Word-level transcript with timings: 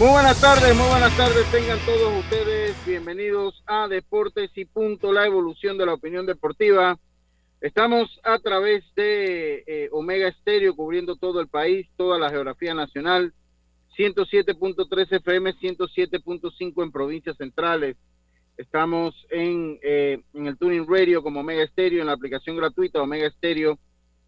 Muy 0.00 0.08
buenas 0.08 0.40
tardes, 0.40 0.74
muy 0.74 0.88
buenas 0.88 1.14
tardes, 1.14 1.44
tengan 1.52 1.78
todos 1.80 2.24
ustedes 2.24 2.74
bienvenidos 2.86 3.62
a 3.66 3.86
Deportes 3.86 4.50
y 4.54 4.64
Punto, 4.64 5.12
la 5.12 5.26
evolución 5.26 5.76
de 5.76 5.84
la 5.84 5.92
opinión 5.92 6.24
deportiva. 6.24 6.98
Estamos 7.60 8.08
a 8.22 8.38
través 8.38 8.82
de 8.94 9.62
eh, 9.66 9.90
Omega 9.92 10.28
Estéreo 10.28 10.74
cubriendo 10.74 11.16
todo 11.16 11.42
el 11.42 11.48
país, 11.48 11.86
toda 11.98 12.18
la 12.18 12.30
geografía 12.30 12.72
nacional, 12.72 13.34
107.3 13.98 15.16
FM, 15.16 15.54
107.5 15.56 16.82
en 16.82 16.92
provincias 16.92 17.36
centrales. 17.36 17.98
Estamos 18.56 19.14
en, 19.28 19.78
eh, 19.82 20.22
en 20.32 20.46
el 20.46 20.56
Tuning 20.56 20.86
Radio 20.88 21.22
como 21.22 21.40
Omega 21.40 21.62
Estéreo, 21.62 22.00
en 22.00 22.06
la 22.06 22.14
aplicación 22.14 22.56
gratuita 22.56 23.02
Omega 23.02 23.26
Estéreo, 23.26 23.78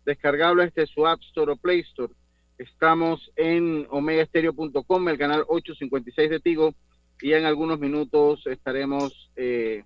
descargable 0.04 0.66
desde 0.66 0.92
su 0.92 1.06
App 1.06 1.22
Store 1.22 1.52
o 1.52 1.56
Play 1.56 1.80
Store 1.80 2.12
Estamos 2.58 3.32
en 3.36 3.86
omegaestereo.com, 3.90 5.08
el 5.08 5.18
canal 5.18 5.44
856 5.48 6.30
de 6.30 6.40
Tigo, 6.40 6.74
y 7.20 7.32
en 7.32 7.44
algunos 7.44 7.78
minutos 7.78 8.46
estaremos 8.46 9.30
eh, 9.36 9.84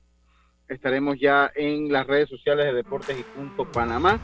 estaremos 0.69 1.19
ya 1.21 1.51
en 1.55 1.93
las 1.93 2.07
redes 2.07 2.29
sociales 2.29 2.67
de 2.67 2.73
Deportes 2.73 3.19
y 3.19 3.23
Punto 3.23 3.71
Panamá 3.71 4.21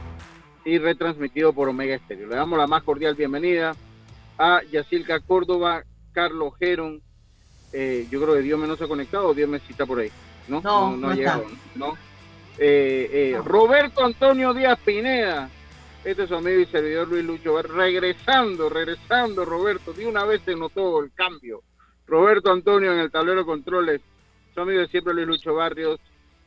y 0.65 0.79
retransmitido 0.79 1.53
por 1.53 1.69
Omega 1.69 1.95
Estéreo. 1.95 2.29
Le 2.29 2.37
damos 2.37 2.59
la 2.59 2.67
más 2.67 2.83
cordial 2.83 3.15
bienvenida 3.15 3.75
a 4.39 4.62
Yacilca 4.71 5.21
Córdoba, 5.21 5.84
Carlos 6.12 6.55
Geron. 6.59 7.01
Eh, 7.73 8.06
yo 8.11 8.21
creo 8.21 8.34
que 8.34 8.43
Dios 8.43 8.59
me 8.59 8.67
no 8.67 8.77
se 8.77 8.84
ha 8.84 8.89
conectado, 8.89 9.34
Dios 9.34 9.49
me 9.49 9.61
cita 9.61 9.87
por 9.87 10.01
ahí. 10.01 10.11
No, 10.49 10.61
no, 10.61 10.97
no, 10.97 11.09
ha 11.11 11.15
llegado. 11.15 11.45
¿no? 11.75 11.97
Eh, 12.59 13.39
Roberto 13.45 14.05
Antonio 14.05 14.53
Díaz 14.53 14.79
Pineda, 14.84 15.49
este 16.05 16.25
es 16.25 16.33
amigo 16.33 16.61
y 16.61 16.67
servidor 16.67 17.08
Luis 17.08 17.25
Lucho. 17.25 17.62
Regresando, 17.62 18.69
regresando, 18.69 19.45
Roberto. 19.45 19.92
De 19.92 20.06
una 20.06 20.25
vez 20.25 20.42
se 20.44 20.56
notó 20.56 21.03
el 21.03 21.12
cambio. 21.12 21.62
Roberto 22.06 22.50
Antonio 22.50 22.92
en 22.92 22.98
el 22.98 23.11
tablero 23.11 23.41
de 23.41 23.47
controles. 23.47 24.00
Su 24.55 24.61
amigo 24.61 24.81
de 24.81 24.89
siempre 24.89 25.14
Luis 25.14 25.27
Lucho 25.27 25.55
Barrios. 25.55 26.00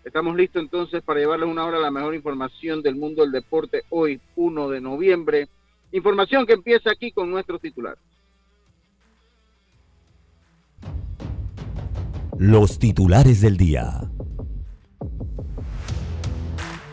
Estamos 0.04 0.36
listos 0.36 0.62
entonces 0.62 1.02
para 1.02 1.20
llevarles 1.20 1.50
una 1.50 1.66
hora 1.66 1.80
la 1.80 1.90
mejor 1.90 2.14
información 2.14 2.82
del 2.82 2.96
mundo 2.96 3.24
del 3.24 3.32
deporte 3.32 3.84
hoy, 3.90 4.20
1 4.36 4.70
de 4.70 4.82
noviembre. 4.82 5.48
Información 5.92 6.46
que 6.46 6.54
empieza 6.54 6.92
aquí 6.92 7.12
con 7.12 7.32
nuestros 7.32 7.62
titulares. 7.62 8.00
Los 12.38 12.78
titulares 12.78 13.42
del 13.42 13.56
día 13.56 14.02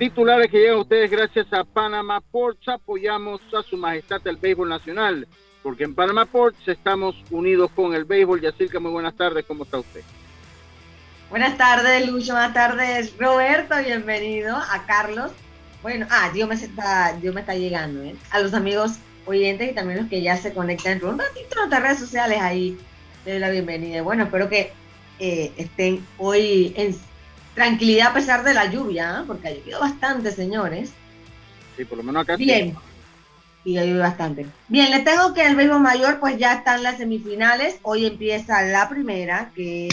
titulares 0.03 0.50
que 0.50 0.58
llegan 0.58 0.78
a 0.78 0.81
ustedes 0.81 1.08
gracias 1.08 1.47
a 1.53 1.62
Panama 1.62 2.21
Ports. 2.21 2.66
Apoyamos 2.66 3.41
a 3.56 3.62
su 3.62 3.76
majestad 3.76 4.21
el 4.26 4.34
béisbol 4.34 4.69
nacional, 4.69 5.28
porque 5.62 5.84
en 5.84 5.94
Panama 5.94 6.26
Ports 6.26 6.66
estamos 6.66 7.15
unidos 7.31 7.71
con 7.72 7.94
el 7.94 8.04
béisbol. 8.04 8.41
Yacirca, 8.41 8.81
muy 8.81 8.91
buenas 8.91 9.15
tardes, 9.15 9.44
¿cómo 9.47 9.62
está 9.62 9.78
usted? 9.78 10.00
Buenas 11.31 11.56
tardes, 11.56 12.04
Lucho, 12.09 12.32
buenas 12.32 12.53
tardes, 12.53 13.16
Roberto, 13.16 13.76
bienvenido 13.78 14.56
a 14.56 14.84
Carlos. 14.88 15.31
Bueno, 15.82 16.09
ah, 16.10 16.31
Dios 16.34 16.49
me 16.49 16.56
está, 16.56 17.16
Dios 17.21 17.32
me 17.32 17.43
está 17.43 17.55
llegando, 17.55 18.03
¿eh? 18.03 18.16
A 18.32 18.41
los 18.41 18.55
amigos 18.55 18.94
oyentes 19.25 19.71
y 19.71 19.72
también 19.72 20.00
los 20.00 20.09
que 20.09 20.21
ya 20.21 20.37
se 20.37 20.53
conectan 20.53 20.94
un 21.05 21.16
ratito 21.16 21.47
en 21.53 21.59
nuestras 21.59 21.81
redes 21.81 22.00
sociales 22.00 22.41
ahí, 22.41 22.76
les 23.25 23.34
doy 23.34 23.38
la 23.38 23.50
bienvenida. 23.50 24.03
Bueno, 24.03 24.25
espero 24.25 24.49
que 24.49 24.72
eh, 25.21 25.53
estén 25.56 26.05
hoy 26.19 26.75
en 26.76 26.93
tranquilidad 27.54 28.08
a 28.08 28.14
pesar 28.14 28.44
de 28.44 28.54
la 28.54 28.66
lluvia, 28.66 29.20
¿eh? 29.20 29.24
porque 29.26 29.48
ha 29.48 29.54
llovido 29.54 29.80
bastante, 29.80 30.30
señores. 30.32 30.92
Sí, 31.76 31.84
por 31.84 31.98
lo 31.98 32.04
menos 32.04 32.22
acá. 32.22 32.36
Bien. 32.36 32.76
Y 33.64 33.78
ha 33.78 33.84
llovido 33.84 34.02
bastante. 34.02 34.46
Bien, 34.68 34.90
le 34.90 35.00
tengo 35.00 35.32
que 35.34 35.46
el 35.46 35.54
béisbol 35.54 35.80
mayor, 35.80 36.18
pues 36.18 36.36
ya 36.36 36.54
están 36.54 36.82
las 36.82 36.98
semifinales. 36.98 37.78
Hoy 37.82 38.06
empieza 38.06 38.62
la 38.62 38.88
primera, 38.88 39.52
que 39.54 39.86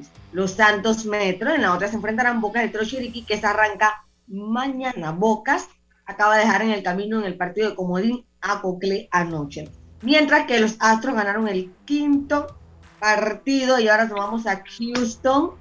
es 0.00 0.10
los 0.32 0.52
Santos 0.52 1.04
Metro. 1.04 1.54
En 1.54 1.62
la 1.62 1.74
otra 1.74 1.88
se 1.88 1.96
enfrentarán 1.96 2.40
Bocas 2.40 2.62
del 2.62 2.72
Trochiriqui, 2.72 3.24
que 3.24 3.38
se 3.38 3.46
arranca 3.46 4.04
mañana. 4.26 5.12
Bocas 5.12 5.68
acaba 6.06 6.36
de 6.36 6.44
dejar 6.44 6.62
en 6.62 6.70
el 6.70 6.82
camino 6.82 7.18
en 7.20 7.26
el 7.26 7.36
partido 7.36 7.70
de 7.70 7.76
Comodín 7.76 8.24
a 8.40 8.60
Cocle 8.60 9.08
anoche. 9.12 9.68
Mientras 10.02 10.46
que 10.46 10.60
los 10.60 10.76
Astros 10.80 11.14
ganaron 11.14 11.48
el 11.48 11.72
quinto 11.84 12.58
partido 12.98 13.78
y 13.78 13.88
ahora 13.88 14.06
nos 14.06 14.18
vamos 14.18 14.46
a 14.46 14.62
Houston 14.64 15.52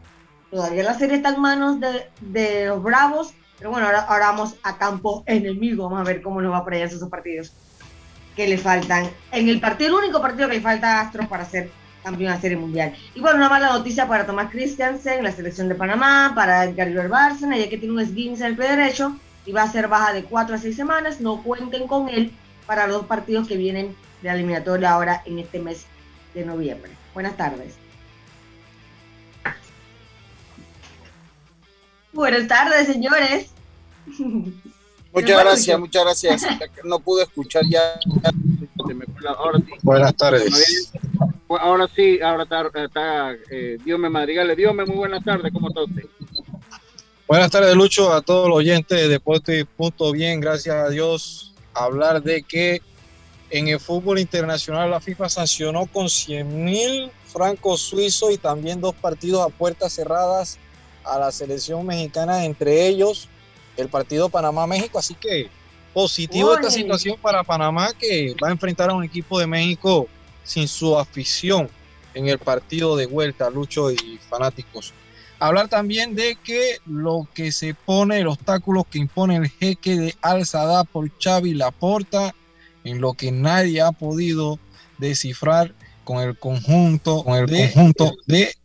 Todavía 0.51 0.83
la 0.83 0.93
serie 0.93 1.17
está 1.17 1.29
en 1.29 1.41
manos 1.41 1.77
de, 1.79 2.65
los 2.65 2.81
Bravos, 2.81 3.33
pero 3.57 3.71
bueno, 3.71 3.87
ahora, 3.87 4.27
vamos 4.27 4.55
a 4.63 4.77
campo 4.77 5.23
enemigo. 5.25 5.83
Vamos 5.83 6.01
a 6.01 6.03
ver 6.03 6.21
cómo 6.21 6.41
nos 6.41 6.53
va 6.53 6.63
por 6.63 6.73
allá 6.73 6.85
esos 6.85 7.07
partidos 7.09 7.53
que 8.35 8.47
le 8.47 8.57
faltan. 8.57 9.09
En 9.31 9.49
el 9.49 9.59
partido, 9.59 9.97
el 9.97 10.05
único 10.05 10.21
partido 10.21 10.47
que 10.47 10.55
le 10.55 10.61
falta 10.61 10.97
a 10.97 11.01
Astros 11.01 11.27
para 11.27 11.43
ser 11.43 11.69
campeón 12.03 12.29
de 12.29 12.35
la 12.35 12.41
Serie 12.41 12.57
Mundial. 12.57 12.93
Y 13.15 13.19
bueno, 13.19 13.37
una 13.37 13.49
mala 13.49 13.73
noticia 13.73 14.07
para 14.07 14.25
Tomás 14.25 14.51
Christiansen, 14.51 15.23
la 15.23 15.31
selección 15.31 15.67
de 15.67 15.75
Panamá, 15.75 16.31
para 16.35 16.63
Edgar 16.63 17.09
Bárcena, 17.09 17.57
ya 17.57 17.67
que 17.67 17.77
tiene 17.77 17.95
un 17.95 17.99
esguince 17.99 18.43
en 18.43 18.51
el 18.51 18.57
pie 18.57 18.69
derecho 18.69 19.17
y 19.45 19.51
va 19.51 19.63
a 19.63 19.71
ser 19.71 19.87
baja 19.87 20.13
de 20.13 20.23
4 20.23 20.55
a 20.55 20.57
6 20.59 20.75
semanas. 20.75 21.19
No 21.19 21.43
cuenten 21.43 21.87
con 21.87 22.07
él 22.09 22.31
para 22.65 22.87
los 22.87 23.05
partidos 23.05 23.47
que 23.47 23.57
vienen 23.57 23.95
de 24.21 24.29
eliminatoria 24.29 24.91
ahora 24.91 25.23
en 25.25 25.39
este 25.39 25.59
mes 25.59 25.87
de 26.33 26.45
noviembre. 26.45 26.91
Buenas 27.13 27.35
tardes. 27.35 27.86
Buenas 32.17 32.47
tardes, 32.47 32.87
señores. 32.87 33.51
Muchas 35.13 35.39
gracias, 35.39 35.79
muchas 35.79 36.03
gracias. 36.03 36.41
No 36.83 36.99
pude 36.99 37.21
escuchar 37.21 37.61
ya. 37.69 37.93
Buenas 39.83 40.15
tardes. 40.15 40.91
Ahora 41.47 41.87
sí, 41.95 42.19
ahora 42.19 42.47
está, 42.73 43.35
eh, 43.51 43.77
Dios 43.85 43.99
me 43.99 44.09
madrigale. 44.09 44.55
Dios 44.55 44.73
me 44.73 44.83
muy 44.83 44.95
buenas 44.95 45.23
tardes. 45.23 45.53
¿Cómo 45.53 45.67
está 45.67 45.83
usted? 45.83 46.05
Buenas 47.27 47.51
tardes, 47.51 47.75
Lucho, 47.75 48.11
a 48.11 48.23
todos 48.23 48.49
los 48.49 48.57
oyentes 48.57 48.99
de 48.99 49.09
Deporte 49.09 49.59
y 49.59 49.63
Punto 49.63 50.11
Bien, 50.11 50.39
gracias 50.39 50.75
a 50.75 50.89
Dios. 50.89 51.53
Hablar 51.75 52.23
de 52.23 52.41
que 52.41 52.81
en 53.51 53.67
el 53.67 53.79
fútbol 53.79 54.17
internacional 54.17 54.89
la 54.89 54.99
FIFA 54.99 55.29
sancionó 55.29 55.85
con 55.85 56.09
100 56.09 56.65
mil 56.65 57.11
francos 57.27 57.81
suizos 57.81 58.31
y 58.31 58.39
también 58.39 58.81
dos 58.81 58.95
partidos 58.95 59.45
a 59.45 59.49
puertas 59.49 59.93
cerradas 59.93 60.57
a 61.09 61.19
la 61.19 61.31
selección 61.31 61.85
mexicana, 61.85 62.45
entre 62.45 62.87
ellos 62.87 63.27
el 63.77 63.89
partido 63.89 64.29
Panamá-México. 64.29 64.99
Así 64.99 65.13
que 65.13 65.49
positivo 65.93 66.53
esta 66.53 66.69
situación 66.69 67.17
para 67.21 67.43
Panamá 67.43 67.89
que 67.97 68.35
va 68.43 68.49
a 68.49 68.51
enfrentar 68.51 68.89
a 68.89 68.93
un 68.93 69.03
equipo 69.03 69.39
de 69.39 69.47
México 69.47 70.07
sin 70.43 70.67
su 70.67 70.97
afición 70.97 71.69
en 72.13 72.27
el 72.27 72.39
partido 72.39 72.95
de 72.95 73.05
vuelta, 73.05 73.49
Lucho 73.49 73.91
y 73.91 74.19
fanáticos. 74.29 74.93
Hablar 75.39 75.67
también 75.67 76.15
de 76.15 76.35
que 76.43 76.77
lo 76.87 77.27
que 77.33 77.51
se 77.51 77.75
pone, 77.75 78.19
el 78.19 78.27
obstáculo 78.27 78.85
que 78.89 78.97
impone 78.97 79.35
el 79.35 79.49
jeque 79.49 79.95
de 79.95 80.15
Alzada 80.21 80.83
por 80.83 81.09
Xavi 81.19 81.53
Laporta, 81.53 82.33
en 82.83 83.01
lo 83.01 83.13
que 83.13 83.31
nadie 83.31 83.81
ha 83.81 83.91
podido 83.91 84.57
descifrar 84.97 85.75
con 86.03 86.19
el 86.19 86.39
conjunto, 86.39 87.23
con 87.23 87.35
el 87.35 87.45
conjunto 87.47 88.13
de 88.25 88.55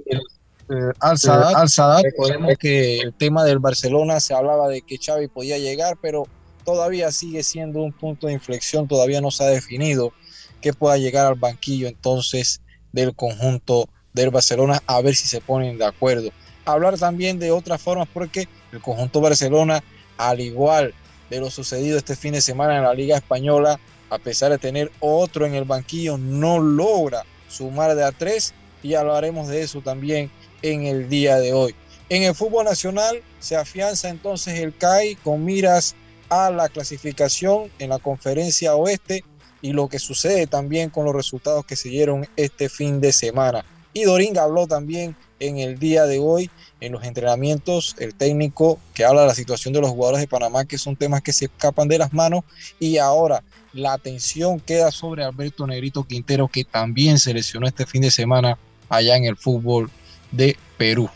eh, 0.73 0.93
al 1.01 1.19
Sadat. 1.19 2.03
Recordemos 2.03 2.55
que 2.59 2.99
el 2.99 3.13
tema 3.13 3.45
del 3.45 3.59
Barcelona 3.59 4.21
se 4.21 4.35
hablaba 4.35 4.69
de 4.69 4.83
que 4.83 4.99
Xavi 4.99 5.29
podía 5.29 5.59
llegar, 5.59 5.97
pero 6.01 6.25
todavía 6.65 7.11
sigue 7.13 7.43
siendo 7.43 7.81
un 7.83 7.93
punto 7.93 8.27
de 8.27 8.33
inflexión, 8.33 8.89
todavía 8.89 9.21
no 9.21 9.31
se 9.31 9.45
ha 9.45 9.49
definido 9.49 10.13
que 10.61 10.73
pueda 10.73 10.97
llegar 10.97 11.27
al 11.27 11.35
banquillo 11.35 11.89
entonces 11.89 12.63
del 12.93 13.15
conjunto 13.15 13.89
del 14.13 14.31
Barcelona 14.31 14.83
a 14.87 15.01
ver 15.01 15.15
si 15.15 15.29
se 15.29 15.41
ponen 15.41 15.79
de 15.79 15.85
acuerdo. 15.85 16.31
Hablar 16.65 16.99
también 16.99 17.39
de 17.39 17.51
otras 17.51 17.83
formas 17.83 18.09
porque 18.13 18.49
el 18.73 18.81
conjunto 18.81 19.21
Barcelona, 19.21 19.83
al 20.17 20.41
igual 20.41 20.95
de 21.29 21.41
lo 21.41 21.51
sucedido 21.51 21.99
este 21.99 22.15
fin 22.15 22.33
de 22.33 22.41
semana 22.41 22.77
en 22.77 22.85
la 22.85 22.95
Liga 22.95 23.17
Española, 23.17 23.81
a 24.11 24.19
pesar 24.19 24.53
de 24.53 24.59
tener 24.59 24.93
otro 25.01 25.47
en 25.47 25.55
el 25.55 25.65
banquillo, 25.65 26.19
no 26.19 26.61
logra 26.61 27.25
sumar 27.49 27.95
de 27.95 28.05
a 28.05 28.13
tres 28.13 28.55
y 28.83 28.95
hablaremos 28.95 29.49
de 29.49 29.63
eso 29.63 29.81
también 29.81 30.31
en 30.63 30.85
el 30.85 31.09
día 31.09 31.39
de 31.39 31.53
hoy. 31.53 31.75
En 32.09 32.23
el 32.25 32.35
fútbol 32.35 32.65
nacional 32.65 33.23
se 33.41 33.57
afianza 33.57 34.09
entonces 34.09 34.59
el 34.61 34.77
CAI 34.77 35.17
con 35.17 35.45
miras 35.45 35.95
a 36.29 36.51
la 36.51 36.69
clasificación 36.69 37.71
en 37.79 37.91
la 37.91 37.99
conferencia 37.99 38.75
oeste 38.75 39.25
y 39.61 39.73
lo 39.73 39.89
que 39.89 39.99
sucede 39.99 40.47
también 40.47 40.91
con 40.91 41.05
los 41.05 41.15
resultados 41.15 41.65
que 41.65 41.77
se 41.77 41.89
dieron 41.89 42.27
este 42.37 42.69
fin 42.69 43.01
de 43.01 43.13
semana. 43.13 43.65
Y 43.95 44.05
Doringa 44.05 44.45
habló 44.45 44.67
también 44.67 45.17
en 45.39 45.59
el 45.59 45.79
día 45.79 46.05
de 46.07 46.19
hoy 46.19 46.51
en 46.81 46.93
los 46.93 47.05
entrenamientos, 47.05 47.95
el 47.99 48.15
técnico 48.15 48.79
que 48.95 49.05
habla 49.05 49.23
de 49.23 49.27
la 49.29 49.35
situación 49.35 49.75
de 49.75 49.81
los 49.81 49.91
jugadores 49.91 50.21
de 50.21 50.29
Panamá, 50.29 50.65
que 50.65 50.79
son 50.79 50.97
temas 50.97 51.23
que 51.23 51.33
se 51.33 51.47
escapan 51.47 51.89
de 51.89 51.99
las 51.99 52.13
manos, 52.13 52.45
y 52.81 52.99
ahora 52.99 53.43
la 53.73 53.93
atención 53.93 54.61
queda 54.61 54.91
sobre 54.91 55.25
Alberto 55.25 55.67
Negrito 55.67 56.05
Quintero, 56.05 56.49
que 56.49 56.65
también 56.65 57.19
se 57.19 57.35
lesionó 57.35 57.67
este 57.67 57.87
fin 57.87 58.03
de 58.03 58.11
semana 58.11 58.59
allá 58.89 59.17
en 59.17 59.25
el 59.25 59.37
fútbol 59.37 59.91
de 60.33 60.57
Perú. 60.77 61.09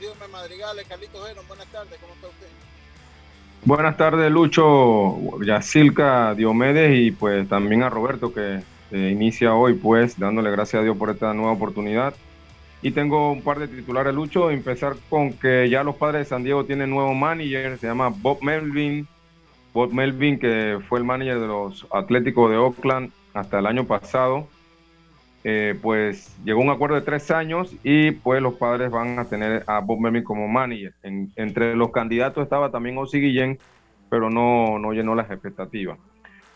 Dios 0.00 0.16
me 0.20 0.28
madrigales, 0.28 0.86
Carlitos 0.88 1.20
buenas 1.48 1.66
tardes, 1.68 1.98
¿cómo 2.00 2.14
está 2.14 2.26
usted? 2.26 2.46
Buenas 3.64 3.96
tardes, 3.96 4.30
Lucho, 4.30 5.40
Yacilca, 5.42 6.34
Diomedes 6.34 6.98
y 6.98 7.10
pues 7.10 7.48
también 7.48 7.82
a 7.82 7.90
Roberto 7.90 8.32
que 8.32 8.60
inicia 8.90 9.54
hoy, 9.54 9.74
pues 9.74 10.18
dándole 10.18 10.50
gracias 10.50 10.80
a 10.80 10.84
Dios 10.84 10.96
por 10.96 11.10
esta 11.10 11.32
nueva 11.32 11.52
oportunidad. 11.52 12.14
Y 12.82 12.90
tengo 12.90 13.32
un 13.32 13.40
par 13.40 13.58
de 13.58 13.68
titulares, 13.68 14.14
Lucho. 14.14 14.50
Empezar 14.50 14.96
con 15.08 15.32
que 15.32 15.70
ya 15.70 15.82
los 15.82 15.96
padres 15.96 16.20
de 16.20 16.24
San 16.26 16.44
Diego 16.44 16.66
tienen 16.66 16.90
nuevo 16.90 17.14
manager, 17.14 17.78
se 17.78 17.86
llama 17.86 18.10
Bob 18.10 18.42
Melvin. 18.42 19.08
Bob 19.72 19.92
Melvin, 19.92 20.38
que 20.38 20.78
fue 20.86 20.98
el 20.98 21.04
manager 21.06 21.40
de 21.40 21.46
los 21.46 21.86
Atléticos 21.90 22.50
de 22.50 22.58
Oakland 22.58 23.10
hasta 23.32 23.58
el 23.58 23.66
año 23.66 23.86
pasado. 23.86 24.46
Eh, 25.46 25.78
pues 25.82 26.34
llegó 26.42 26.62
un 26.62 26.70
acuerdo 26.70 26.94
de 26.94 27.02
tres 27.02 27.30
años 27.30 27.76
y 27.82 28.12
pues 28.12 28.40
los 28.40 28.54
padres 28.54 28.90
van 28.90 29.18
a 29.18 29.26
tener 29.26 29.62
a 29.66 29.80
Bob 29.80 30.00
Melvin 30.00 30.24
como 30.24 30.48
manager. 30.48 30.94
entre 31.02 31.76
los 31.76 31.90
candidatos 31.90 32.42
estaba 32.42 32.70
también 32.70 32.96
Ozzy 32.96 33.20
Guillén, 33.20 33.58
pero 34.08 34.30
no, 34.30 34.78
no 34.78 34.92
llenó 34.92 35.14
las 35.14 35.30
expectativas. 35.30 35.98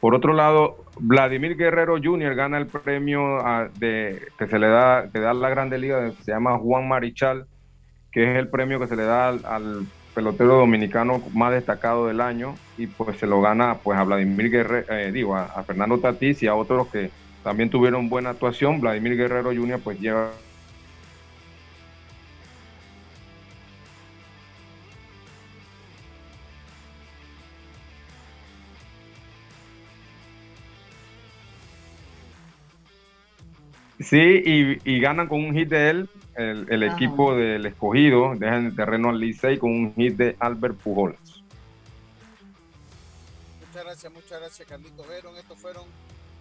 Por 0.00 0.14
otro 0.14 0.32
lado, 0.32 0.84
Vladimir 1.00 1.56
Guerrero 1.56 1.96
Jr. 2.02 2.34
gana 2.34 2.56
el 2.56 2.66
premio 2.66 3.38
ah, 3.40 3.68
de, 3.78 4.22
que 4.38 4.46
se 4.46 4.58
le 4.58 4.68
da, 4.68 5.10
que 5.12 5.20
da 5.20 5.34
la 5.34 5.50
Grande 5.50 5.76
Liga, 5.76 6.10
se 6.22 6.32
llama 6.32 6.56
Juan 6.56 6.88
Marichal, 6.88 7.46
que 8.10 8.22
es 8.22 8.38
el 8.38 8.48
premio 8.48 8.80
que 8.80 8.86
se 8.86 8.96
le 8.96 9.02
da 9.02 9.28
al, 9.28 9.86
pelotero 10.14 10.56
dominicano 10.56 11.22
más 11.34 11.52
destacado 11.52 12.08
del 12.08 12.20
año 12.20 12.56
y 12.76 12.88
pues 12.88 13.18
se 13.18 13.26
lo 13.26 13.40
gana 13.40 13.76
pues 13.84 13.96
a 13.98 14.02
Vladimir 14.02 14.50
Guerrero, 14.50 14.92
eh, 14.92 15.12
digo, 15.12 15.36
a, 15.36 15.44
a 15.44 15.62
Fernando 15.62 15.98
Tatís 15.98 16.42
y 16.42 16.48
a 16.48 16.56
otros 16.56 16.88
que 16.88 17.10
también 17.42 17.70
tuvieron 17.70 18.08
buena 18.08 18.30
actuación. 18.30 18.80
Vladimir 18.80 19.16
Guerrero 19.16 19.54
Jr. 19.54 19.80
pues 19.82 20.00
lleva 20.00 20.30
Sí, 34.00 34.78
y, 34.84 35.00
ganan 35.00 35.26
con 35.26 35.44
un 35.44 35.54
hit 35.54 35.68
de 35.68 35.90
él, 35.90 36.08
el, 36.36 36.82
equipo 36.84 37.34
del 37.34 37.66
escogido, 37.66 38.34
dejan 38.36 38.66
el 38.66 38.76
terreno 38.76 39.10
al 39.10 39.18
Licey 39.18 39.58
con 39.58 39.70
un 39.70 39.94
hit 39.94 40.16
de 40.16 40.36
Albert 40.38 40.76
Pujols. 40.76 41.42
Muchas 43.60 43.84
gracias, 43.84 44.12
muchas 44.12 44.40
gracias 44.40 44.68
Carlitos 44.68 45.06
Verón. 45.08 45.36
Estos 45.36 45.58
fueron 45.58 45.84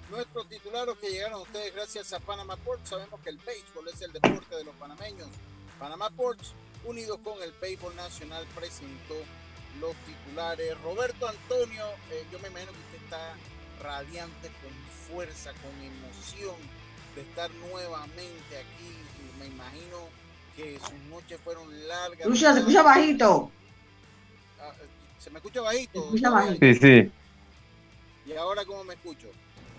nuestros 0.10 0.48
titulares 0.48 0.96
que 1.00 1.10
llegaron 1.10 1.40
a 1.40 1.44
ustedes 1.44 1.74
gracias 1.74 2.14
a 2.14 2.20
Panama 2.20 2.56
Ports. 2.58 2.90
Sabemos 2.90 3.20
que 3.22 3.30
el 3.30 3.38
béisbol 3.38 3.88
es 3.90 4.02
el 4.02 4.12
deporte 4.12 4.56
de 4.56 4.64
los 4.64 4.76
panameños. 4.76 5.28
Panama 5.80 6.10
Ports, 6.10 6.54
unidos 6.86 7.20
con 7.24 7.42
el 7.42 7.52
béisbol 7.62 7.96
nacional, 7.96 8.46
presentó 8.56 9.16
los 9.80 9.96
titulares. 10.06 10.80
Roberto 10.82 11.28
Antonio, 11.28 11.86
eh, 12.12 12.26
yo 12.32 12.40
me 12.40 12.48
imagino 12.48 12.72
que 12.72 12.80
usted 12.80 13.04
está 13.04 13.36
radiante, 13.82 14.50
con 14.62 14.74
fuerza, 15.08 15.52
con 15.54 15.72
emoción 15.82 16.56
de 17.16 17.22
estar 17.22 17.52
nuevamente 17.70 18.58
aquí. 18.58 18.98
Me 19.40 19.48
imagino 19.48 19.98
que 20.56 20.80
sus 20.80 21.00
noches 21.10 21.40
fueron 21.44 21.88
largas. 21.88 22.28
Lucha, 22.28 22.54
se 22.54 22.60
escucha 22.60 22.82
bajito. 22.82 23.52
Ah, 24.60 24.74
¿Se 25.20 25.30
me 25.30 25.38
escucha 25.38 25.62
bajito? 25.62 26.00
Se 26.00 26.06
escucha 26.06 26.30
bajito. 26.30 26.66
Sí, 26.66 26.76
sí. 26.76 27.12
¿Y 28.26 28.34
ahora 28.34 28.66
cómo 28.66 28.84
me 28.84 28.96
escucho? 28.96 29.28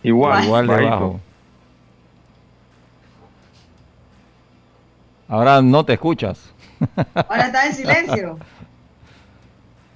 Igual, 0.02 0.44
igual 0.44 0.66
de 0.66 0.84
bajo. 0.84 1.20
Ahora 5.28 5.60
no 5.60 5.84
te 5.84 5.94
escuchas. 5.94 6.52
Ahora 7.14 7.46
está 7.46 7.66
en 7.66 7.74
silencio. 7.74 8.38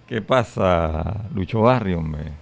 ¿Qué 0.06 0.20
pasa, 0.20 1.22
Lucho 1.34 1.62
Barrio, 1.62 1.98
hombre? 1.98 2.32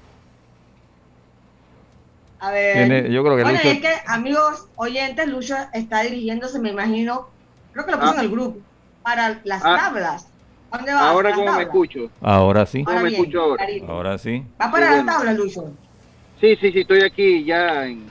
A 2.40 2.50
ver. 2.50 3.10
yo 3.10 3.22
creo 3.22 3.36
que 3.36 3.42
bueno, 3.42 3.58
es 3.62 3.80
que, 3.80 3.92
amigos 4.06 4.66
oyentes, 4.76 5.28
Lucho 5.28 5.54
está 5.74 6.00
dirigiéndose, 6.00 6.58
me 6.58 6.70
imagino, 6.70 7.28
creo 7.72 7.84
que 7.84 7.92
lo 7.92 8.00
puso 8.00 8.14
en 8.14 8.20
el 8.20 8.26
ah. 8.26 8.30
grupo, 8.30 8.58
para 9.02 9.40
las 9.44 9.62
ah. 9.64 9.76
tablas. 9.76 10.26
¿Dónde 10.72 10.92
va? 10.92 11.10
Ahora 11.10 11.32
cómo 11.32 11.52
me 11.52 11.62
escucho. 11.62 12.10
Ahora 12.20 12.64
sí. 12.64 12.82
Ahora, 12.86 13.02
me 13.02 13.10
escucho 13.10 13.40
ahora? 13.40 13.66
Ahora 13.88 14.18
sí. 14.18 14.44
¿Va 14.60 14.70
para 14.70 14.90
las 14.90 15.06
tablas, 15.06 15.36
Lucho? 15.36 15.72
Sí, 16.40 16.56
sí, 16.56 16.72
sí, 16.72 16.80
estoy 16.80 17.02
aquí 17.02 17.44
ya 17.44 17.86
en, 17.86 18.04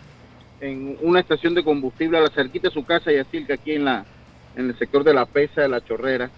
en 0.62 0.98
una 1.02 1.20
estación 1.20 1.54
de 1.54 1.64
combustible 1.64 2.18
a 2.18 2.22
la 2.22 2.30
cerquita 2.30 2.68
de 2.68 2.74
su 2.74 2.86
casa 2.86 3.12
y 3.12 3.18
así 3.18 3.44
que 3.46 3.54
aquí 3.54 3.74
en 3.74 3.86
la 3.86 4.06
en 4.56 4.70
el 4.70 4.78
sector 4.78 5.04
de 5.04 5.14
la 5.14 5.26
pesa 5.26 5.62
de 5.62 5.70
la 5.70 5.84
chorrera. 5.84 6.30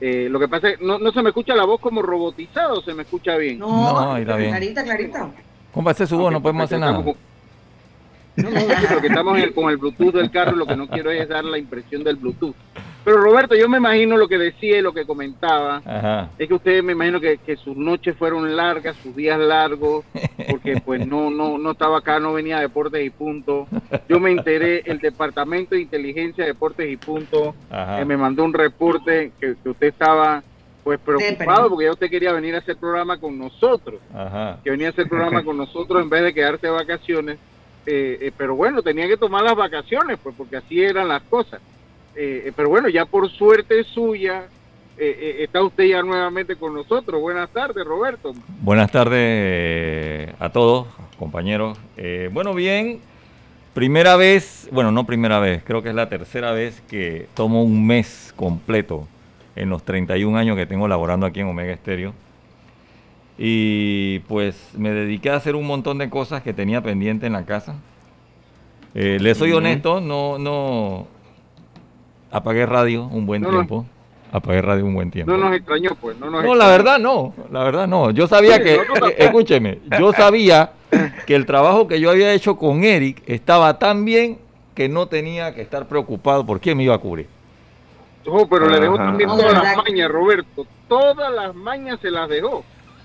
Eh, 0.00 0.28
lo 0.30 0.38
que 0.38 0.48
pasa 0.48 0.68
es 0.68 0.78
que 0.78 0.84
no, 0.84 0.98
no 0.98 1.10
se 1.12 1.22
me 1.22 1.30
escucha 1.30 1.56
la 1.56 1.64
voz 1.64 1.80
como 1.80 2.02
robotizado, 2.02 2.80
se 2.82 2.94
me 2.94 3.02
escucha 3.02 3.36
bien. 3.36 3.58
No, 3.58 3.92
no 3.92 4.16
está 4.16 4.36
bien. 4.36 4.50
clarita, 4.50 4.84
clarita. 4.84 5.30
Compa, 5.72 5.94
su 5.94 6.16
voz, 6.16 6.32
no 6.32 6.40
podemos 6.40 6.64
hacer 6.64 6.80
nada. 6.80 7.04
No, 8.36 8.50
no, 8.50 8.60
porque 8.92 9.08
estamos 9.08 9.36
con 9.52 9.68
el 9.68 9.78
Bluetooth 9.78 10.14
del 10.14 10.30
carro, 10.30 10.54
lo 10.54 10.64
que 10.64 10.76
no 10.76 10.86
quiero 10.86 11.10
es 11.10 11.28
dar 11.28 11.44
la 11.44 11.58
impresión 11.58 12.04
del 12.04 12.14
Bluetooth. 12.14 12.54
Pero 13.08 13.22
Roberto, 13.22 13.54
yo 13.54 13.70
me 13.70 13.78
imagino 13.78 14.18
lo 14.18 14.28
que 14.28 14.36
decía 14.36 14.76
y 14.76 14.82
lo 14.82 14.92
que 14.92 15.06
comentaba. 15.06 16.28
Es 16.38 16.46
que 16.46 16.52
ustedes 16.52 16.84
me 16.84 16.92
imagino 16.92 17.18
que, 17.18 17.56
sus 17.56 17.74
noches 17.74 18.14
fueron 18.14 18.54
largas, 18.54 18.96
sus 18.96 19.16
días 19.16 19.38
largos, 19.38 20.04
porque 20.50 20.82
pues 20.84 21.06
no, 21.06 21.30
no, 21.30 21.56
no 21.56 21.70
estaba 21.70 22.00
acá, 22.00 22.20
no 22.20 22.34
venía 22.34 22.58
a 22.58 22.60
Deportes 22.60 23.02
y 23.02 23.08
Punto. 23.08 23.66
Yo 24.10 24.20
me 24.20 24.30
enteré, 24.30 24.82
el 24.84 24.98
Departamento 24.98 25.74
de 25.74 25.80
Inteligencia 25.80 26.44
de 26.44 26.50
Deportes 26.50 26.92
y 26.92 26.98
Punto 26.98 27.54
que 27.96 28.04
me 28.04 28.18
mandó 28.18 28.44
un 28.44 28.52
reporte 28.52 29.32
que, 29.40 29.56
usted 29.64 29.86
estaba 29.86 30.42
pues 30.84 31.00
preocupado 31.00 31.70
porque 31.70 31.86
ya 31.86 31.92
usted 31.92 32.10
quería 32.10 32.34
venir 32.34 32.56
a 32.56 32.58
hacer 32.58 32.76
programa 32.76 33.18
con 33.18 33.38
nosotros, 33.38 34.02
que 34.62 34.70
venía 34.70 34.88
a 34.88 34.90
hacer 34.90 35.08
programa 35.08 35.42
con 35.42 35.56
nosotros 35.56 36.02
en 36.02 36.10
vez 36.10 36.24
de 36.24 36.34
quedarse 36.34 36.66
de 36.66 36.72
vacaciones 36.74 37.38
eh, 37.90 38.18
eh, 38.20 38.32
pero 38.36 38.54
bueno, 38.54 38.82
tenía 38.82 39.08
que 39.08 39.16
tomar 39.16 39.42
las 39.42 39.56
vacaciones, 39.56 40.18
pues 40.22 40.34
porque 40.36 40.58
así 40.58 40.82
eran 40.82 41.08
las 41.08 41.22
cosas. 41.22 41.58
Eh, 42.20 42.52
pero 42.56 42.68
bueno, 42.68 42.88
ya 42.88 43.04
por 43.04 43.30
suerte 43.30 43.84
suya, 43.84 44.48
está 44.96 45.62
usted 45.62 45.84
ya 45.84 46.02
nuevamente 46.02 46.56
con 46.56 46.74
nosotros. 46.74 47.20
Buenas 47.20 47.48
tardes, 47.50 47.84
Roberto. 47.86 48.34
Buenas 48.60 48.90
tardes 48.90 50.34
a 50.40 50.50
todos, 50.50 50.88
compañeros. 51.16 51.78
bueno, 52.32 52.52
bien, 52.52 53.00
primera 53.74 54.16
vez, 54.16 54.68
bueno, 54.72 54.90
no 54.90 55.06
primera 55.06 55.38
vez, 55.38 55.62
creo 55.64 55.84
que 55.84 55.90
es 55.90 55.94
la 55.94 56.08
tercera 56.08 56.50
vez 56.50 56.82
que 56.88 57.28
tomo 57.34 57.62
un 57.62 57.86
mes 57.86 58.34
completo 58.34 59.06
en 59.54 59.70
los 59.70 59.84
31 59.84 60.36
años 60.36 60.56
que 60.56 60.66
tengo 60.66 60.88
laborando 60.88 61.26
aquí 61.26 61.38
en 61.38 61.46
Omega 61.46 61.72
Estéreo 61.72 62.12
y 63.38 64.18
pues 64.20 64.70
me 64.76 64.90
dediqué 64.90 65.30
a 65.30 65.36
hacer 65.36 65.54
un 65.54 65.66
montón 65.66 65.98
de 65.98 66.10
cosas 66.10 66.42
que 66.42 66.52
tenía 66.52 66.82
pendiente 66.82 67.26
en 67.26 67.34
la 67.34 67.44
casa. 67.44 67.76
Eh, 68.94 69.18
le 69.20 69.34
soy 69.36 69.52
honesto, 69.52 70.00
no, 70.00 70.38
no 70.38 71.06
apagué 72.30 72.66
radio 72.66 73.04
un 73.04 73.26
buen 73.26 73.42
tiempo. 73.42 73.86
Apagué 74.30 74.60
radio 74.60 74.84
un 74.84 74.94
buen 74.94 75.10
tiempo. 75.10 75.32
No 75.32 75.38
nos 75.38 75.56
extrañó, 75.56 75.90
pues. 76.00 76.18
No, 76.18 76.30
no 76.30 76.54
la 76.54 76.66
verdad 76.68 76.98
no, 76.98 77.32
la 77.50 77.64
verdad 77.64 77.86
no. 77.86 78.10
Yo 78.10 78.26
sabía 78.26 78.62
que, 78.62 78.74
eh, 78.74 79.14
escúcheme, 79.18 79.78
yo 79.98 80.12
sabía 80.12 80.72
que 81.26 81.34
el 81.34 81.46
trabajo 81.46 81.88
que 81.88 82.00
yo 82.00 82.10
había 82.10 82.32
hecho 82.32 82.56
con 82.56 82.84
Eric 82.84 83.22
estaba 83.26 83.78
tan 83.78 84.04
bien 84.04 84.38
que 84.74 84.88
no 84.88 85.06
tenía 85.06 85.54
que 85.54 85.62
estar 85.62 85.86
preocupado 85.88 86.44
por 86.44 86.60
quién 86.60 86.76
me 86.76 86.84
iba 86.84 86.94
a 86.94 86.98
cubrir. 86.98 87.26
No, 88.26 88.46
pero 88.46 88.68
le 88.68 88.78
dejó 88.78 88.96
también 88.96 89.28
todas 89.28 89.52
las 89.52 89.76
mañas, 89.76 90.10
Roberto. 90.10 90.66
Todas 90.86 91.32
las 91.32 91.54
mañas 91.54 91.98
se 92.00 92.10
las 92.10 92.28
dejó. 92.28 92.64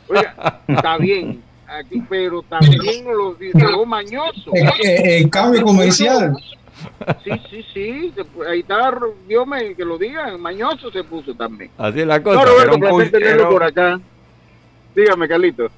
Oiga, 0.10 0.62
está 0.68 0.98
bien, 1.00 1.42
aquí, 1.68 2.04
pero 2.10 2.42
también 2.44 3.06
lo 3.06 3.34
dejó 3.36 3.86
mañoso. 3.86 4.52
El, 4.54 5.30
cambio 5.30 5.64
comercial. 5.64 6.34
Sí, 7.24 7.32
sí, 7.50 7.66
sí, 7.74 8.14
ahí 8.48 8.60
está, 8.60 8.92
Dios 9.28 9.48
me 9.48 9.76
que 9.76 9.86
lo 9.86 9.98
diga, 9.98 10.38
mañoso 10.38 10.92
se 10.92 11.04
puso 11.04 11.34
también. 11.34 11.72
Así 11.78 12.02
es 12.02 12.08
la 12.08 12.22
cosa. 12.22 12.40
No, 12.40 12.46
Roberto, 12.46 12.80
placer 12.80 13.12
tenerlo 13.12 13.50
por 13.50 13.64
acá. 13.64 14.00
Dígame, 14.96 15.28
Carlito. 15.28 15.70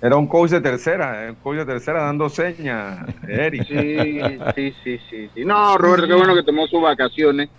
Era 0.00 0.16
un 0.16 0.26
coach 0.26 0.50
de 0.50 0.60
tercera, 0.60 1.26
un 1.28 1.34
coach 1.36 1.58
de 1.58 1.66
tercera 1.66 2.04
dando 2.04 2.28
señas, 2.28 3.06
Eric. 3.28 3.66
Sí, 3.66 4.72
sí, 4.84 5.00
sí, 5.10 5.30
sí, 5.34 5.44
No, 5.44 5.76
Roberto, 5.76 6.06
qué 6.06 6.14
bueno 6.14 6.34
que 6.34 6.42
tomó 6.42 6.66
sus 6.66 6.80
vacaciones. 6.80 7.50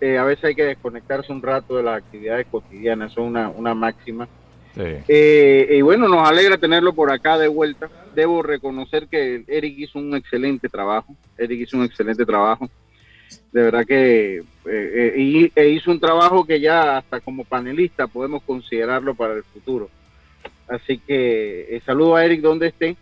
Eh, 0.00 0.16
a 0.16 0.24
veces 0.24 0.44
hay 0.44 0.54
que 0.54 0.64
desconectarse 0.64 1.32
un 1.32 1.42
rato 1.42 1.76
de 1.76 1.82
las 1.82 1.98
actividades 1.98 2.46
cotidianas, 2.48 3.10
eso 3.10 3.22
es 3.22 3.26
una, 3.26 3.48
una 3.48 3.74
máxima. 3.74 4.28
Eh, 4.78 5.76
y 5.78 5.82
bueno, 5.82 6.08
nos 6.08 6.28
alegra 6.28 6.56
tenerlo 6.56 6.92
por 6.92 7.10
acá 7.10 7.38
de 7.38 7.48
vuelta. 7.48 7.88
Debo 8.14 8.42
reconocer 8.42 9.08
que 9.08 9.44
Eric 9.46 9.78
hizo 9.78 9.98
un 9.98 10.14
excelente 10.14 10.68
trabajo. 10.68 11.14
Eric 11.36 11.60
hizo 11.60 11.76
un 11.76 11.84
excelente 11.84 12.24
trabajo. 12.24 12.68
De 13.52 13.62
verdad 13.62 13.84
que 13.84 14.42
eh, 14.66 15.50
e 15.54 15.68
hizo 15.68 15.90
un 15.90 16.00
trabajo 16.00 16.46
que 16.46 16.60
ya 16.60 16.98
hasta 16.98 17.20
como 17.20 17.44
panelista 17.44 18.06
podemos 18.06 18.42
considerarlo 18.42 19.14
para 19.14 19.34
el 19.34 19.42
futuro. 19.42 19.90
Así 20.68 20.98
que 20.98 21.76
eh, 21.76 21.82
saludo 21.84 22.16
a 22.16 22.24
Eric 22.24 22.40
donde 22.40 22.68
esté. 22.68 22.96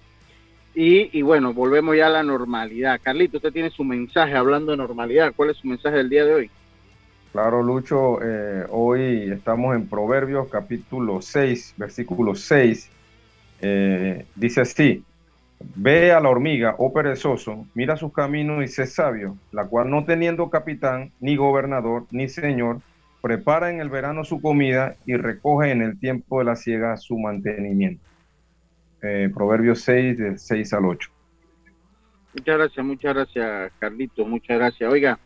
Y, 0.79 1.23
bueno, 1.23 1.55
volvemos 1.55 1.97
ya 1.97 2.09
a 2.09 2.11
la 2.11 2.23
normalidad. 2.23 3.01
Carlito, 3.03 3.39
usted 3.39 3.51
tiene 3.51 3.71
su 3.71 3.83
mensaje 3.83 4.35
hablando 4.35 4.73
de 4.73 4.77
normalidad. 4.77 5.33
¿Cuál 5.35 5.49
es 5.49 5.57
su 5.57 5.67
mensaje 5.67 5.97
del 5.97 6.11
día 6.11 6.27
de 6.27 6.35
hoy? 6.35 6.51
Claro, 7.37 7.63
Lucho, 7.63 8.19
eh, 8.23 8.65
hoy 8.71 9.31
estamos 9.31 9.77
en 9.77 9.87
Proverbios 9.87 10.49
capítulo 10.49 11.21
6, 11.21 11.75
versículo 11.77 12.35
6. 12.35 12.91
Eh, 13.61 14.25
dice 14.35 14.63
así, 14.63 15.05
ve 15.75 16.13
a 16.13 16.21
la 16.21 16.31
hormiga, 16.31 16.77
oh 16.79 16.95
perezoso, 16.95 17.67
mira 17.75 17.99
sus 17.99 18.11
caminos 18.15 18.65
y 18.65 18.69
sé 18.69 18.87
sabio, 18.87 19.37
la 19.53 19.67
cual 19.67 19.91
no 19.91 20.07
teniendo 20.07 20.49
capitán, 20.49 21.13
ni 21.21 21.37
gobernador, 21.37 22.07
ni 22.11 22.27
señor, 22.31 22.81
prepara 23.21 23.69
en 23.69 23.83
el 23.83 23.91
verano 23.91 24.25
su 24.25 24.41
comida 24.41 24.97
y 25.05 25.19
recoge 25.19 25.73
en 25.73 25.83
el 25.83 26.01
tiempo 26.01 26.39
de 26.39 26.47
la 26.47 26.57
siega 26.57 26.97
su 26.97 27.19
mantenimiento. 27.19 28.03
Eh, 29.03 29.31
Proverbios 29.35 29.83
6, 29.83 30.17
del 30.17 30.39
6 30.39 30.73
al 30.73 30.87
8. 30.87 31.11
Muchas 32.33 32.57
gracias, 32.57 32.87
muchas 32.87 33.15
gracias, 33.15 33.73
Carlito, 33.79 34.25
muchas 34.25 34.57
gracias. 34.57 34.91
Oiga, 34.91 35.19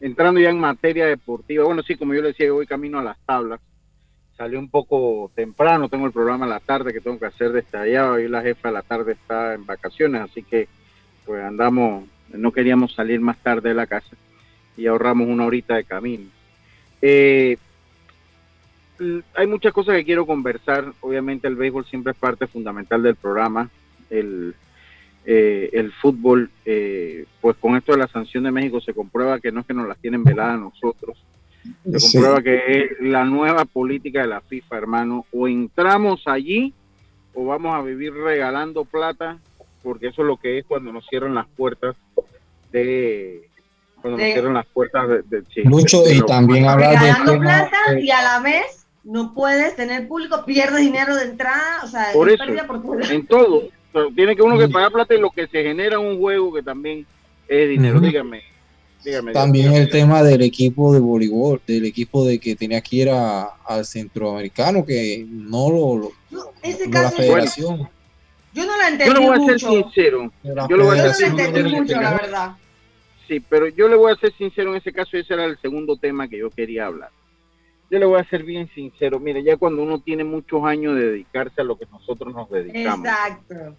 entrando 0.00 0.40
ya 0.40 0.50
en 0.50 0.60
materia 0.60 1.06
deportiva, 1.06 1.64
bueno, 1.64 1.82
sí, 1.82 1.96
como 1.96 2.14
yo 2.14 2.22
le 2.22 2.28
decía, 2.28 2.52
voy 2.52 2.66
camino 2.66 2.98
a 2.98 3.04
las 3.04 3.18
tablas. 3.26 3.60
Salí 4.36 4.56
un 4.56 4.70
poco 4.70 5.32
temprano, 5.34 5.88
tengo 5.88 6.06
el 6.06 6.12
programa 6.12 6.46
a 6.46 6.48
la 6.48 6.60
tarde 6.60 6.92
que 6.92 7.00
tengo 7.00 7.18
que 7.18 7.26
hacer 7.26 7.50
de 7.50 7.60
estallado 7.60 8.20
y 8.20 8.28
la 8.28 8.42
jefa 8.42 8.68
a 8.68 8.72
la 8.72 8.82
tarde 8.82 9.12
está 9.12 9.54
en 9.54 9.66
vacaciones, 9.66 10.22
así 10.22 10.44
que 10.44 10.68
pues 11.26 11.42
andamos, 11.42 12.04
no 12.32 12.52
queríamos 12.52 12.94
salir 12.94 13.20
más 13.20 13.36
tarde 13.38 13.70
de 13.70 13.74
la 13.74 13.86
casa 13.86 14.16
y 14.76 14.86
ahorramos 14.86 15.28
una 15.28 15.44
horita 15.44 15.74
de 15.74 15.84
camino. 15.84 16.30
Eh, 17.02 17.58
hay 19.34 19.46
muchas 19.46 19.72
cosas 19.72 19.96
que 19.96 20.04
quiero 20.04 20.26
conversar. 20.26 20.92
Obviamente 21.00 21.48
el 21.48 21.56
béisbol 21.56 21.84
siempre 21.86 22.12
es 22.12 22.18
parte 22.18 22.46
fundamental 22.46 23.02
del 23.02 23.16
programa. 23.16 23.70
El, 24.10 24.54
eh, 25.30 25.68
el 25.74 25.92
fútbol, 25.92 26.50
eh, 26.64 27.26
pues 27.42 27.54
con 27.58 27.76
esto 27.76 27.92
de 27.92 27.98
la 27.98 28.08
sanción 28.08 28.44
de 28.44 28.50
México 28.50 28.80
se 28.80 28.94
comprueba 28.94 29.38
que 29.38 29.52
no 29.52 29.60
es 29.60 29.66
que 29.66 29.74
nos 29.74 29.86
las 29.86 29.98
tienen 29.98 30.24
veladas 30.24 30.58
nosotros. 30.58 31.22
Se 31.84 32.12
comprueba 32.12 32.40
que 32.40 32.62
es 32.66 33.00
la 33.00 33.26
nueva 33.26 33.66
política 33.66 34.22
de 34.22 34.28
la 34.28 34.40
FIFA, 34.40 34.78
hermano. 34.78 35.26
O 35.30 35.46
entramos 35.46 36.22
allí 36.24 36.72
o 37.34 37.44
vamos 37.44 37.74
a 37.74 37.82
vivir 37.82 38.14
regalando 38.14 38.86
plata, 38.86 39.36
porque 39.82 40.06
eso 40.06 40.22
es 40.22 40.28
lo 40.28 40.38
que 40.38 40.60
es 40.60 40.64
cuando 40.64 40.94
nos 40.94 41.06
cierran 41.06 41.34
las 41.34 41.46
puertas 41.46 41.94
de, 42.72 43.46
cuando 44.00 44.16
nos 44.16 44.32
cierran 44.32 44.54
las 44.54 44.66
puertas 44.66 45.08
de, 45.28 45.44
Mucho, 45.64 46.10
y 46.10 46.22
también 46.22 46.64
habla 46.64 46.92
de 46.92 47.38
plata 47.38 48.00
y 48.00 48.10
a 48.10 48.22
la 48.22 48.40
vez 48.40 48.86
no 49.04 49.34
puedes 49.34 49.76
tener 49.76 50.08
público, 50.08 50.46
pierdes 50.46 50.80
dinero 50.80 51.14
de 51.16 51.24
entrada, 51.24 51.82
o 51.84 51.86
sea, 51.86 52.12
por 52.14 52.30
eso, 52.30 52.44
en 53.10 53.26
todo. 53.26 53.68
Tiene 54.14 54.36
que 54.36 54.42
uno 54.42 54.58
que 54.58 54.68
pagar 54.68 54.92
plata 54.92 55.14
y 55.14 55.20
lo 55.20 55.30
que 55.30 55.46
se 55.46 55.62
genera 55.62 55.98
un 55.98 56.18
juego 56.18 56.52
que 56.52 56.62
también 56.62 57.06
es 57.48 57.68
dinero. 57.68 58.00
Dígame. 58.00 58.42
Dígame, 59.04 59.32
también 59.32 59.74
el 59.74 59.88
tema 59.88 60.24
del 60.24 60.42
equipo 60.42 60.92
de 60.92 60.98
voleibol, 60.98 61.60
del 61.66 61.86
equipo 61.86 62.26
de 62.26 62.40
que 62.40 62.56
tenía 62.56 62.80
que 62.80 62.96
ir 62.96 63.10
al 63.10 63.84
centroamericano, 63.84 64.84
que 64.84 65.24
no 65.28 65.70
lo, 65.70 66.12
no, 66.30 66.50
ese 66.62 66.90
caso 66.90 67.04
la 67.04 67.10
federación. 67.12 67.88
yo 68.52 68.66
no 68.66 68.76
la 68.76 68.88
entendí 68.88 69.14
Yo 69.14 69.20
le 69.20 69.26
voy 69.26 69.38
a 69.38 69.46
ser 69.46 69.60
sincero. 69.60 70.32
Yo, 70.42 70.76
lo 70.76 70.84
voy 70.84 70.98
a 70.98 71.14
ser 71.14 71.28
entendí 71.28 71.62
mucho, 71.72 72.00
la 72.00 72.10
verdad. 72.10 72.56
Sí, 73.28 73.40
pero 73.40 73.68
yo 73.68 73.88
le 73.88 73.94
voy 73.94 74.12
a 74.12 74.16
ser 74.16 74.32
sincero 74.36 74.70
en 74.70 74.78
ese 74.78 74.92
caso, 74.92 75.16
ese 75.16 75.34
era 75.34 75.44
el 75.44 75.58
segundo 75.60 75.96
tema 75.96 76.26
que 76.26 76.38
yo 76.38 76.50
quería 76.50 76.86
hablar. 76.86 77.10
Yo 77.90 77.98
le 77.98 78.06
voy 78.06 78.20
a 78.20 78.28
ser 78.28 78.42
bien 78.42 78.68
sincero, 78.74 79.20
mire, 79.20 79.42
ya 79.42 79.56
cuando 79.56 79.82
uno 79.82 80.00
tiene 80.00 80.24
muchos 80.24 80.64
años 80.64 80.96
de 80.96 81.10
dedicarse 81.12 81.60
a 81.60 81.64
lo 81.64 81.78
que 81.78 81.86
nosotros 81.86 82.34
nos 82.34 82.50
dedicamos. 82.50 83.06
Exacto. 83.06 83.76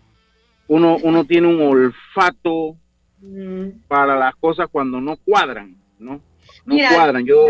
Uno, 0.70 0.98
uno 1.02 1.26
tiene 1.26 1.48
un 1.48 1.62
olfato 1.62 2.78
mm. 3.22 3.88
para 3.88 4.16
las 4.16 4.36
cosas 4.36 4.68
cuando 4.72 5.02
no 5.02 5.18
cuadran, 5.18 5.76
¿no? 5.98 6.22
No 6.66 6.76
cuadran. 6.94 7.26
Yo, 7.26 7.48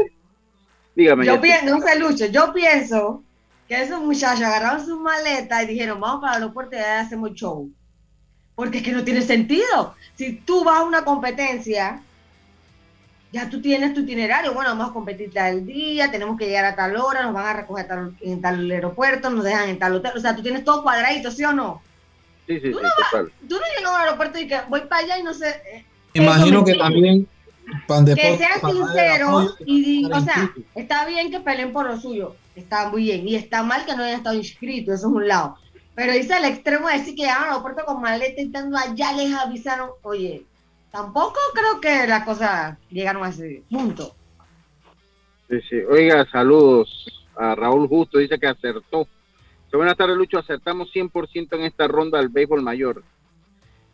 dígame. 0.96 1.26
Yo 1.26 1.40
pienso, 1.40 1.66
no 1.66 1.82
sé, 1.82 2.00
Lucho, 2.00 2.26
yo 2.28 2.54
pienso 2.54 3.24
que 3.68 3.82
esos 3.82 4.02
muchachos 4.02 4.44
agarraron 4.44 4.86
sus 4.86 5.00
maletas 5.00 5.64
y 5.64 5.68
dijeron, 5.68 6.00
vamos 6.00 6.22
para 6.22 6.38
el 6.38 6.44
aeropuerto 6.44 6.78
y 6.78 6.80
hacemos 6.80 7.34
show. 7.34 7.70
Porque 8.56 8.80
es 8.80 8.84
que 8.86 8.94
no 8.94 9.04
tiene 9.04 9.22
sentido. 9.22 9.96
Si 10.16 10.38
tú 10.38 10.64
vas 10.64 10.80
a 10.80 10.84
una 10.84 11.04
competencia, 11.04 12.02
ya 13.34 13.50
tú 13.50 13.62
tienes 13.62 13.94
tu 13.94 14.00
itinerario. 14.00 14.54
Bueno, 14.54 14.72
vamos 14.72 14.92
a 14.92 14.94
competir 14.94 15.32
tal 15.34 15.66
día, 15.66 16.10
tenemos 16.10 16.38
que 16.38 16.48
llegar 16.48 16.66
a 16.66 16.76
tal 16.76 16.96
hora, 16.96 17.24
nos 17.24 17.34
van 17.34 17.46
a 17.46 17.54
recoger 17.54 17.88
en 18.22 18.42
tal 18.42 18.72
aeropuerto, 18.72 19.30
nos 19.30 19.44
dejan 19.44 19.70
en 19.70 19.78
tal 19.78 19.96
hotel. 19.96 20.14
O 20.16 20.20
sea, 20.22 20.36
tú 20.36 20.42
tienes 20.42 20.64
todo 20.64 20.84
cuadradito, 20.84 21.30
¿sí 21.32 21.44
o 21.44 21.52
no? 21.52 21.82
Sí, 22.50 22.60
sí, 22.60 22.72
tú 22.72 22.80
sí, 22.80 22.84
no 22.84 22.90
total. 23.06 23.32
Tú 23.48 23.56
no 23.56 23.62
llegas 23.78 23.94
al 23.94 24.02
aeropuerto 24.02 24.40
y 24.40 24.48
que 24.48 24.60
voy 24.68 24.82
para 24.82 25.04
allá 25.04 25.20
y 25.20 25.24
no 25.24 25.34
sé. 25.34 25.50
Eh, 25.72 25.86
Imagino 26.14 26.66
que 26.66 26.74
también. 26.74 27.28
Que 28.16 28.38
sean 28.38 28.60
sinceros 28.68 29.56
y 29.64 30.04
o 30.12 30.20
sea, 30.22 30.52
está 30.74 31.06
bien 31.06 31.30
que 31.30 31.40
peleen 31.40 31.72
por 31.72 31.86
lo 31.86 32.02
suyo, 32.02 32.36
está 32.56 32.90
muy 32.90 33.04
bien, 33.04 33.28
y 33.28 33.36
está 33.36 33.62
mal 33.62 33.86
que 33.86 33.96
no 33.96 34.04
hayan 34.04 34.18
estado 34.18 34.36
inscritos, 34.36 34.96
eso 34.96 35.08
es 35.08 35.14
un 35.14 35.28
lado 35.28 35.56
pero 36.00 36.14
dice 36.14 36.34
al 36.34 36.46
extremo 36.46 36.88
de 36.88 36.94
decir 36.94 37.14
que 37.14 37.24
llegaron 37.24 37.44
al 37.44 37.50
aeropuerto 37.50 37.84
con 37.84 38.00
maleta 38.00 38.40
y 38.40 38.46
estando 38.46 38.78
allá 38.78 39.12
les 39.12 39.34
avisaron, 39.34 39.90
oye, 40.04 40.46
tampoco 40.94 41.38
creo 41.54 41.82
que 41.82 42.08
las 42.08 42.24
cosas 42.24 42.78
llegaron 42.90 43.26
a 43.26 43.28
ese 43.28 43.64
punto. 43.70 44.16
Sí, 45.50 45.60
sí. 45.70 45.76
Oiga, 45.90 46.26
saludos 46.32 47.06
a 47.36 47.54
Raúl 47.54 47.90
Justo, 47.90 48.18
dice 48.18 48.40
que 48.40 48.48
acertó. 48.48 49.10
Buenas 49.72 49.98
tardes, 49.98 50.18
Lucho. 50.18 50.40
Acertamos 50.40 50.92
100% 50.94 51.56
en 51.56 51.62
esta 51.62 51.88
ronda 51.88 52.18
del 52.18 52.30
béisbol 52.30 52.62
mayor. 52.62 53.04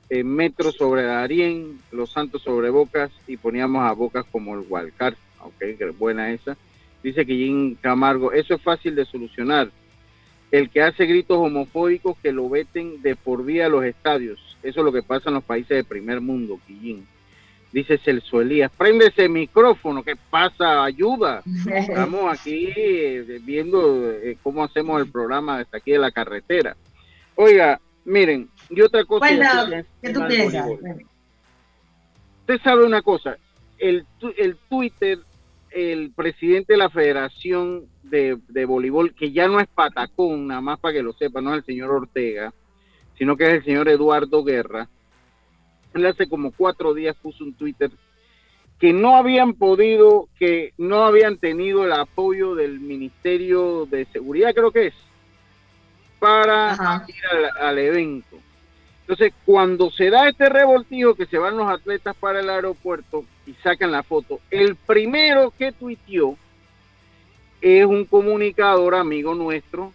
En 0.10 0.27
Metro 0.27 0.72
sobre 0.72 1.03
Darien, 1.03 1.79
Los 1.91 2.12
Santos 2.12 2.44
sobre 2.44 2.70
Bocas 2.70 3.12
y 3.27 3.38
poníamos 3.38 3.84
a 3.84 3.91
Bocas 3.91 4.25
como 4.32 4.55
el 4.55 4.65
Walcar. 4.67 5.15
Ok, 5.41 5.63
buena 5.98 6.32
esa. 6.32 6.58
Dice 7.03 7.25
que 7.25 7.75
Camargo, 7.82 8.32
eso 8.32 8.55
es 8.55 8.62
fácil 8.62 8.96
de 8.96 9.05
solucionar 9.05 9.70
el 10.51 10.70
que 10.70 10.82
hace 10.82 11.05
gritos 11.05 11.38
homofóbicos 11.38 12.17
que 12.20 12.32
lo 12.32 12.50
veten 12.50 13.01
de 13.01 13.15
por 13.15 13.44
vida 13.44 13.65
a 13.65 13.70
los 13.70 13.84
estadios. 13.84 14.39
Eso 14.63 14.79
es 14.79 14.86
lo 14.86 14.94
que 14.94 15.03
pasa 15.03 15.29
en 15.29 15.36
los 15.36 15.44
países 15.44 15.70
de 15.70 15.84
primer 15.84 16.22
mundo, 16.22 16.60
Quillín. 16.65 17.05
Dice 17.75 17.98
Celso 17.98 18.39
Elías, 18.39 18.72
prende 18.77 19.08
ese 19.08 19.27
micrófono, 19.27 20.01
¿qué 20.01 20.15
pasa? 20.15 20.86
Ayuda. 20.86 21.44
Estamos 21.70 22.32
aquí 22.32 22.70
eh, 22.74 23.41
viendo 23.44 24.12
eh, 24.12 24.38
cómo 24.41 24.63
hacemos 24.63 25.01
el 25.01 25.12
programa 25.12 25.58
desde 25.58 25.77
aquí 25.77 25.91
de 25.91 26.00
la 26.00 26.10
carretera. 26.10 26.77
Oiga, 27.36 27.82
miren, 28.05 28.50
y 28.70 28.79
otra 28.79 29.03
cosa... 29.03 29.27
¿qué 30.01 30.13
tú 30.13 30.25
piensas? 30.25 30.70
Usted 32.39 32.62
sabe 32.63 32.86
una 32.86 33.01
cosa, 33.01 33.36
el, 33.77 34.05
el 34.38 34.55
Twitter, 34.70 35.20
el 35.70 36.13
presidente 36.15 36.74
de 36.74 36.79
la 36.79 36.89
federación 36.89 37.88
de, 38.03 38.38
de, 38.48 38.63
voleibol, 38.63 39.13
que 39.13 39.34
ya 39.34 39.50
no 39.50 39.60
es 39.60 39.67
Patacón, 39.67 40.48
nada 40.48 40.62
más 40.62 40.79
para 40.79 40.94
que 40.94 41.03
lo 41.03 41.12
sepa, 41.12 41.41
no 41.41 41.51
es 41.51 41.58
el 41.58 41.65
señor 41.65 41.91
Ortega, 41.91 42.53
sino 43.17 43.36
que 43.36 43.48
es 43.48 43.53
el 43.55 43.65
señor 43.65 43.89
Eduardo 43.89 44.46
Guerra. 44.46 44.88
Hace 46.04 46.28
como 46.28 46.52
cuatro 46.52 46.94
días 46.94 47.16
puso 47.22 47.46
un 47.46 47.54
Twitter 47.54 47.90
que 48.80 48.92
no 48.92 49.16
habían 49.16 49.54
podido, 49.54 50.28
que 50.38 50.74
no 50.78 51.06
habían 51.06 51.38
tenido 51.38 51.86
el 51.86 51.94
apoyo 51.94 52.56
del 52.56 52.82
Ministerio 52.82 53.86
de 53.86 54.06
Seguridad, 54.06 54.54
creo 54.54 54.72
que 54.72 54.88
es, 54.88 54.94
para 56.20 57.06
ir 57.08 57.16
al, 57.62 57.78
evento. 57.78 58.38
Entonces, 59.02 59.34
cuando 59.46 59.90
se 59.92 60.10
da 60.10 60.28
este 60.28 60.50
revoltijo 60.50 61.16
que 61.16 61.28
se 61.28 61.38
van 61.38 61.56
los 61.56 61.70
atletas 61.70 62.16
para 62.18 62.42
el 62.42 62.50
aeropuerto 62.50 63.24
y 63.48 63.54
sacan 63.54 63.92
la 63.92 64.04
foto, 64.04 64.42
el 64.52 64.75
primero 64.75 65.54
que 65.58 65.72
tuiteó 65.72 66.36
es 67.62 67.86
un 67.86 68.04
comunicador 68.04 68.96
amigo 68.96 69.34
nuestro 69.34 69.94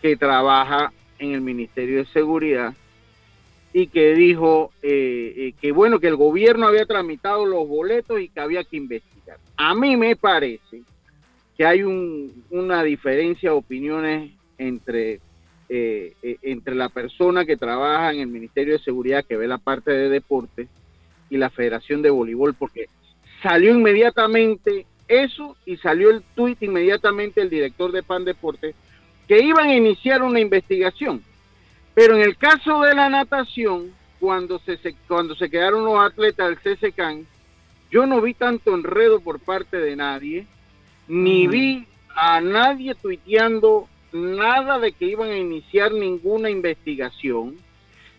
que 0.00 0.16
trabaja 0.16 0.92
en 1.18 1.32
el 1.32 1.42
Ministerio 1.42 1.98
de 1.98 2.06
Seguridad 2.06 2.72
y 3.78 3.88
que 3.88 4.14
dijo 4.14 4.72
eh, 4.82 5.34
eh, 5.36 5.52
que 5.60 5.70
bueno, 5.70 6.00
que 6.00 6.06
el 6.06 6.16
gobierno 6.16 6.66
había 6.66 6.86
tramitado 6.86 7.44
los 7.44 7.68
boletos 7.68 8.18
y 8.18 8.30
que 8.30 8.40
había 8.40 8.64
que 8.64 8.78
investigar. 8.78 9.36
A 9.54 9.74
mí 9.74 9.98
me 9.98 10.16
parece 10.16 10.80
que 11.58 11.66
hay 11.66 11.82
una 11.82 12.82
diferencia 12.82 13.50
de 13.50 13.56
opiniones 13.56 14.32
entre 14.56 15.20
eh, 15.68 16.14
eh, 16.22 16.38
entre 16.40 16.74
la 16.74 16.88
persona 16.88 17.44
que 17.44 17.58
trabaja 17.58 18.14
en 18.14 18.20
el 18.20 18.28
Ministerio 18.28 18.72
de 18.72 18.82
Seguridad, 18.82 19.26
que 19.26 19.36
ve 19.36 19.46
la 19.46 19.58
parte 19.58 19.90
de 19.90 20.08
deporte, 20.08 20.68
y 21.28 21.36
la 21.36 21.50
Federación 21.50 22.00
de 22.00 22.08
Voleibol, 22.08 22.54
porque 22.54 22.86
salió 23.42 23.74
inmediatamente 23.74 24.86
eso 25.06 25.54
y 25.66 25.76
salió 25.76 26.08
el 26.08 26.22
tuit 26.34 26.62
inmediatamente 26.62 27.42
el 27.42 27.50
director 27.50 27.92
de 27.92 28.02
PAN 28.02 28.24
Deporte 28.24 28.74
que 29.28 29.44
iban 29.44 29.68
a 29.68 29.76
iniciar 29.76 30.22
una 30.22 30.40
investigación. 30.40 31.20
Pero 31.96 32.14
en 32.14 32.20
el 32.20 32.36
caso 32.36 32.82
de 32.82 32.94
la 32.94 33.08
natación, 33.08 33.90
cuando 34.20 34.58
se, 34.58 34.78
cuando 35.08 35.34
se 35.34 35.48
quedaron 35.48 35.82
los 35.82 35.98
atletas 35.98 36.50
del 36.50 36.76
CCCAN, 36.76 37.26
yo 37.90 38.04
no 38.04 38.20
vi 38.20 38.34
tanto 38.34 38.74
enredo 38.74 39.20
por 39.20 39.40
parte 39.40 39.78
de 39.78 39.96
nadie, 39.96 40.46
ni 41.08 41.46
vi 41.46 41.86
a 42.14 42.42
nadie 42.42 42.94
tuiteando 42.96 43.88
nada 44.12 44.78
de 44.78 44.92
que 44.92 45.06
iban 45.06 45.30
a 45.30 45.38
iniciar 45.38 45.90
ninguna 45.92 46.50
investigación, 46.50 47.56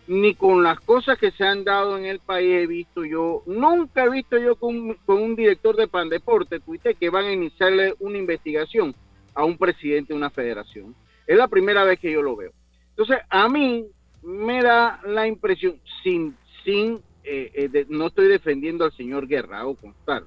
ni 0.08 0.34
con 0.34 0.64
las 0.64 0.80
cosas 0.80 1.16
que 1.16 1.30
se 1.30 1.44
han 1.44 1.62
dado 1.62 1.96
en 1.96 2.04
el 2.04 2.18
país 2.18 2.50
he 2.54 2.66
visto 2.66 3.04
yo, 3.04 3.44
nunca 3.46 4.06
he 4.06 4.10
visto 4.10 4.38
yo 4.38 4.56
con, 4.56 4.98
un 5.06 5.36
director 5.36 5.76
de 5.76 5.86
Pandeporte 5.86 6.58
tuite 6.58 6.96
que 6.96 7.10
van 7.10 7.26
a 7.26 7.32
iniciarle 7.32 7.94
una 8.00 8.18
investigación 8.18 8.92
a 9.34 9.44
un 9.44 9.56
presidente 9.56 10.14
de 10.14 10.18
una 10.18 10.30
federación. 10.30 10.96
Es 11.28 11.36
la 11.36 11.46
primera 11.46 11.84
vez 11.84 12.00
que 12.00 12.10
yo 12.10 12.22
lo 12.22 12.34
veo. 12.34 12.50
Entonces, 12.98 13.24
a 13.30 13.48
mí 13.48 13.86
me 14.24 14.60
da 14.60 15.00
la 15.06 15.28
impresión, 15.28 15.76
sin, 16.02 16.36
sin, 16.64 17.00
eh, 17.22 17.70
eh, 17.72 17.86
no 17.88 18.08
estoy 18.08 18.26
defendiendo 18.26 18.84
al 18.84 18.92
señor 18.92 19.28
Guerra 19.28 19.64
o 19.68 19.76
constar, 19.76 20.24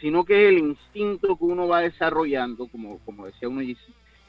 sino 0.00 0.24
que 0.24 0.34
es 0.34 0.48
el 0.48 0.58
instinto 0.58 1.36
que 1.36 1.44
uno 1.44 1.68
va 1.68 1.82
desarrollando, 1.82 2.66
como, 2.66 2.98
como 3.04 3.26
decía 3.26 3.48
uno, 3.48 3.62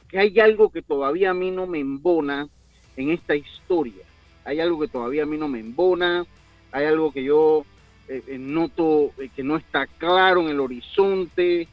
que 0.08 0.20
hay 0.20 0.40
algo 0.40 0.70
que 0.70 0.84
todavía 0.84 1.32
a 1.32 1.34
mí 1.34 1.50
no 1.50 1.66
me 1.66 1.80
embona 1.80 2.48
en 2.96 3.10
esta 3.10 3.36
historia. 3.36 4.06
Hay 4.46 4.60
algo 4.60 4.80
que 4.80 4.88
todavía 4.88 5.24
a 5.24 5.26
mí 5.26 5.38
no 5.38 5.48
me 5.48 5.60
embona, 5.60 6.28
hay 6.72 6.86
algo 6.86 7.12
que 7.12 7.24
yo 7.24 7.66
eh, 8.08 8.38
noto 8.38 9.14
que 9.36 9.42
no 9.42 9.58
está 9.58 9.88
claro 9.88 10.42
en 10.42 10.50
el 10.50 10.60
horizonte, 10.60 11.68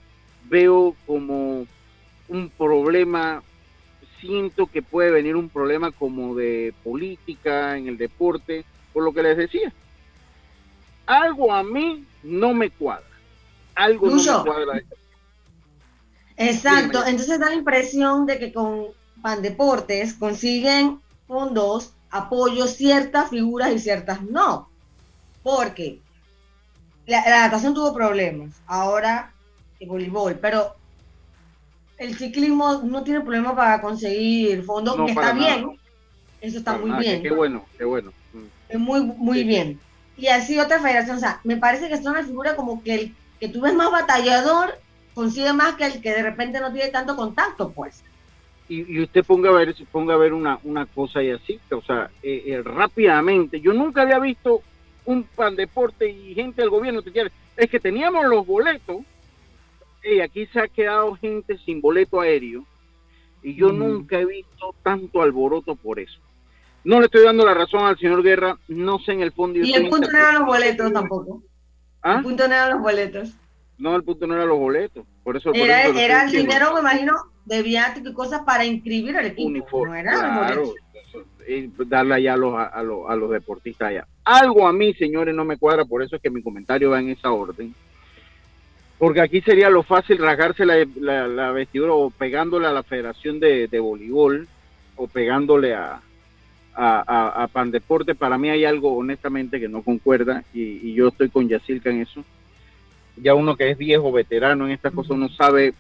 veo 0.49 0.97
como 1.07 1.67
un 2.29 2.49
problema 2.57 3.43
siento 4.25 4.67
que 4.67 4.81
puede 4.81 5.11
venir 5.11 5.37
un 5.37 5.51
problema 5.51 5.91
como 5.91 6.35
de 6.35 6.73
política 6.83 7.77
en 7.77 7.89
el 7.89 7.99
deporte, 7.99 8.65
por 8.93 9.05
lo 9.05 9.13
que 9.13 9.23
les 9.23 9.37
decía. 9.37 9.73
Algo 11.05 11.53
a 11.53 11.63
mí 11.63 12.07
no 12.23 12.55
me 12.55 12.71
cuadra. 12.71 13.05
Algo 13.75 14.09
no 14.09 14.17
me 14.17 14.23
cuadra. 14.23 14.83
Exacto, 16.37 17.05
entonces 17.07 17.39
da 17.39 17.51
la 17.51 17.55
impresión 17.55 18.25
de 18.27 18.39
que 18.39 18.53
con 18.53 18.87
Pandeportes 19.21 20.15
consiguen 20.15 21.01
fondos, 21.29 21.93
apoyo 22.11 22.67
ciertas 22.67 23.29
figuras 23.29 23.73
y 23.73 23.79
ciertas 23.79 24.23
no. 24.23 24.71
Porque 25.43 26.01
la, 27.07 27.21
la 27.29 27.41
natación 27.41 27.75
tuvo 27.75 27.93
problemas, 27.93 28.55
ahora 28.67 29.33
el 29.79 29.89
voleibol, 29.89 30.39
pero 30.41 30.77
el 31.99 32.17
ciclismo 32.17 32.83
no 32.83 33.05
tiene 33.05 33.21
problema 33.21 33.55
para 33.55 33.81
conseguir 33.81 34.63
fondos, 34.65 34.97
que 34.97 35.13
está 35.13 35.33
bien. 35.33 35.79
Eso 36.41 36.59
está 36.59 36.77
muy 36.77 36.91
bien. 36.99 37.23
Qué 37.23 37.31
bueno, 37.31 37.65
qué 37.79 37.85
bueno. 37.85 38.13
Mm. 38.33 38.45
Es 38.69 38.79
muy, 38.79 39.01
muy 39.03 39.45
bien. 39.45 39.79
Y 40.17 40.29
así 40.29 40.59
otra 40.59 40.81
federación, 40.81 41.17
o 41.17 41.21
sea, 41.21 41.41
me 41.45 41.57
parece 41.57 41.89
que 41.89 41.95
es 41.95 42.05
una 42.05 42.23
figura 42.23 42.55
como 42.55 42.83
que 42.83 42.95
el 42.95 43.15
que 43.41 43.49
tú 43.49 43.61
ves 43.61 43.75
más 43.75 43.91
batallador 43.91 44.79
consigue 45.15 45.53
más 45.53 45.75
que 45.75 45.87
el 45.87 46.01
que 46.01 46.11
de 46.11 46.23
repente 46.23 46.61
no 46.61 46.73
tiene 46.73 46.91
tanto 46.91 47.17
contacto, 47.17 47.71
pues. 47.73 48.03
Y, 48.69 49.01
usted 49.01 49.25
ponga 49.25 49.51
a 49.51 49.53
ver, 49.53 49.75
ponga 49.93 50.15
a 50.15 50.19
ver 50.19 50.33
una, 50.33 50.59
una 50.65 50.87
cosa 50.87 51.23
y 51.23 51.31
así, 51.31 51.61
o 51.71 51.83
sea, 51.83 52.11
eh, 52.23 52.45
eh, 52.47 52.63
rápidamente, 52.63 53.61
yo 53.61 53.75
nunca 53.75 54.03
había 54.03 54.19
visto 54.19 54.63
un 55.05 55.25
pan 55.25 55.55
deporte 55.55 56.09
y 56.09 56.35
gente 56.35 56.63
del 56.63 56.71
gobierno, 56.71 57.03
es 57.57 57.71
que 57.71 57.81
teníamos 57.81 58.25
los 58.25 58.47
boletos 58.47 59.03
y 60.05 60.21
aquí 60.21 60.47
se 60.47 60.61
ha 60.61 60.69
quedado 60.69 61.15
gente 61.17 61.59
sin 61.65 61.81
boleto 61.81 62.21
aéreo 62.21 62.65
y 63.43 63.55
yo 63.55 63.73
nunca 63.73 64.19
he 64.19 64.25
visto 64.25 64.75
tanto 64.83 65.23
alboroto 65.23 65.75
por 65.75 66.01
eso. 66.01 66.19
No 66.83 67.01
le 67.01 67.07
estoy 67.07 67.25
dando 67.25 67.45
la 67.45 67.55
razón 67.55 67.85
al 67.85 67.99
señor 67.99 68.23
Guerra, 68.23 68.59
no 68.69 68.99
sé 68.99 69.13
en 69.13 69.21
el 69.21 69.33
fondo. 69.33 69.59
Y 69.59 69.73
el 69.73 69.89
punto 69.89 70.11
no 70.11 70.19
era 70.19 70.33
los 70.33 70.47
boletos 70.47 70.93
tampoco. 70.93 71.43
¿Ah? 72.03 72.17
El 72.19 72.23
punto 72.23 72.49
no 72.49 72.55
era 72.55 72.71
los 72.71 72.81
boletos. 72.81 73.35
No, 73.79 73.97
el 73.97 74.05
punto 74.05 74.27
no 74.27 74.35
era 74.35 74.45
los 74.45 74.59
boletos. 74.59 75.07
Por 75.23 75.37
eso, 75.37 75.53
era, 75.55 75.87
el 75.87 76.31
dinero, 76.31 76.75
me 76.75 76.81
imagino, 76.81 77.15
de 77.45 77.63
viático 77.63 78.11
y 78.11 78.13
cosas 78.13 78.43
para 78.43 78.65
inscribir 78.65 79.17
al 79.17 79.27
equipo. 79.27 79.49
Uniforme, 79.49 80.03
no 80.03 80.11
era 80.11 80.57
y 81.47 81.71
darle 81.87 82.15
allá 82.15 82.35
a 82.35 82.37
los, 82.37 82.55
a, 82.55 82.83
los, 82.83 83.09
a 83.09 83.17
los 83.17 83.31
deportistas 83.31 83.89
allá. 83.89 84.07
Algo 84.25 84.67
a 84.67 84.73
mí, 84.73 84.95
señores, 84.95 85.35
no 85.35 85.45
me 85.45 85.59
cuadra, 85.59 85.85
por 85.85 86.03
eso 86.03 86.17
es 86.17 86.23
que 86.23 86.31
mi 86.31 86.43
comentario 86.43 86.91
va 86.91 87.01
en 87.01 87.11
esa 87.11 87.31
orden 87.33 87.75
porque 89.05 89.21
aquí 89.21 89.43
sería 89.43 89.69
lo 89.69 89.83
fácil 89.83 90.17
rasgarse 90.17 90.65
la, 90.65 91.53
vestidura 91.53 91.93
o 91.93 92.09
pegándole 92.09 92.69
a 92.69 92.73
la 92.73 92.83
Federación 92.83 93.39
de, 93.39 93.69
Voleibol 93.79 94.49
o 94.97 95.07
pegándole 95.09 95.75
a, 95.75 96.01
a, 96.75 97.47
Pandeporte. 97.53 98.15
Para 98.15 98.39
mí 98.39 98.49
hay 98.49 98.65
algo 98.65 98.97
honestamente 98.97 99.61
que 99.61 99.69
no 99.69 99.83
concuerda 99.83 100.43
y, 100.55 100.95
yo 100.95 101.09
estoy 101.09 101.29
con 101.29 101.51
Yacirca 101.51 101.91
en 101.91 102.01
eso. 102.01 102.25
Ya 103.19 103.35
uno 103.35 103.57
que 103.57 103.73
es 103.73 103.77
viejo, 103.77 104.11
veterano 104.11 104.65
en 104.65 104.73
estas 104.73 104.95
cosas, 104.95 105.11
uno 105.11 105.29
sabe 105.29 105.75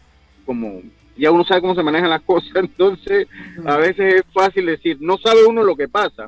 cómo, 0.44 0.82
ya 1.16 1.30
uno 1.30 1.44
sabe 1.44 1.62
cómo 1.62 1.74
se 1.74 1.82
manejan 1.82 2.10
las 2.10 2.22
cosas, 2.26 2.52
entonces 2.56 3.26
a 3.64 3.78
veces 3.78 4.16
es 4.16 4.24
fácil 4.34 4.66
decir, 4.66 4.98
no 5.00 5.16
sabe 5.16 5.46
uno 5.46 5.64
lo 5.64 5.76
que 5.76 5.88
pasa, 5.88 6.26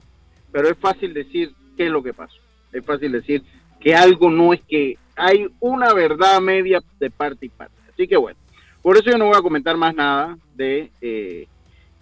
pero 0.51 0.71
es 0.71 0.79
fácil 0.79 1.13
decir 1.13 1.53
qué 1.77 1.85
es 1.85 1.91
lo 1.91 2.03
que 2.03 2.15
pasa. 2.15 2.37
Es 2.73 2.83
fácil 2.87 3.13
decir 3.13 3.43
que 3.81 3.95
algo 3.95 4.31
no 4.31 4.55
es 4.55 4.63
que 4.63 4.97
hay 5.17 5.49
una 5.61 5.95
verdad 5.95 6.41
media 6.41 6.83
de 7.01 7.11
parte 7.11 7.47
y 7.47 7.49
parte. 7.49 7.75
Así 7.93 8.07
que 8.07 8.17
bueno, 8.17 8.39
por 8.83 8.97
eso 8.97 9.11
yo 9.11 9.19
no 9.19 9.27
voy 9.27 9.37
a 9.37 9.43
comentar 9.43 9.77
más 9.77 9.95
nada 9.95 10.39
de, 10.55 10.91
eh, 11.01 11.49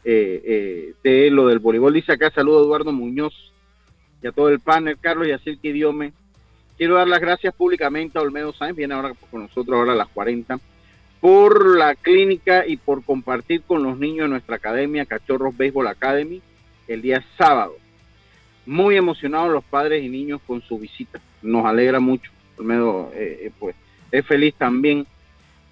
eh, 0.05 0.43
eh, 0.45 0.95
de 1.03 1.31
lo 1.31 1.47
del 1.47 1.61
voleibol. 1.61 1.95
Dice 1.95 2.13
acá, 2.13 2.31
saludo 2.31 2.59
a 2.59 2.63
Eduardo 2.65 2.93
Muñoz 2.93 3.33
y 4.23 4.27
a 4.27 4.33
todo 4.33 4.49
el 4.49 4.61
panel, 4.61 4.99
Carlos 5.01 5.29
y 5.29 5.33
a 5.33 5.39
Silky 5.39 5.73
Diome. 5.73 6.13
Quiero 6.77 6.97
dar 6.97 7.07
las 7.07 7.21
gracias 7.21 7.55
públicamente 7.55 8.19
a 8.19 8.23
Olmedo 8.23 8.53
Sáenz, 8.53 8.77
viene 8.77 8.95
ahora 8.95 9.15
con 9.31 9.43
nosotros 9.43 9.79
ahora 9.79 9.93
a 9.93 9.97
las 9.97 10.09
40, 10.09 10.59
por 11.21 11.79
la 11.79 11.95
clínica 11.95 12.67
y 12.67 12.77
por 12.77 13.05
compartir 13.05 13.63
con 13.63 13.85
los 13.85 13.97
niños 13.97 14.25
de 14.25 14.31
nuestra 14.31 14.57
academia, 14.57 15.07
Cachorros 15.07 15.57
Baseball 15.57 15.87
Academy, 15.87 16.43
el 16.89 17.01
día 17.01 17.25
sábado. 17.39 17.77
Muy 18.67 18.97
emocionados 18.97 19.53
los 19.53 19.63
padres 19.63 20.03
y 20.03 20.09
niños 20.09 20.41
con 20.45 20.63
su 20.63 20.79
visita. 20.79 21.21
Nos 21.43 21.65
alegra 21.65 22.01
mucho 22.01 22.33
Olmedo 22.59 23.11
eh, 23.15 23.41
eh, 23.43 23.53
pues 23.59 23.75
es 24.11 24.27
feliz 24.27 24.55
también. 24.55 25.07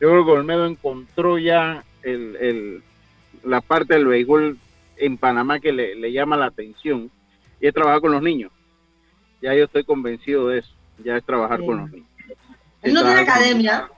Yo 0.01 0.11
creo 0.11 0.25
que 0.25 0.31
Olmedo 0.33 0.66
encontró 0.66 1.38
ya 1.38 1.85
el, 2.03 2.83
la 3.45 3.61
parte 3.61 3.95
del 3.95 4.07
béisbol 4.07 4.59
en 4.97 5.16
Panamá 5.16 5.61
que 5.61 5.73
le, 5.73 6.12
llama 6.12 6.37
la 6.37 6.47
atención 6.47 7.11
y 7.61 7.66
es 7.66 7.75
trabajar 7.75 8.01
con 8.01 8.12
los 8.12 8.23
niños. 8.23 8.51
Ya 9.40 9.55
yo 9.55 9.64
estoy 9.64 9.85
convencido 9.85 10.49
de 10.49 10.59
eso, 10.59 10.73
ya 11.05 11.16
es 11.16 11.25
trabajar 11.25 11.64
con 11.64 11.79
los 11.79 11.90
niños. 11.90 12.09
¿Él 12.83 12.95
no 12.95 13.03
tiene 13.03 13.21
academia? 13.21 13.88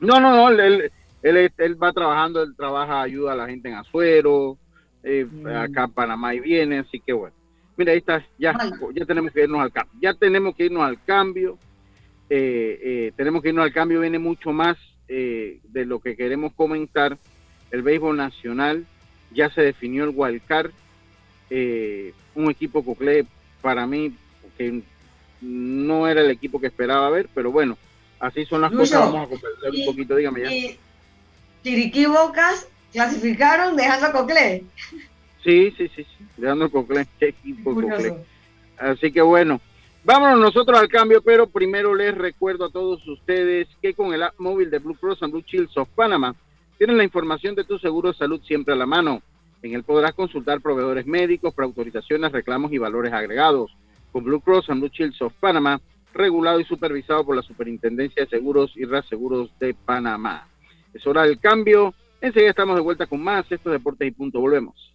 No, 0.00 0.20
no, 0.20 0.36
no, 0.36 0.48
él, 0.50 0.92
él, 1.22 1.52
él, 1.56 1.82
va 1.82 1.92
trabajando, 1.92 2.42
él 2.42 2.54
trabaja, 2.56 3.00
ayuda 3.00 3.32
a 3.32 3.36
la 3.36 3.46
gente 3.46 3.68
en 3.68 3.76
Azuero, 3.76 4.58
eh, 5.02 5.26
mm. 5.30 5.46
acá 5.46 5.84
en 5.84 5.92
Panamá 5.92 6.34
y 6.34 6.40
viene, 6.40 6.78
así 6.80 7.00
que 7.00 7.12
bueno. 7.12 7.34
Mira, 7.76 7.92
ahí 7.92 7.98
está, 7.98 8.24
ya, 8.38 8.54
ya 8.94 9.04
tenemos 9.04 9.32
que 9.32 9.42
irnos 9.42 9.60
al 9.60 9.72
cambio. 9.72 9.98
Ya 10.00 10.14
tenemos 10.14 10.54
que 10.54 10.64
irnos 10.66 10.82
al 10.82 11.02
cambio. 11.04 11.58
Eh, 12.30 12.80
eh, 12.82 13.12
tenemos 13.16 13.42
que 13.42 13.48
irnos 13.48 13.64
al 13.64 13.72
cambio. 13.72 14.00
Viene 14.00 14.18
mucho 14.18 14.52
más 14.52 14.76
eh, 15.08 15.60
de 15.64 15.84
lo 15.84 15.98
que 15.98 16.16
queremos 16.16 16.52
comentar. 16.54 17.18
El 17.70 17.82
béisbol 17.82 18.16
nacional 18.16 18.86
ya 19.32 19.50
se 19.50 19.62
definió 19.62 20.04
el 20.04 20.12
Wildcard. 20.14 20.70
un 21.50 22.50
equipo 22.50 22.84
Cocle 22.84 23.26
para 23.60 23.86
mí 23.86 24.14
que 24.56 24.82
no 25.40 26.06
era 26.06 26.20
el 26.20 26.30
equipo 26.30 26.60
que 26.60 26.68
esperaba 26.68 27.10
ver, 27.10 27.28
pero 27.34 27.50
bueno, 27.50 27.76
así 28.20 28.44
son 28.46 28.60
las 28.60 28.72
cosas. 28.72 29.00
Vamos 29.00 29.26
a 29.26 29.28
conversar 29.28 29.70
un 29.70 29.84
poquito, 29.84 30.16
dígame 30.16 30.42
ya. 30.42 30.52
Y 31.64 32.06
Bocas 32.06 32.68
clasificaron 32.92 33.76
dejando 33.76 34.06
a 34.06 34.12
Cocle. 34.12 34.64
Sí, 35.44 35.70
sí, 35.76 35.88
sí, 35.94 36.04
sí. 36.04 36.24
Leandro 36.38 36.70
Coclé, 36.70 37.06
equipo 37.20 37.76
Así 38.78 39.12
que 39.12 39.22
bueno, 39.22 39.60
vámonos 40.02 40.40
nosotros 40.40 40.78
al 40.78 40.88
cambio, 40.88 41.22
pero 41.22 41.46
primero 41.46 41.94
les 41.94 42.16
recuerdo 42.16 42.64
a 42.64 42.70
todos 42.70 43.06
ustedes 43.06 43.68
que 43.80 43.94
con 43.94 44.12
el 44.14 44.22
app 44.22 44.34
móvil 44.38 44.70
de 44.70 44.78
Blue 44.78 44.96
Cross 44.96 45.22
and 45.22 45.32
Blue 45.32 45.44
Shields 45.46 45.76
of 45.76 45.88
Panama 45.94 46.34
tienen 46.78 46.96
la 46.96 47.04
información 47.04 47.54
de 47.54 47.64
tu 47.64 47.78
seguro 47.78 48.10
de 48.10 48.18
salud 48.18 48.40
siempre 48.42 48.74
a 48.74 48.76
la 48.76 48.86
mano. 48.86 49.22
En 49.62 49.74
él 49.74 49.84
podrás 49.84 50.12
consultar 50.14 50.60
proveedores 50.60 51.06
médicos, 51.06 51.54
preautorizaciones, 51.54 52.32
reclamos 52.32 52.72
y 52.72 52.78
valores 52.78 53.12
agregados. 53.12 53.70
Con 54.12 54.24
Blue 54.24 54.40
Cross 54.40 54.70
and 54.70 54.80
Blue 54.80 54.90
Shields 54.92 55.20
of 55.22 55.32
Panama, 55.40 55.80
regulado 56.12 56.60
y 56.60 56.64
supervisado 56.64 57.24
por 57.24 57.36
la 57.36 57.42
Superintendencia 57.42 58.24
de 58.24 58.30
Seguros 58.30 58.72
y 58.76 58.84
Reaseguros 58.84 59.50
de 59.58 59.74
Panamá. 59.74 60.48
Es 60.92 61.06
hora 61.06 61.22
del 61.22 61.38
cambio. 61.38 61.94
Enseguida 62.20 62.50
estamos 62.50 62.76
de 62.76 62.82
vuelta 62.82 63.06
con 63.06 63.22
más. 63.22 63.50
Estos 63.50 63.72
deportes 63.72 64.08
y 64.08 64.10
punto. 64.12 64.40
Volvemos. 64.40 64.94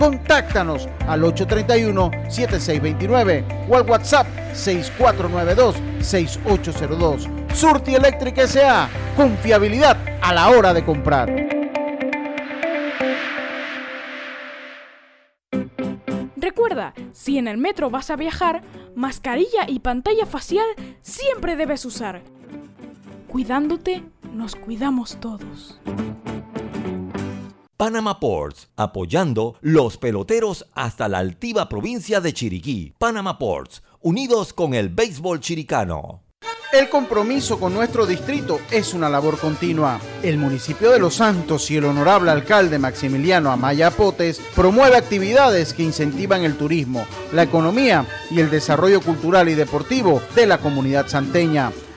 Contáctanos 0.00 0.88
al 1.06 1.22
831-7629 1.24 3.68
o 3.68 3.76
al 3.76 3.82
WhatsApp 3.82 4.26
6492-6802. 4.54 7.52
Surti 7.52 7.94
Electric 7.94 8.38
S.A. 8.38 8.88
Confiabilidad 9.14 9.98
a 10.22 10.32
la 10.32 10.48
hora 10.48 10.72
de 10.72 10.86
comprar. 10.86 11.28
Recuerda, 16.34 16.94
si 17.12 17.36
en 17.36 17.46
el 17.46 17.58
metro 17.58 17.90
vas 17.90 18.08
a 18.08 18.16
viajar, 18.16 18.62
mascarilla 18.94 19.66
y 19.68 19.80
pantalla 19.80 20.24
facial 20.24 20.64
siempre 21.02 21.56
debes 21.56 21.84
usar. 21.84 22.22
Cuidándote, 23.28 24.02
nos 24.32 24.56
cuidamos 24.56 25.20
todos. 25.20 25.78
Panama 27.80 28.20
Ports, 28.20 28.68
apoyando 28.76 29.56
los 29.62 29.96
peloteros 29.96 30.66
hasta 30.74 31.08
la 31.08 31.16
altiva 31.16 31.66
provincia 31.70 32.20
de 32.20 32.34
Chiriquí. 32.34 32.92
Panama 32.98 33.38
Ports, 33.38 33.82
unidos 34.02 34.52
con 34.52 34.74
el 34.74 34.90
béisbol 34.90 35.40
chiricano. 35.40 36.24
El 36.74 36.90
compromiso 36.90 37.58
con 37.58 37.72
nuestro 37.72 38.04
distrito 38.04 38.60
es 38.70 38.92
una 38.92 39.08
labor 39.08 39.38
continua. 39.38 39.98
El 40.22 40.36
municipio 40.36 40.90
de 40.90 40.98
Los 40.98 41.14
Santos 41.14 41.70
y 41.70 41.78
el 41.78 41.86
honorable 41.86 42.30
alcalde 42.30 42.78
Maximiliano 42.78 43.50
Amaya 43.50 43.90
Potes 43.90 44.42
promueve 44.54 44.98
actividades 44.98 45.72
que 45.72 45.82
incentivan 45.82 46.44
el 46.44 46.58
turismo, 46.58 47.06
la 47.32 47.44
economía 47.44 48.04
y 48.30 48.40
el 48.40 48.50
desarrollo 48.50 49.00
cultural 49.00 49.48
y 49.48 49.54
deportivo 49.54 50.20
de 50.34 50.44
la 50.44 50.58
comunidad 50.58 51.08
santeña. 51.08 51.72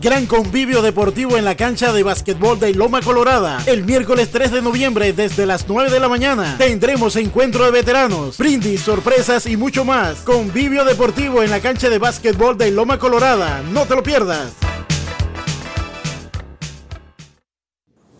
Gran 0.00 0.26
convivio 0.26 0.80
deportivo 0.80 1.36
en 1.36 1.44
la 1.44 1.56
cancha 1.56 1.92
de 1.92 2.04
básquetbol 2.04 2.60
de 2.60 2.72
Loma 2.72 3.00
Colorada. 3.02 3.60
El 3.66 3.82
miércoles 3.82 4.30
3 4.30 4.52
de 4.52 4.62
noviembre 4.62 5.12
desde 5.12 5.44
las 5.44 5.66
9 5.66 5.90
de 5.90 5.98
la 5.98 6.08
mañana 6.08 6.54
tendremos 6.56 7.16
encuentro 7.16 7.64
de 7.64 7.72
veteranos, 7.72 8.38
brindis, 8.38 8.82
sorpresas 8.82 9.46
y 9.46 9.56
mucho 9.56 9.84
más. 9.84 10.18
Convivio 10.20 10.84
deportivo 10.84 11.42
en 11.42 11.50
la 11.50 11.58
cancha 11.58 11.90
de 11.90 11.98
básquetbol 11.98 12.56
de 12.56 12.70
Loma 12.70 13.00
Colorada. 13.00 13.60
No 13.72 13.86
te 13.86 13.96
lo 13.96 14.04
pierdas. 14.04 14.52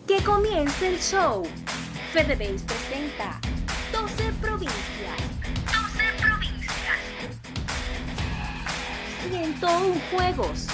Que 0.05 0.21
comience 0.21 0.85
el 0.85 0.99
show. 0.99 1.43
FedeBase 2.11 2.65
presenta 2.65 3.39
12 3.93 4.33
provincias. 4.41 5.17
12 5.63 6.03
provincias. 6.19 6.99
101 9.31 10.01
juegos. 10.11 10.67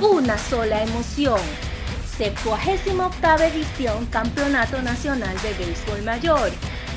Una 0.00 0.38
sola 0.38 0.82
emoción. 0.82 1.40
78 2.16 3.44
edición 3.44 4.06
Campeonato 4.06 4.80
Nacional 4.82 5.36
de 5.42 5.54
Béisbol 5.54 6.02
Mayor. 6.02 6.50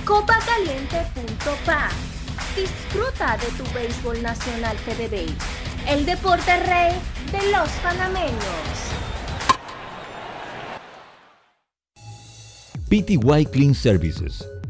Copacaliente.pa. 0.06 1.90
Disfruta 2.56 3.38
de 3.38 3.48
tu 3.58 3.64
béisbol 3.74 4.22
nacional 4.22 4.78
FedeBase, 4.80 5.36
el 5.88 6.06
deporte 6.06 6.58
rey 6.64 6.94
de 7.32 7.52
los 7.52 7.70
panameños. 7.84 8.36
PTY 12.90 13.46
Clean 13.46 13.74
Services, 13.74 14.46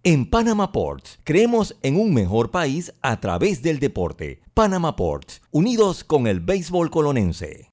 En 0.04 0.30
Panama 0.30 0.72
Ports, 0.72 1.20
creemos 1.26 1.76
en 1.84 2.00
un 2.00 2.14
mejor 2.14 2.52
país 2.52 2.94
a 3.02 3.20
través 3.20 3.62
del 3.62 3.80
deporte. 3.80 4.40
Panama 4.54 4.96
Ports, 4.96 5.42
unidos 5.52 6.06
con 6.06 6.26
el 6.26 6.40
béisbol 6.40 6.90
colonense. 6.90 7.69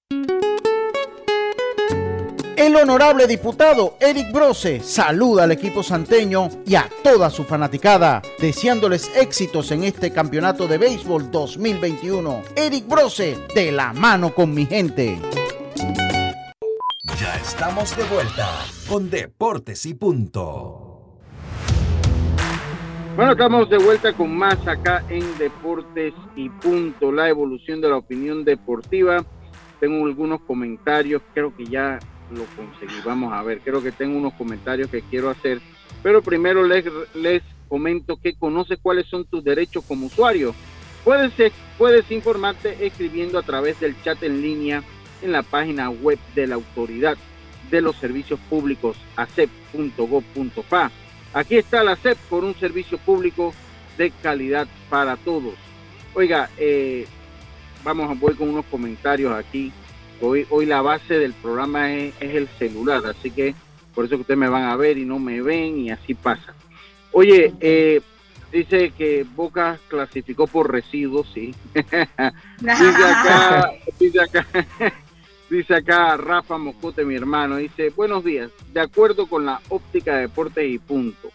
El 2.56 2.74
honorable 2.74 3.26
diputado 3.26 3.98
Eric 4.00 4.32
Brose 4.32 4.80
saluda 4.80 5.44
al 5.44 5.52
equipo 5.52 5.82
santeño 5.82 6.48
y 6.64 6.74
a 6.74 6.88
toda 7.04 7.28
su 7.28 7.44
fanaticada, 7.44 8.22
deseándoles 8.38 9.14
éxitos 9.14 9.70
en 9.72 9.84
este 9.84 10.10
campeonato 10.10 10.66
de 10.66 10.78
béisbol 10.78 11.30
2021. 11.30 12.42
Eric 12.56 12.88
Brose, 12.88 13.36
de 13.54 13.72
la 13.72 13.92
mano 13.92 14.32
con 14.34 14.54
mi 14.54 14.64
gente. 14.64 15.18
Ya 17.20 17.36
estamos 17.36 17.94
de 17.94 18.04
vuelta 18.04 18.48
con 18.88 19.10
Deportes 19.10 19.84
y 19.84 19.92
Punto. 19.92 21.18
Bueno, 23.16 23.32
estamos 23.32 23.68
de 23.68 23.76
vuelta 23.76 24.14
con 24.14 24.34
más 24.34 24.66
acá 24.66 25.04
en 25.10 25.36
Deportes 25.36 26.14
y 26.36 26.48
Punto, 26.48 27.12
la 27.12 27.28
evolución 27.28 27.82
de 27.82 27.90
la 27.90 27.98
opinión 27.98 28.46
deportiva. 28.46 29.26
Tengo 29.78 30.06
algunos 30.06 30.40
comentarios, 30.40 31.20
creo 31.34 31.54
que 31.54 31.66
ya 31.66 31.98
lo 32.30 32.44
conseguí. 32.56 33.00
Vamos 33.04 33.32
a 33.32 33.42
ver, 33.42 33.60
creo 33.60 33.82
que 33.82 33.92
tengo 33.92 34.16
unos 34.16 34.34
comentarios 34.34 34.90
que 34.90 35.02
quiero 35.02 35.30
hacer, 35.30 35.60
pero 36.02 36.22
primero 36.22 36.64
les, 36.64 36.84
les 37.14 37.42
comento 37.68 38.16
que 38.16 38.34
conoces 38.34 38.78
cuáles 38.80 39.06
son 39.06 39.24
tus 39.24 39.42
derechos 39.42 39.84
como 39.86 40.06
usuario. 40.06 40.54
Puedes, 41.04 41.32
puedes 41.78 42.10
informarte 42.10 42.84
escribiendo 42.84 43.38
a 43.38 43.42
través 43.42 43.78
del 43.80 44.00
chat 44.02 44.22
en 44.22 44.42
línea 44.42 44.82
en 45.22 45.32
la 45.32 45.42
página 45.42 45.90
web 45.90 46.18
de 46.34 46.46
la 46.46 46.56
Autoridad 46.56 47.16
de 47.70 47.80
los 47.80 47.96
Servicios 47.96 48.38
Públicos, 48.48 48.96
acep.gov.pa. 49.16 50.90
Aquí 51.32 51.56
está 51.56 51.82
la 51.84 51.92
ACEP 51.92 52.16
por 52.30 52.44
un 52.44 52.54
servicio 52.54 52.98
público 52.98 53.52
de 53.98 54.10
calidad 54.10 54.66
para 54.88 55.16
todos. 55.16 55.54
Oiga, 56.14 56.48
eh, 56.56 57.06
vamos 57.84 58.10
a 58.10 58.14
voy 58.14 58.34
con 58.34 58.48
unos 58.48 58.64
comentarios 58.66 59.32
aquí 59.32 59.72
Hoy, 60.20 60.46
hoy 60.48 60.64
la 60.64 60.80
base 60.80 61.18
del 61.18 61.34
programa 61.34 61.92
es, 61.92 62.14
el 62.20 62.48
celular, 62.58 63.02
así 63.06 63.30
que 63.30 63.54
por 63.94 64.06
eso 64.06 64.16
que 64.16 64.22
ustedes 64.22 64.38
me 64.38 64.48
van 64.48 64.64
a 64.64 64.76
ver 64.76 64.96
y 64.98 65.04
no 65.04 65.18
me 65.18 65.42
ven 65.42 65.78
y 65.78 65.90
así 65.90 66.14
pasa. 66.14 66.54
Oye, 67.12 67.52
eh, 67.60 68.00
dice 68.50 68.92
que 68.96 69.24
Boca 69.24 69.78
clasificó 69.88 70.46
por 70.46 70.72
residuos, 70.72 71.30
sí. 71.34 71.54
dice 71.74 73.04
acá, 73.04 73.72
dice 74.00 74.20
acá, 74.20 74.46
dice 75.50 75.74
acá 75.74 76.16
Rafa 76.16 76.56
Moscote, 76.56 77.04
mi 77.04 77.14
hermano, 77.14 77.56
dice, 77.56 77.90
buenos 77.90 78.24
días, 78.24 78.50
de 78.72 78.80
acuerdo 78.80 79.26
con 79.26 79.44
la 79.44 79.60
óptica 79.68 80.14
de 80.14 80.22
deportes 80.22 80.68
y 80.68 80.78
punto. 80.78 81.30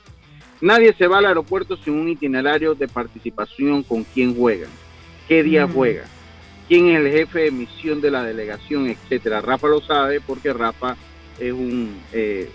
Nadie 0.60 0.94
se 0.94 1.08
va 1.08 1.20
al 1.20 1.26
aeropuerto 1.26 1.78
sin 1.78 1.94
un 1.94 2.10
itinerario 2.10 2.76
de 2.76 2.88
participación 2.88 3.84
con 3.84 4.04
quién 4.04 4.36
juega, 4.36 4.68
qué 5.28 5.44
día 5.44 5.68
mm. 5.68 5.74
juega 5.74 6.04
quién 6.72 6.88
es 6.88 7.00
el 7.02 7.12
jefe 7.12 7.40
de 7.40 7.52
misión 7.52 8.00
de 8.00 8.10
la 8.10 8.24
delegación, 8.24 8.88
etcétera. 8.88 9.42
Rafa 9.42 9.68
lo 9.68 9.82
sabe 9.82 10.22
porque 10.22 10.54
Rafa 10.54 10.96
es 11.38 11.52
un, 11.52 12.00
eh, 12.14 12.50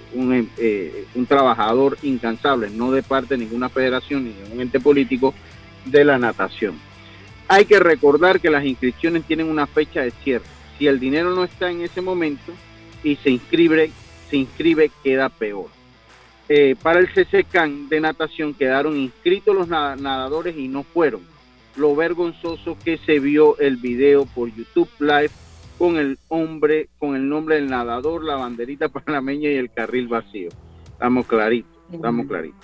eh, 0.56 1.04
un, 1.14 1.26
trabajador 1.26 1.98
incansable, 2.02 2.70
no 2.70 2.92
de 2.92 3.02
parte 3.02 3.36
de 3.36 3.44
ninguna 3.44 3.68
federación 3.68 4.24
ni 4.24 4.32
de 4.32 4.54
un 4.54 4.62
ente 4.62 4.80
político 4.80 5.34
de 5.84 6.02
la 6.02 6.18
natación. 6.18 6.80
Hay 7.46 7.66
que 7.66 7.78
recordar 7.78 8.40
que 8.40 8.48
las 8.48 8.64
inscripciones 8.64 9.22
tienen 9.24 9.50
una 9.50 9.66
fecha 9.66 10.00
de 10.00 10.12
cierre. 10.12 10.46
Si 10.78 10.86
el 10.86 10.98
dinero 10.98 11.34
no 11.34 11.44
está 11.44 11.70
en 11.70 11.82
ese 11.82 12.00
momento 12.00 12.54
y 13.04 13.16
se 13.16 13.28
inscribe, 13.28 13.90
se 14.30 14.38
inscribe 14.38 14.90
queda 15.04 15.28
peor. 15.28 15.66
Eh, 16.48 16.74
para 16.82 17.00
el 17.00 17.08
CCCAN 17.08 17.90
de 17.90 18.00
natación 18.00 18.54
quedaron 18.54 18.96
inscritos 18.96 19.54
los 19.54 19.68
nadadores 19.68 20.56
y 20.56 20.68
no 20.68 20.84
fueron 20.84 21.35
lo 21.76 21.94
vergonzoso 21.94 22.76
que 22.84 22.98
se 22.98 23.20
vio 23.20 23.58
el 23.58 23.76
video 23.76 24.26
por 24.26 24.52
YouTube 24.54 24.88
Live 24.98 25.30
con 25.78 25.98
el 25.98 26.18
hombre, 26.28 26.88
con 26.98 27.14
el 27.14 27.28
nombre 27.28 27.56
del 27.56 27.68
nadador, 27.68 28.24
la 28.24 28.36
banderita 28.36 28.88
panameña 28.90 29.50
y 29.50 29.56
el 29.56 29.70
carril 29.70 30.08
vacío. 30.08 30.48
Estamos 30.92 31.26
claritos, 31.26 31.76
estamos 31.92 32.26
claritos. 32.26 32.60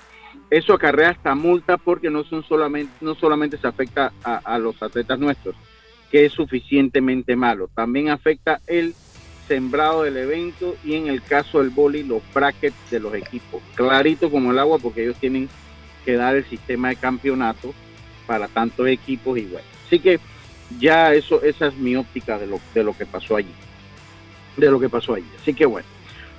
Eso 0.50 0.74
acarrea 0.74 1.10
hasta 1.10 1.34
multa 1.34 1.76
porque 1.78 2.10
no 2.10 2.24
son 2.24 2.42
solamente, 2.42 2.92
no 3.00 3.14
solamente 3.14 3.56
se 3.58 3.66
afecta 3.66 4.12
a, 4.22 4.58
los 4.58 4.82
atletas 4.82 5.18
nuestros, 5.18 5.54
que 6.10 6.26
es 6.26 6.32
suficientemente 6.32 7.36
malo, 7.36 7.68
también 7.74 8.10
afecta 8.10 8.60
el 8.66 8.94
sembrado 9.48 10.02
del 10.02 10.16
evento 10.16 10.76
y 10.84 10.94
en 10.94 11.08
el 11.08 11.22
caso 11.22 11.58
del 11.58 11.70
boli 11.70 12.02
los 12.02 12.22
brackets 12.34 12.90
de 12.90 13.00
los 13.00 13.14
equipos. 13.14 13.62
Clarito 13.74 14.30
como 14.30 14.50
el 14.50 14.58
agua 14.58 14.78
porque 14.78 15.04
ellos 15.04 15.16
tienen 15.16 15.48
que 16.04 16.14
dar 16.14 16.36
el 16.36 16.44
sistema 16.44 16.88
de 16.88 16.96
campeonato 16.96 17.74
para 18.26 18.48
tantos 18.48 18.86
equipos 18.88 19.38
y 19.38 19.42
bueno. 19.42 19.66
Así 19.86 19.98
que 19.98 20.20
ya 20.78 21.12
eso, 21.14 21.42
esa 21.42 21.68
es 21.68 21.76
mi 21.76 21.96
óptica 21.96 22.38
de 22.38 22.46
lo, 22.46 22.60
de 22.74 22.84
lo 22.84 22.96
que 22.96 23.06
pasó 23.06 23.36
allí. 23.36 23.52
De 24.56 24.70
lo 24.70 24.80
que 24.80 24.88
pasó 24.88 25.14
allí. 25.14 25.26
Así 25.40 25.54
que 25.54 25.66
bueno. 25.66 25.86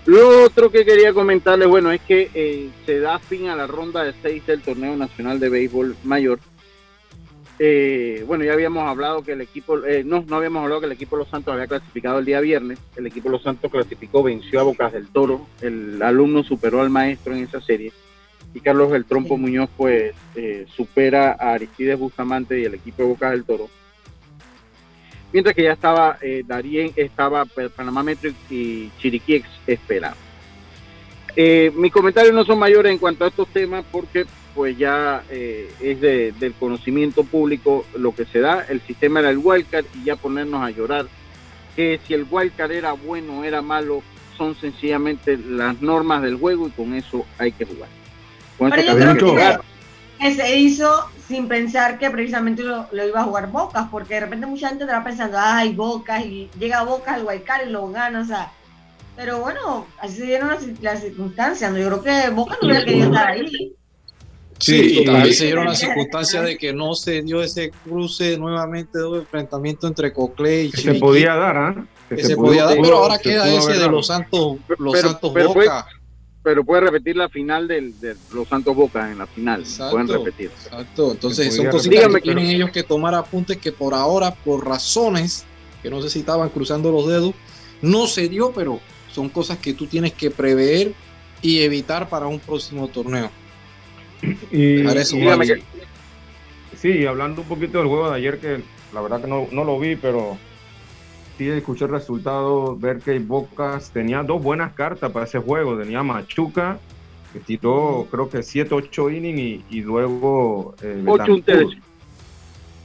Lo 0.06 0.43
otro 0.43 0.69
que 0.69 0.84
quería 0.84 1.13
comentarles, 1.13 1.67
bueno, 1.67 1.91
es 1.91 2.02
que 2.02 2.30
eh, 2.34 2.69
se 2.86 3.00
da 3.00 3.19
fin 3.19 3.48
a 3.48 3.56
la 3.56 3.67
ronda 3.67 4.04
de 4.04 4.13
seis 4.22 4.46
del 4.46 4.62
torneo 4.62 4.98
nacional 4.98 5.39
de 5.39 5.50
béisbol 5.50 5.96
mayor. 6.04 6.39
Eh, 7.58 8.24
bueno, 8.28 8.43
ya 8.43 8.52
habíamos 8.52 8.84
hablado 8.84 9.24
que 9.24 9.32
el 9.32 9.41
equipo, 9.41 9.78
eh, 9.86 10.04
no, 10.04 10.26
no 10.28 10.36
habíamos 10.36 10.62
hablado 10.62 10.82
que 10.82 10.88
el 10.88 10.91
equipo 10.91 11.15
Los 11.15 11.30
Santos 11.30 11.54
había 11.54 11.67
clasificado 11.67 12.19
el 12.19 12.26
día 12.26 12.41
viernes. 12.41 12.80
El 12.98 13.08
equipo 13.08 13.30
Los 13.30 13.43
Santos 13.43 13.72
clasificó, 13.72 14.24
venció 14.24 14.60
a 14.60 14.63
Bocas 14.63 14.91
del 14.91 15.08
Toro. 15.08 15.48
El 15.62 16.02
alumno 16.02 16.43
superó 16.43 16.82
al 16.82 16.89
maestro 16.89 17.34
en 17.34 17.43
esa 17.43 17.62
serie 17.62 17.93
y 18.54 18.60
Carlos 18.60 18.94
El 18.94 19.06
Trompo 19.06 19.38
Muñoz 19.38 19.70
pues 19.76 20.13
eh, 20.36 20.66
supera 20.76 21.36
a 21.39 21.54
Aristides 21.54 21.98
Bustamante 21.98 22.60
y 22.60 22.66
el 22.66 22.76
equipo 22.76 23.04
de 23.04 23.10
Boca 23.10 23.32
del 23.32 23.44
Toro. 23.44 23.70
Mientras 25.32 25.56
que 25.56 25.63
ya 25.63 25.74
estaba 25.74 26.18
eh, 26.22 26.44
Darien, 26.46 26.94
estaba 26.96 27.46
Panamá 27.46 28.04
Metro 28.04 28.32
y 28.50 28.92
Chiriquí 29.00 29.44
esperando. 29.66 30.18
Eh, 31.36 31.72
mis 31.76 31.92
comentarios 31.92 32.36
no 32.36 32.46
son 32.46 32.60
mayores 32.60 32.92
en 32.92 33.00
cuanto 33.00 33.26
a 33.26 33.30
estos 33.30 33.48
temas 33.48 33.84
porque 33.92 34.26
pues 34.54 34.78
ya 34.78 35.24
es 35.32 36.00
del 36.00 36.54
conocimiento 36.60 37.24
público 37.24 37.88
lo 37.98 38.13
que 38.13 38.26
se 38.26 38.39
da. 38.39 38.63
El 38.70 38.82
sistema 38.82 39.20
era 39.20 39.32
el 39.32 39.39
wildcard 39.39 39.86
y 39.96 40.06
ya 40.06 40.16
ponernos 40.16 40.62
a 40.62 40.70
llorar 40.70 41.08
que 41.76 42.00
si 42.06 42.13
el 42.13 42.28
wildcard 42.30 42.72
era 42.72 42.94
bueno 42.94 43.39
o 43.39 43.44
era 43.44 43.63
malo 43.63 44.04
son 44.38 44.56
sencillamente 44.56 45.38
las 45.38 45.82
normas 45.82 46.22
del 46.22 46.36
juego 46.36 46.68
y 46.68 46.72
con 46.72 46.94
eso 46.94 47.26
hay 47.39 47.52
que 47.52 47.66
jugar. 47.66 47.89
Pero 48.58 48.82
yo 48.82 48.96
creo 48.96 49.62
que, 50.20 50.36
se 50.36 50.58
hizo 50.58 51.10
sin 51.28 51.48
pensar 51.48 51.98
que 51.98 52.10
precisamente 52.10 52.63
lo, 52.63 52.88
iba 52.92 53.22
a 53.22 53.24
jugar 53.24 53.52
Bocas, 53.52 53.88
porque 53.92 54.16
de 54.16 54.20
repente 54.22 54.46
mucha 54.46 54.70
gente 54.70 54.84
estaba 54.84 55.04
pensando, 55.04 55.38
ay, 55.39 55.74
Bocas, 55.74 56.26
y 56.26 56.50
llega 56.60 56.84
Bocas 56.84 57.16
al 57.16 57.24
Guaycar 57.24 57.68
y 57.68 57.72
lo 57.72 57.89
gana, 57.89 58.22
o 58.22 58.26
sea. 58.26 58.52
Pero 59.16 59.42
bueno, 59.42 59.86
así 60.00 60.18
se 60.18 60.26
dieron 60.26 60.50
las, 60.82 61.02
circunstancias. 61.02 61.72
¿no? 61.72 61.78
Yo 61.78 61.88
creo 61.88 62.04
que 62.04 62.30
Bocas 62.32 62.58
no 62.62 62.68
hubiera 62.68 62.86
querido 62.86 63.08
estar 63.08 63.28
ahí. 63.28 63.74
Sí, 64.60 65.00
y 65.00 65.06
también 65.06 65.34
se 65.34 65.46
dieron 65.46 65.66
las 65.66 65.80
circunstancias 65.80 66.46
de 66.46 66.58
que 66.58 66.72
no 66.72 66.96
se 66.96 67.22
dio 67.22 67.44
ese 67.44 67.72
cruce 67.84 68.38
nuevamente 68.38 68.98
de 68.98 69.18
enfrentamiento 69.18 69.88
entre 69.88 70.13
Cocle 70.13 70.63
y 70.66 70.72
Se 70.72 70.94
podía 70.96 71.36
dar, 71.36 71.58
¿ah? 71.58 71.86
se, 72.16 72.36
podía 72.36 72.66
dar, 72.66 72.78
pero 72.82 73.00
ahora 73.00 73.18
queda 73.18 73.48
ese 73.54 73.74
de 73.74 73.89
los 73.89 74.08
Santos, 74.08 74.58
los 74.78 75.00
Santos 75.00 75.34
Boca 75.34 75.86
pero 76.44 76.64
puede 76.64 76.82
repetir 76.82 77.16
la 77.16 77.30
final 77.30 77.68
del, 77.68 78.00
de 78.00 78.16
los 78.34 78.48
Santos 78.48 78.76
Boca 78.76 79.10
en 79.10 79.18
la 79.18 79.28
final. 79.28 79.64
Pueden 79.90 80.08
repetir. 80.10 80.52
Exacto. 80.66 81.12
Entonces 81.14 81.56
son 81.56 81.68
cositas 81.68 82.08
que 82.08 82.22
tienen 82.22 82.48
ellos 82.48 82.70
que 82.72 82.84
tomar 82.84 83.16
apuntes 83.16 83.58
que 83.58 83.72
por 83.72 83.94
ahora, 83.94 84.34
por 84.36 84.66
razones 84.66 85.46
que 85.84 85.90
no 85.90 86.02
sé 86.02 86.10
si 86.10 86.20
estaban 86.20 86.50
cruzando 86.50 86.92
los 86.92 87.08
dedos, 87.08 87.36
no 87.82 88.08
se 88.08 88.30
dio, 88.30 88.54
pero 88.54 88.80
son 89.12 89.28
cosas 89.28 89.58
que 89.58 89.74
tú 89.74 89.86
tienes 89.86 90.14
que 90.14 90.32
prever 90.32 90.94
y 91.42 91.60
evitar 91.60 92.08
para 92.08 92.26
un 92.26 92.40
próximo 92.40 92.88
torneo. 92.88 93.30
Y, 94.50 94.78
sí, 96.78 97.06
hablando 97.06 97.42
un 97.42 97.48
poquito 97.48 97.80
del 97.80 97.88
juego 97.88 98.10
de 98.10 98.16
ayer, 98.16 98.40
que 98.40 98.62
la 98.94 99.02
verdad 99.02 99.22
que 99.22 99.28
no, 99.28 99.50
no 99.52 99.66
lo 99.66 99.78
vi, 99.78 99.98
pero 99.98 100.38
sí 101.38 101.50
escuché 101.50 101.86
el 101.86 101.91
resultado, 101.91 102.78
ver 102.78 103.00
que 103.00 103.17
Bocas 103.19 103.91
tenía 103.91 104.24
dos 104.24 104.41
buenas 104.41 104.74
cartas 104.74 105.12
para 105.12 105.26
ese 105.26 105.39
juego. 105.39 105.78
Tenía 105.78 106.04
Machuca, 106.04 106.80
que 107.32 107.39
tiró 107.39 108.08
creo 108.12 108.30
que 108.30 108.43
7, 108.43 108.74
8 108.74 109.10
innings 109.10 109.63
y, 109.69 109.82
luego... 109.82 110.76
8 110.78 110.84
eh, 110.84 111.32
un 111.32 111.41
tercio. 111.41 111.82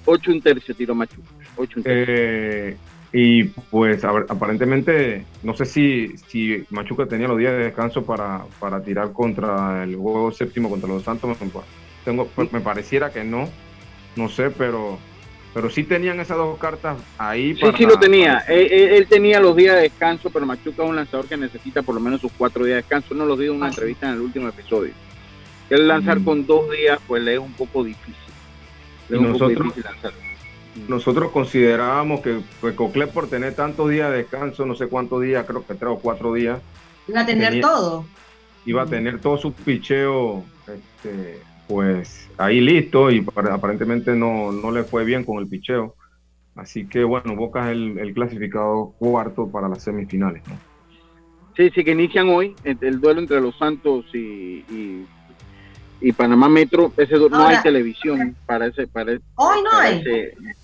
8 0.05 0.31
un 0.31 0.41
tercio 0.41 0.75
tiró 0.75 0.95
Machuca. 0.95 1.29
8 1.57 1.81
eh, 1.85 2.77
y 3.13 3.45
pues 3.45 4.05
aparentemente, 4.05 5.25
no 5.43 5.55
sé 5.55 5.65
si, 5.65 6.17
si 6.29 6.65
Machuca 6.71 7.07
tenía 7.07 7.27
los 7.27 7.39
días 7.39 7.53
de 7.53 7.65
descanso 7.65 8.05
para, 8.05 8.45
para 8.61 8.83
tirar 8.83 9.13
contra 9.13 9.85
el 9.85 9.97
juego 9.97 10.31
séptimo 10.31 10.69
contra 10.69 10.89
los 10.89 11.05
Santos. 11.05 11.37
Tengo, 12.05 12.29
me 12.53 12.61
pareciera 12.61 13.11
que 13.11 13.25
no, 13.25 13.49
no 14.17 14.29
sé, 14.29 14.51
pero 14.51 14.99
pero 15.59 15.71
sí 15.71 15.83
tenían 15.83 16.21
esas 16.21 16.37
dos 16.37 16.57
cartas 16.57 16.99
ahí. 17.19 17.53
Sí, 17.57 17.67
sí 17.77 17.85
lo 17.85 17.99
tenía. 17.99 18.45
Él, 18.47 19.09
tenía 19.09 19.41
los 19.41 19.57
días 19.57 19.75
de 19.75 19.83
descanso, 19.83 20.31
pero 20.31 20.47
Machuca 20.47 20.85
es 20.85 20.89
un 20.89 20.95
lanzador 20.95 21.27
que 21.27 21.37
necesita 21.37 21.83
por 21.83 21.97
lo 21.97 22.01
menos 22.01 22.21
sus 22.21 22.31
cuatro 22.31 22.65
días 22.65 22.77
de 22.77 22.83
descanso. 22.83 23.13
No 23.13 23.27
lo 23.27 23.37
dio 23.37 23.51
en 23.51 23.57
una 23.57 23.67
entrevista 23.67 24.07
en 24.07 24.15
el 24.15 24.21
último 24.21 24.47
episodio. 24.47 24.93
El 25.69 25.89
lanzar 25.89 26.21
mm. 26.21 26.25
con 26.25 26.47
dos 26.47 26.71
días, 26.71 27.01
pues 27.09 27.25
le 27.25 27.35
es 27.35 27.41
un 27.41 27.53
poco 27.55 27.83
difícil. 27.83 28.15
Le 29.09 29.17
es 29.17 29.21
un 29.21 29.33
poco 29.33 29.49
difícil 29.49 29.83
lanzar. 29.83 30.13
nosotros 30.87 31.33
considerábamos 31.33 32.21
que, 32.21 32.39
que 32.61 32.77
Cocle 32.77 33.09
por 33.09 33.29
tener 33.29 33.57
tantos 33.57 33.91
días 33.91 34.13
de 34.13 34.19
descanso, 34.19 34.65
no 34.65 34.77
sé 34.77 34.87
cuántos 34.87 35.23
días, 35.23 35.45
creo 35.45 35.67
que 35.67 35.75
tres 35.75 35.91
o 35.91 35.99
cuatro 35.99 36.35
días. 36.35 36.61
Iba 37.09 37.23
a 37.23 37.27
tener 37.27 37.61
todo. 37.61 38.05
Iba 38.65 38.83
a 38.83 38.87
tener 38.87 39.21
todo 39.21 39.37
su 39.37 39.53
picheo, 39.53 40.45
este, 40.69 41.41
pues 41.69 42.29
ahí 42.39 42.61
listo 42.61 43.11
y 43.11 43.25
aparentemente 43.51 44.17
no, 44.17 44.51
no 44.51 44.71
le 44.73 44.85
fue 44.85 45.05
bien 45.05 45.25
con 45.25 45.39
el 45.39 45.49
picheo. 45.49 45.95
Así 46.57 46.87
que 46.87 47.05
bueno, 47.05 47.37
Boca 47.37 47.71
es 47.71 47.77
el, 47.77 48.13
clasificado 48.15 48.95
cuarto 48.99 49.49
para 49.49 49.69
las 49.69 49.83
semifinales. 49.85 50.43
Sí, 51.57 51.71
sí, 51.75 51.85
que 51.85 51.93
inician 51.93 52.29
hoy 52.29 52.55
el, 52.65 53.01
duelo 53.01 53.21
entre 53.21 53.41
los 53.41 53.57
Santos 53.59 54.07
y 54.13 55.05
y 56.01 56.13
Panamá 56.13 56.49
Metro, 56.49 56.93
ese 56.97 57.17
no 57.17 57.47
hay 57.47 57.61
televisión 57.63 58.37
para 58.47 58.67
ese, 58.67 58.87
para, 58.87 59.13
hoy 59.35 59.63
no 59.63 59.79
hay. 59.79 60.03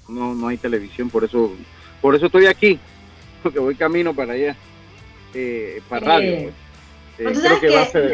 no, 0.08 0.34
no 0.34 0.48
hay 0.48 0.56
televisión, 0.58 1.10
por 1.10 1.24
eso, 1.24 1.52
por 2.00 2.14
eso 2.14 2.26
estoy 2.26 2.46
aquí, 2.46 2.78
porque 3.42 3.58
voy 3.58 3.74
camino 3.74 4.14
para 4.14 4.34
allá, 4.34 4.56
eh, 5.34 5.82
para 5.88 6.06
radio. 6.06 6.42
Pues. 6.44 6.54
Eh, 7.16 7.40
creo 7.40 7.60
que, 7.60 7.70
va 7.70 7.82
a 7.82 7.86
ser 7.86 8.12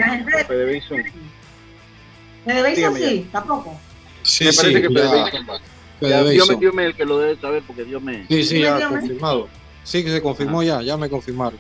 Fede 2.45 2.75
Fede 2.75 3.09
sí, 3.09 3.29
tampoco. 3.33 3.79
Sí, 4.23 4.45
me 4.45 4.53
parece 4.53 4.83
que 4.83 4.89
Dios, 4.89 6.49
me, 6.49 6.57
Dios 6.57 6.75
me 6.75 6.87
el 6.87 6.95
que 6.95 7.05
lo 7.05 7.19
debe 7.19 7.41
saber 7.41 7.63
porque 7.67 7.85
Dios 7.85 8.03
me. 8.03 8.27
Sí, 8.27 8.45
sí, 8.45 8.61
ya 8.61 8.89
confirmado. 8.89 9.49
Sí, 9.85 10.05
que 10.05 10.11
se 10.11 10.23
confirmó 10.23 10.63
ya, 10.63 10.83
ya 10.83 10.97
me 10.97 11.09
confirmaron. 11.09 11.59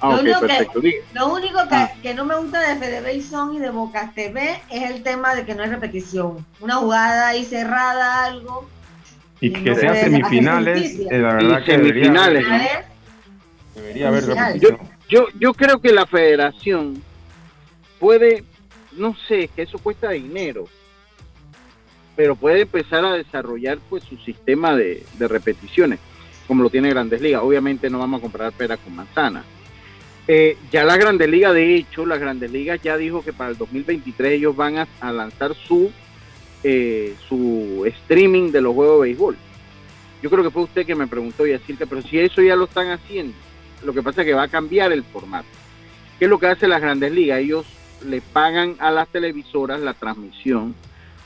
Ah, 0.00 0.10
lo, 0.10 0.20
único, 1.32 1.58
ah. 1.70 1.90
que, 2.02 2.12
no 2.12 2.26
me 2.26 2.36
gusta 2.36 2.60
de 2.60 2.76
Fede 2.76 3.14
y 3.14 3.58
de 3.58 3.70
Bocas 3.70 4.14
TV 4.14 4.60
es 4.70 4.90
el 4.90 5.02
tema 5.02 5.34
de 5.34 5.46
que 5.46 5.54
no 5.54 5.62
hay 5.62 5.70
repetición. 5.70 6.44
Una 6.60 6.76
jugada 6.76 7.28
ahí 7.28 7.44
cerrada, 7.44 8.24
algo. 8.24 8.68
Y, 9.40 9.50
que 9.50 9.74
sea 9.74 9.94
semifinales, 9.94 10.98
eh, 10.98 11.18
la 11.18 11.34
verdad 11.34 11.64
que 11.64 11.72
semifinales. 11.72 12.44
Debería, 13.74 14.08
haber 14.08 14.26
repetición. 14.26 14.78
Yo, 15.08 15.26
yo, 15.38 15.54
creo 15.54 15.80
que 15.80 15.92
la 15.92 16.06
federación 16.06 17.02
puede, 17.98 18.44
no 18.96 19.16
sé, 19.28 19.48
que 19.48 19.62
eso 19.62 19.78
cuesta 19.78 20.10
dinero, 20.10 20.66
pero 22.16 22.36
puede 22.36 22.62
empezar 22.62 23.04
a 23.04 23.14
desarrollar 23.14 23.78
pues 23.88 24.04
su 24.04 24.16
sistema 24.18 24.76
de, 24.76 25.04
de 25.18 25.28
repeticiones, 25.28 25.98
como 26.46 26.62
lo 26.62 26.70
tiene 26.70 26.90
Grandes 26.90 27.20
Ligas. 27.20 27.42
Obviamente 27.42 27.90
no 27.90 27.98
vamos 27.98 28.18
a 28.18 28.22
comprar 28.22 28.52
pera 28.52 28.76
con 28.76 28.94
manzana 28.94 29.44
eh, 30.26 30.56
ya 30.72 30.84
la 30.84 30.96
Grande 30.96 31.28
Liga, 31.28 31.52
de 31.52 31.76
hecho, 31.76 32.06
la 32.06 32.16
Grande 32.16 32.48
Liga 32.48 32.76
ya 32.76 32.96
dijo 32.96 33.22
que 33.22 33.34
para 33.34 33.50
el 33.50 33.58
2023 33.58 34.32
ellos 34.32 34.56
van 34.56 34.78
a, 34.78 35.12
lanzar 35.12 35.54
su, 35.54 35.90
eh, 36.62 37.14
su 37.28 37.84
streaming 37.84 38.50
de 38.50 38.62
los 38.62 38.74
juegos 38.74 39.00
de 39.00 39.08
béisbol. 39.08 39.36
Yo 40.22 40.30
creo 40.30 40.42
que 40.42 40.50
fue 40.50 40.62
usted 40.62 40.86
que 40.86 40.94
me 40.94 41.06
preguntó, 41.06 41.46
y 41.46 41.58
que 41.58 41.86
pero 41.86 42.00
si 42.00 42.18
eso 42.18 42.40
ya 42.40 42.56
lo 42.56 42.64
están 42.64 42.90
haciendo, 42.90 43.34
lo 43.84 43.92
que 43.92 44.02
pasa 44.02 44.22
es 44.22 44.26
que 44.26 44.32
va 44.32 44.44
a 44.44 44.48
cambiar 44.48 44.92
el 44.92 45.04
formato. 45.04 45.48
¿Qué 46.18 46.24
es 46.24 46.30
lo 46.30 46.38
que 46.38 46.46
hace 46.46 46.68
las 46.68 46.80
Grandes 46.80 47.12
Ligas? 47.12 47.40
Ellos 47.40 47.66
le 48.04 48.20
pagan 48.20 48.76
a 48.78 48.90
las 48.90 49.08
televisoras 49.08 49.80
la 49.80 49.94
transmisión. 49.94 50.74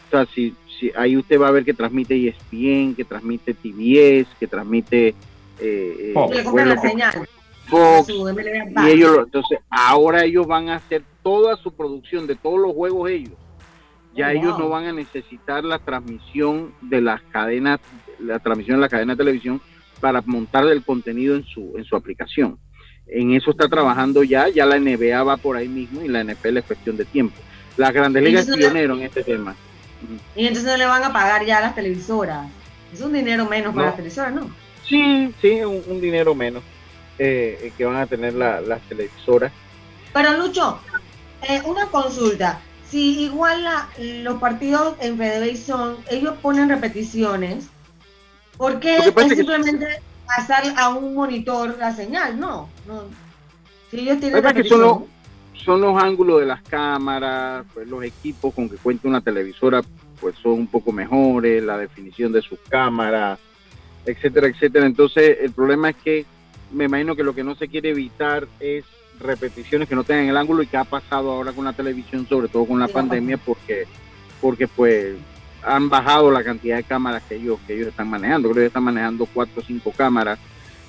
O 0.06 0.10
sea, 0.10 0.26
si, 0.26 0.54
si 0.78 0.90
ahí 0.96 1.16
usted 1.16 1.40
va 1.40 1.48
a 1.48 1.52
ver 1.52 1.64
que 1.64 1.74
transmite 1.74 2.28
ESPN, 2.28 2.94
que 2.94 3.04
transmite 3.04 3.54
TBS, 3.54 4.28
que 4.38 4.46
transmite... 4.46 5.14
Eh, 5.60 6.14
eh 6.14 6.64
la 6.64 6.80
señal. 6.80 7.28
Y 7.70 8.88
ellos 8.88 9.18
entonces 9.24 9.58
ahora 9.68 10.24
ellos 10.24 10.46
van 10.46 10.70
a 10.70 10.76
hacer 10.76 11.02
toda 11.22 11.56
su 11.56 11.72
producción 11.72 12.26
de 12.26 12.34
todos 12.34 12.58
los 12.58 12.72
juegos 12.72 13.10
ellos. 13.10 13.34
Ya 14.14 14.28
oh, 14.28 14.30
ellos 14.30 14.58
no 14.58 14.70
van 14.70 14.86
a 14.86 14.92
necesitar 14.92 15.64
la 15.64 15.78
transmisión 15.78 16.72
de 16.80 17.00
las 17.02 17.20
cadenas 17.24 17.80
la 18.18 18.38
transmisión 18.38 18.78
de 18.78 18.80
la 18.80 18.88
cadena 18.88 19.12
de 19.12 19.18
televisión 19.18 19.60
para 20.00 20.22
montar 20.22 20.66
el 20.66 20.82
contenido 20.82 21.36
en 21.36 21.44
su 21.44 21.74
en 21.76 21.84
su 21.84 21.94
aplicación 21.94 22.58
en 23.08 23.34
eso 23.34 23.50
está 23.50 23.68
trabajando 23.68 24.22
ya 24.22 24.48
ya 24.48 24.66
la 24.66 24.78
NBA 24.78 25.22
va 25.22 25.36
por 25.36 25.56
ahí 25.56 25.68
mismo 25.68 26.02
y 26.02 26.08
la 26.08 26.22
NFL 26.24 26.58
es 26.58 26.64
cuestión 26.64 26.96
de 26.96 27.04
tiempo. 27.04 27.36
Las 27.76 27.92
grandes 27.92 28.22
ligas 28.22 28.48
es 28.48 28.56
pionero 28.56 28.94
en 28.94 29.02
este 29.02 29.22
tema. 29.22 29.54
Y 30.34 30.46
entonces 30.46 30.70
no 30.70 30.76
le 30.76 30.86
van 30.86 31.02
a 31.02 31.12
pagar 31.12 31.44
ya 31.44 31.58
a 31.58 31.60
las 31.60 31.74
televisoras. 31.74 32.46
Es 32.92 33.00
un 33.00 33.12
dinero 33.12 33.46
menos 33.46 33.74
para 33.74 33.88
las 33.88 33.96
televisoras 33.96 34.32
no 34.32 34.50
sí 34.88 35.34
sí 35.40 35.60
un 35.62 36.00
dinero 36.00 36.34
menos 36.34 36.62
eh, 37.18 37.72
que 37.76 37.84
van 37.84 37.96
a 37.96 38.06
tener 38.06 38.34
las 38.34 38.80
televisoras. 38.88 39.52
Pero 40.12 40.38
Lucho, 40.38 40.80
eh, 41.48 41.60
una 41.64 41.86
consulta. 41.86 42.60
Si 42.88 43.24
igual 43.24 43.64
los 43.98 44.40
partidos 44.40 44.94
en 45.00 45.18
FedeBase 45.18 45.56
son, 45.56 45.96
ellos 46.10 46.36
ponen 46.40 46.70
repeticiones, 46.70 47.66
¿por 48.56 48.80
qué 48.80 48.96
es 48.96 49.04
simplemente 49.04 50.00
pasar 50.28 50.64
a 50.76 50.90
un 50.90 51.14
monitor 51.14 51.76
la 51.78 51.92
señal? 51.94 52.38
No, 52.38 52.68
Si 53.90 54.00
ellos 54.00 54.20
tienen 54.20 54.68
son, 54.68 54.80
los, 54.80 54.98
son 55.54 55.80
los 55.80 56.02
ángulos 56.02 56.40
de 56.40 56.46
las 56.46 56.62
cámaras, 56.62 57.64
pues 57.72 57.88
los 57.88 58.04
equipos 58.04 58.54
con 58.54 58.68
que 58.68 58.76
cuenta 58.76 59.08
una 59.08 59.20
televisora 59.20 59.82
pues 60.20 60.36
son 60.42 60.52
un 60.52 60.66
poco 60.66 60.92
mejores, 60.92 61.62
la 61.62 61.78
definición 61.78 62.32
de 62.32 62.42
sus 62.42 62.58
cámaras, 62.68 63.38
etcétera, 64.04 64.48
etcétera. 64.48 64.86
Entonces 64.86 65.38
el 65.40 65.52
problema 65.52 65.90
es 65.90 65.96
que 65.96 66.26
me 66.72 66.84
imagino 66.84 67.16
que 67.16 67.22
lo 67.22 67.34
que 67.34 67.44
no 67.44 67.54
se 67.54 67.68
quiere 67.68 67.90
evitar 67.90 68.46
es 68.60 68.84
repeticiones 69.20 69.88
que 69.88 69.94
no 69.94 70.04
tengan 70.04 70.28
el 70.28 70.36
ángulo 70.36 70.62
y 70.62 70.66
que 70.66 70.76
ha 70.76 70.84
pasado 70.84 71.32
ahora 71.32 71.52
con 71.52 71.64
la 71.64 71.72
televisión, 71.72 72.26
sobre 72.28 72.48
todo 72.48 72.66
con 72.66 72.78
la 72.78 72.88
pandemia, 72.88 73.36
porque, 73.38 73.86
porque 74.40 74.68
pues 74.68 75.16
han 75.62 75.88
bajado 75.88 76.30
la 76.30 76.44
cantidad 76.44 76.76
de 76.76 76.84
cámaras 76.84 77.22
que 77.28 77.36
ellos, 77.36 77.58
que 77.66 77.74
ellos 77.74 77.88
están 77.88 78.08
manejando. 78.08 78.50
Creo 78.50 78.62
que 78.62 78.66
están 78.66 78.84
manejando 78.84 79.26
cuatro 79.26 79.60
o 79.60 79.64
cinco 79.64 79.92
cámaras, 79.96 80.38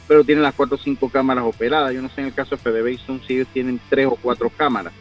pero 0.08 0.23
tienen 0.23 0.43
las 0.43 0.53
cuatro 0.53 0.75
o 0.75 0.79
cinco 0.79 1.10
cámaras 1.10 1.43
operadas. 1.45 1.93
Yo 1.93 2.01
no 2.01 2.10
sé 2.10 2.21
en 2.21 2.27
el 2.27 2.34
caso 2.34 2.55
de 2.55 2.62
Fede 2.62 2.97
si 3.25 3.34
ellos 3.34 3.47
tienen 3.53 3.79
tres 3.89 4.08
o 4.08 4.15
cuatro 4.15 4.49
cámaras. 4.49 4.93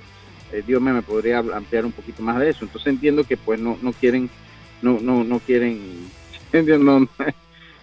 Eh, 0.52 0.62
Dios 0.66 0.80
me 0.80 1.02
podría 1.02 1.38
ampliar 1.38 1.84
un 1.84 1.92
poquito 1.92 2.22
más 2.22 2.38
de 2.38 2.50
eso. 2.50 2.64
Entonces 2.64 2.92
entiendo 2.92 3.24
que 3.24 3.36
pues 3.36 3.60
no, 3.60 3.78
no 3.82 3.92
quieren, 3.92 4.30
no, 4.82 4.98
no, 5.00 5.24
no 5.24 5.38
quieren, 5.40 6.08
no, 6.52 7.08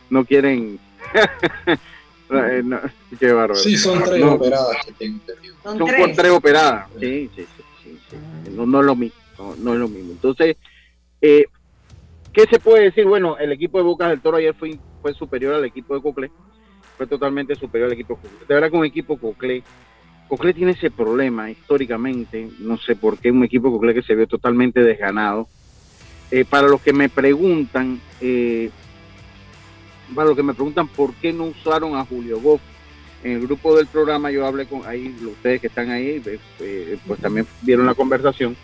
no 0.10 0.26
quieren 0.26 0.80
Eh, 2.28 2.64
qué 3.20 3.32
bárbaro. 3.32 3.56
Sí, 3.56 3.78
son 3.78 4.04
tres 4.04 4.24
operadas 4.24 4.78
Son, 5.64 5.78
tres. 6.16 6.32
operadas. 6.32 6.88
Sí, 7.00 7.30
sí, 7.36 7.46
sí. 7.84 8.52
No, 8.52 8.80
es 8.80 8.86
lo 8.86 8.96
mismo. 8.96 9.16
No, 9.60 9.74
es 9.74 9.80
lo 9.80 9.88
mismo. 9.88 10.12
Entonces, 10.14 10.58
eh, 11.22 11.46
¿qué 12.36 12.46
se 12.46 12.60
puede 12.60 12.84
decir? 12.84 13.06
Bueno, 13.06 13.38
el 13.38 13.52
equipo 13.52 13.78
de 13.78 13.86
Bocas 13.86 14.10
del 14.10 14.22
Toro 14.22 14.38
ayer 14.38 14.54
fue, 14.54 14.78
superior 15.14 15.56
al 15.56 15.66
equipo 15.66 15.96
de 15.96 16.02
Cocle. 16.02 16.32
Fue 16.98 17.08
totalmente 17.08 17.56
superior 17.56 17.88
al 17.88 17.94
equipo 17.94 18.16
de 18.16 18.22
Cocle. 18.22 18.46
De 18.48 18.54
verdad 18.54 18.70
que 18.70 18.78
un 18.78 18.86
equipo 18.86 19.18
Cocle. 19.18 19.64
Cocle 20.28 20.54
tiene 20.54 20.72
ese 20.74 20.92
problema 20.92 21.50
históricamente. 21.50 22.50
No 22.60 22.78
sé 22.78 22.96
por 22.96 23.18
qué 23.18 23.32
un 23.32 23.44
equipo 23.44 23.72
Cocle 23.72 23.94
que 23.94 24.04
se 24.04 24.16
vio 24.16 24.28
totalmente 24.28 24.82
desganado. 24.82 25.48
Eh, 26.30 26.44
para 26.44 26.68
los 26.68 26.82
que 26.82 26.92
me 26.92 27.08
preguntan, 27.08 28.02
eh, 28.20 28.70
para 30.14 30.28
los 30.28 30.36
que 30.36 30.44
me 30.44 30.54
preguntan 30.54 30.88
por 30.88 31.14
qué 31.16 31.32
no 31.32 31.46
usaron 31.46 31.96
a 31.96 32.06
Julio 32.06 32.40
Goff 32.42 32.62
en 33.26 33.32
el 33.32 33.42
grupo 33.42 33.76
del 33.76 33.88
programa, 33.88 34.30
yo 34.30 34.46
hablé 34.46 34.68
con 34.68 34.86
ahí, 34.86 35.16
ustedes 35.26 35.60
que 35.60 35.68
están 35.68 35.90
ahí, 35.90 36.22
eh, 36.24 36.40
eh, 36.60 36.98
pues 37.08 37.20
también 37.20 37.48
vieron 37.64 37.88
la 37.88 37.96
conversación, 37.96 38.56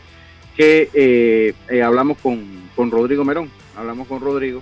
que 0.55 0.87
eh, 0.93 1.81
hablamos 1.81 2.19
con, 2.19 2.45
con 2.75 2.91
Rodrigo 2.91 3.25
Merón, 3.25 3.49
hablamos 3.75 4.07
con 4.07 4.21
Rodrigo, 4.21 4.61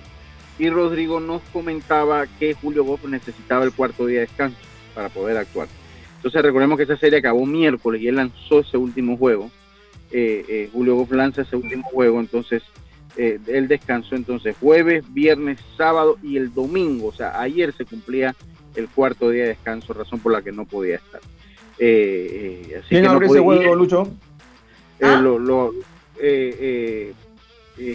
y 0.58 0.68
Rodrigo 0.68 1.20
nos 1.20 1.42
comentaba 1.52 2.26
que 2.26 2.54
Julio 2.54 2.84
Goff 2.84 3.04
necesitaba 3.04 3.64
el 3.64 3.72
cuarto 3.72 4.06
día 4.06 4.20
de 4.20 4.26
descanso 4.26 4.58
para 4.94 5.08
poder 5.08 5.36
actuar. 5.36 5.68
Entonces 6.16 6.42
recordemos 6.42 6.76
que 6.76 6.84
esa 6.84 6.98
serie 6.98 7.18
acabó 7.18 7.46
miércoles 7.46 8.02
y 8.02 8.08
él 8.08 8.16
lanzó 8.16 8.60
ese 8.60 8.76
último 8.76 9.16
juego. 9.16 9.50
Julio 10.72 10.96
Goff 10.96 11.12
lanza 11.12 11.42
ese 11.42 11.56
último 11.56 11.84
juego, 11.84 12.20
entonces 12.20 12.62
eh, 13.16 13.38
el 13.48 13.68
descanso. 13.68 14.14
Entonces, 14.14 14.56
jueves, 14.60 15.04
viernes, 15.12 15.58
sábado 15.76 16.18
y 16.22 16.36
el 16.36 16.54
domingo, 16.54 17.08
o 17.08 17.12
sea, 17.12 17.40
ayer 17.40 17.74
se 17.76 17.84
cumplía 17.84 18.34
el 18.76 18.88
cuarto 18.88 19.30
día 19.30 19.42
de 19.42 19.48
descanso, 19.50 19.92
razón 19.92 20.20
por 20.20 20.32
la 20.32 20.42
que 20.42 20.52
no 20.52 20.64
podía 20.64 20.96
estar. 20.96 21.20
Eh, 21.78 22.68
eh, 22.70 22.76
así 22.78 22.88
¿Quién 22.90 23.06
abre 23.06 23.26
ese 23.26 23.40
juego, 23.40 23.74
Lucho? 23.74 24.08
¿Ah? 25.02 25.20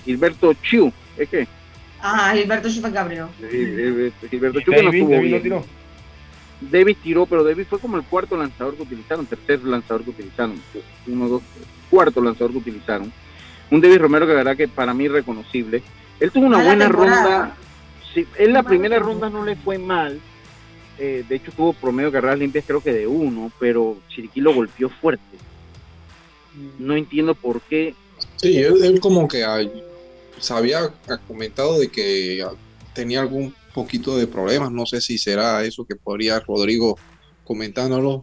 Gilberto 0.04 0.54
Chiu, 0.54 0.92
¿es 1.18 1.30
que? 1.30 1.48
Ah, 2.02 2.34
Gilberto 2.36 2.70
Chiu 2.70 2.82
fue 2.82 2.92
Gabriel. 2.92 3.28
Gilberto 4.30 4.60
Chiu 4.62 4.74
no 4.74 4.90
estuvo 4.92 5.20
bien. 5.22 5.42
Tiró. 5.42 5.66
David 6.62 6.98
tiró, 7.04 7.26
pero 7.26 7.44
David 7.44 7.66
fue 7.70 7.80
como 7.80 7.98
el 7.98 8.04
cuarto 8.04 8.38
lanzador 8.38 8.76
que 8.76 8.84
utilizaron, 8.84 9.26
tercer 9.26 9.62
lanzador 9.64 10.04
que 10.04 10.12
utilizaron, 10.12 10.56
uno, 11.06 11.28
dos, 11.28 11.44
cuarto 11.90 12.22
lanzador 12.22 12.52
que 12.54 12.60
utilizaron 12.60 13.12
un 13.72 13.82
David 13.82 13.98
Romero 13.98 14.26
que 14.26 14.34
la 14.34 14.40
verdad 14.40 14.58
que 14.58 14.68
para 14.68 14.94
mí 14.94 15.08
reconocible. 15.08 15.82
Él 16.20 16.32
tuvo 16.32 16.46
una 16.46 16.64
buena 16.64 16.88
ronda. 16.88 17.56
Sí, 18.14 18.26
en 18.38 18.54
la 18.54 18.64
primera 18.64 19.00
ronda 19.00 19.30
no 19.30 19.44
le 19.44 19.56
fue 19.56 19.78
mal. 19.78 20.20
Eh, 20.98 21.26
de 21.28 21.36
hecho 21.36 21.52
tuvo 21.52 21.74
promedio 21.74 22.10
de 22.10 22.14
carreras 22.14 22.40
limpias 22.40 22.64
creo 22.66 22.82
que 22.82 22.94
de 22.94 23.06
uno, 23.06 23.52
pero 23.60 23.98
Chiriquí 24.08 24.40
lo 24.40 24.54
golpeó 24.54 24.90
fuerte. 24.90 25.38
No 26.80 26.96
entiendo 26.96 27.36
por 27.36 27.62
qué. 27.62 27.94
Sí, 28.38 28.58
él, 28.58 29.00
como 29.00 29.28
que 29.28 29.46
se 30.40 30.54
había 30.54 30.92
comentado 31.28 31.80
de 31.80 31.90
que 31.90 32.46
tenía 32.94 33.22
algún 33.22 33.54
poquito 33.74 34.18
de 34.18 34.28
problemas. 34.28 34.72
No 34.72 34.86
sé 34.86 35.02
si 35.02 35.18
será 35.18 35.64
eso 35.64 35.86
que 35.86 35.96
podría 35.96 36.40
Rodrigo 36.40 36.98
comentándolo. 37.44 38.22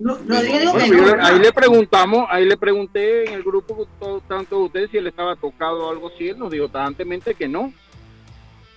ahí 1.20 1.38
le 1.38 1.52
preguntamos, 1.52 2.26
ahí 2.28 2.44
le 2.44 2.56
pregunté 2.56 3.28
en 3.28 3.34
el 3.34 3.42
grupo 3.42 3.86
tanto 4.28 4.56
de 4.56 4.62
ustedes 4.64 4.90
si 4.90 4.98
él 4.98 5.06
estaba 5.06 5.36
tocado 5.36 5.86
o 5.86 5.90
algo 5.90 6.08
así, 6.08 6.28
él 6.28 6.38
nos 6.38 6.50
dijo 6.50 6.68
tajantemente 6.68 7.34
que 7.34 7.48
no. 7.48 7.72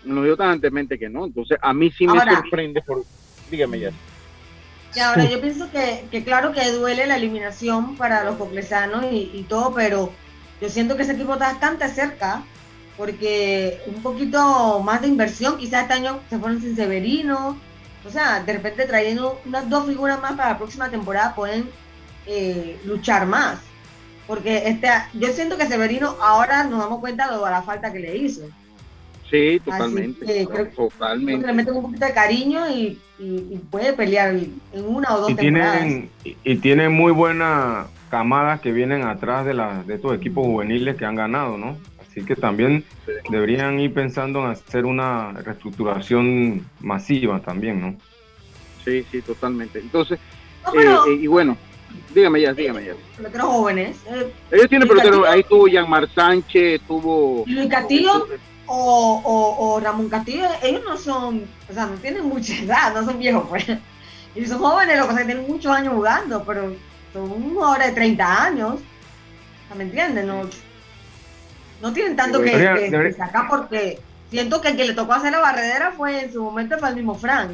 Nos 0.04 0.24
dijo 0.24 0.38
tajantemente 0.38 1.00
que 1.00 1.10
no. 1.10 1.26
Entonces 1.26 1.58
a 1.62 1.74
mí 1.74 1.92
sí 1.92 2.06
me 2.06 2.20
sorprende 2.20 2.82
por... 2.82 3.04
Dígame 3.50 3.80
ya. 3.80 3.92
Y 4.96 5.00
ahora 5.00 5.26
yo 5.26 5.42
pienso 5.42 5.70
que, 5.72 6.06
que, 6.10 6.24
claro 6.24 6.54
que 6.54 6.72
duele 6.72 7.06
la 7.06 7.18
eliminación 7.18 7.98
para 7.98 8.24
los 8.24 8.36
coclesanos 8.36 9.06
y, 9.12 9.32
y 9.34 9.44
todo, 9.44 9.74
pero 9.74 10.12
yo 10.62 10.70
siento 10.70 10.96
que 10.96 11.04
ese 11.04 11.14
equipo 11.14 11.34
está 11.34 11.52
bastante 11.52 11.88
cerca 11.90 12.44
porque 12.98 13.82
un 13.88 14.02
poquito 14.02 14.80
más 14.80 15.02
de 15.02 15.08
inversión, 15.08 15.58
quizás 15.58 15.84
este 15.84 15.94
año 15.94 16.20
se 16.30 16.40
fueron 16.40 16.62
sin 16.62 16.76
Severino, 16.76 17.58
o 18.06 18.10
sea, 18.10 18.42
de 18.44 18.54
repente 18.54 18.86
trayendo 18.86 19.42
unas 19.46 19.70
dos 19.70 19.86
figuras 19.88 20.22
más 20.22 20.34
para 20.34 20.52
la 20.52 20.58
próxima 20.58 20.90
temporada 20.90 21.36
pueden 21.36 21.68
eh, 22.28 22.78
luchar 22.86 23.26
más. 23.26 23.60
Porque 24.28 24.64
este, 24.68 24.88
yo 25.14 25.28
siento 25.30 25.58
que 25.58 25.68
Severino 25.68 26.16
ahora 26.22 26.64
nos 26.64 26.80
damos 26.80 27.00
cuenta 27.00 27.30
de 27.30 27.38
la 27.38 27.62
falta 27.62 27.92
que 27.92 28.00
le 28.00 28.18
hizo. 28.18 28.48
Sí, 29.30 29.60
totalmente. 29.64 30.48
totalmente. 30.76 31.48
Le 31.48 31.54
meten 31.54 31.76
un 31.76 31.84
poquito 31.84 32.06
de 32.06 32.14
cariño 32.14 32.70
y, 32.70 33.00
puede 33.72 33.94
pelear 33.94 34.36
en 34.36 34.86
una 34.86 35.16
o 35.16 35.22
dos 35.22 35.36
temporadas. 35.36 35.80
Tienen, 35.80 36.10
y, 36.24 36.56
tiene 36.58 36.90
muy 36.90 37.12
buenas 37.12 37.88
camadas 38.10 38.62
que 38.62 38.72
vienen 38.72 39.04
atrás 39.04 39.46
de, 39.46 39.54
la, 39.54 39.84
de 39.84 39.96
estos 39.96 40.16
equipos 40.16 40.46
juveniles 40.46 40.96
que 40.96 41.06
han 41.06 41.16
ganado, 41.16 41.58
¿no? 41.58 41.78
Así 42.02 42.24
que 42.24 42.36
también 42.36 42.86
deberían 43.30 43.80
ir 43.80 43.94
pensando 43.94 44.40
en 44.46 44.52
hacer 44.52 44.86
una 44.86 45.34
reestructuración 45.34 46.66
masiva 46.80 47.42
también, 47.42 47.82
¿no? 47.82 47.96
Sí, 48.86 49.06
sí, 49.12 49.22
totalmente. 49.22 49.80
Entonces, 49.80 50.20
eh, 50.74 50.96
eh, 51.08 51.14
y 51.22 51.28
bueno, 51.28 51.58
dígame 52.14 52.42
ya, 52.42 52.54
dígame 52.54 52.86
ya. 52.86 52.94
Peloteros 53.18 53.48
jóvenes. 53.48 53.98
Eh, 54.08 54.32
Ellos 54.52 54.70
tienen 54.70 54.88
peloteros, 54.88 55.28
ahí 55.28 55.44
tuvo 55.44 55.68
Yanmar 55.68 56.08
Sánchez, 56.10 56.82
tuvo... 56.88 57.44
Luis 57.48 57.68
Castillo 57.68 58.28
o, 58.68 59.22
o, 59.58 59.80
Ramón 59.80 60.10
Castillo, 60.10 60.46
ellos 60.64 60.84
no 60.86 60.98
son, 60.98 61.44
o 61.70 61.74
sea, 61.74 61.86
no 61.86 61.96
tienen 61.98 62.26
mucha 62.26 62.56
edad, 62.64 62.94
no 62.94 63.04
son 63.04 63.20
viejos, 63.20 63.46
pues. 63.50 63.66
Y 64.36 64.46
son 64.46 64.60
jóvenes, 64.60 64.98
lo 64.98 65.04
que 65.04 65.08
pasa 65.08 65.22
es 65.22 65.28
que 65.28 65.34
tienen 65.34 65.52
muchos 65.52 65.72
años 65.72 65.94
jugando, 65.94 66.44
pero 66.46 66.74
son 67.16 67.54
jugadores 67.54 67.88
de 67.88 67.94
30 67.94 68.44
años. 68.44 68.80
¿Me 69.76 69.84
entienden? 69.84 70.28
No, 70.28 70.50
no 71.82 71.94
tienen 71.94 72.16
tanto 72.16 72.42
que, 72.42 73.14
sacar 73.18 73.48
porque 73.50 74.00
siento 74.30 74.62
que 74.62 74.70
el 74.70 74.78
que 74.78 74.86
le 74.86 74.94
tocó 74.94 75.14
hacer 75.14 75.32
la 75.32 75.40
barredera 75.40 75.92
fue 75.92 76.24
en 76.24 76.34
su 76.34 76.44
momento 76.44 76.78
fue 76.78 76.90
el 76.90 76.96
mismo 76.96 77.16
Frank. 77.16 77.52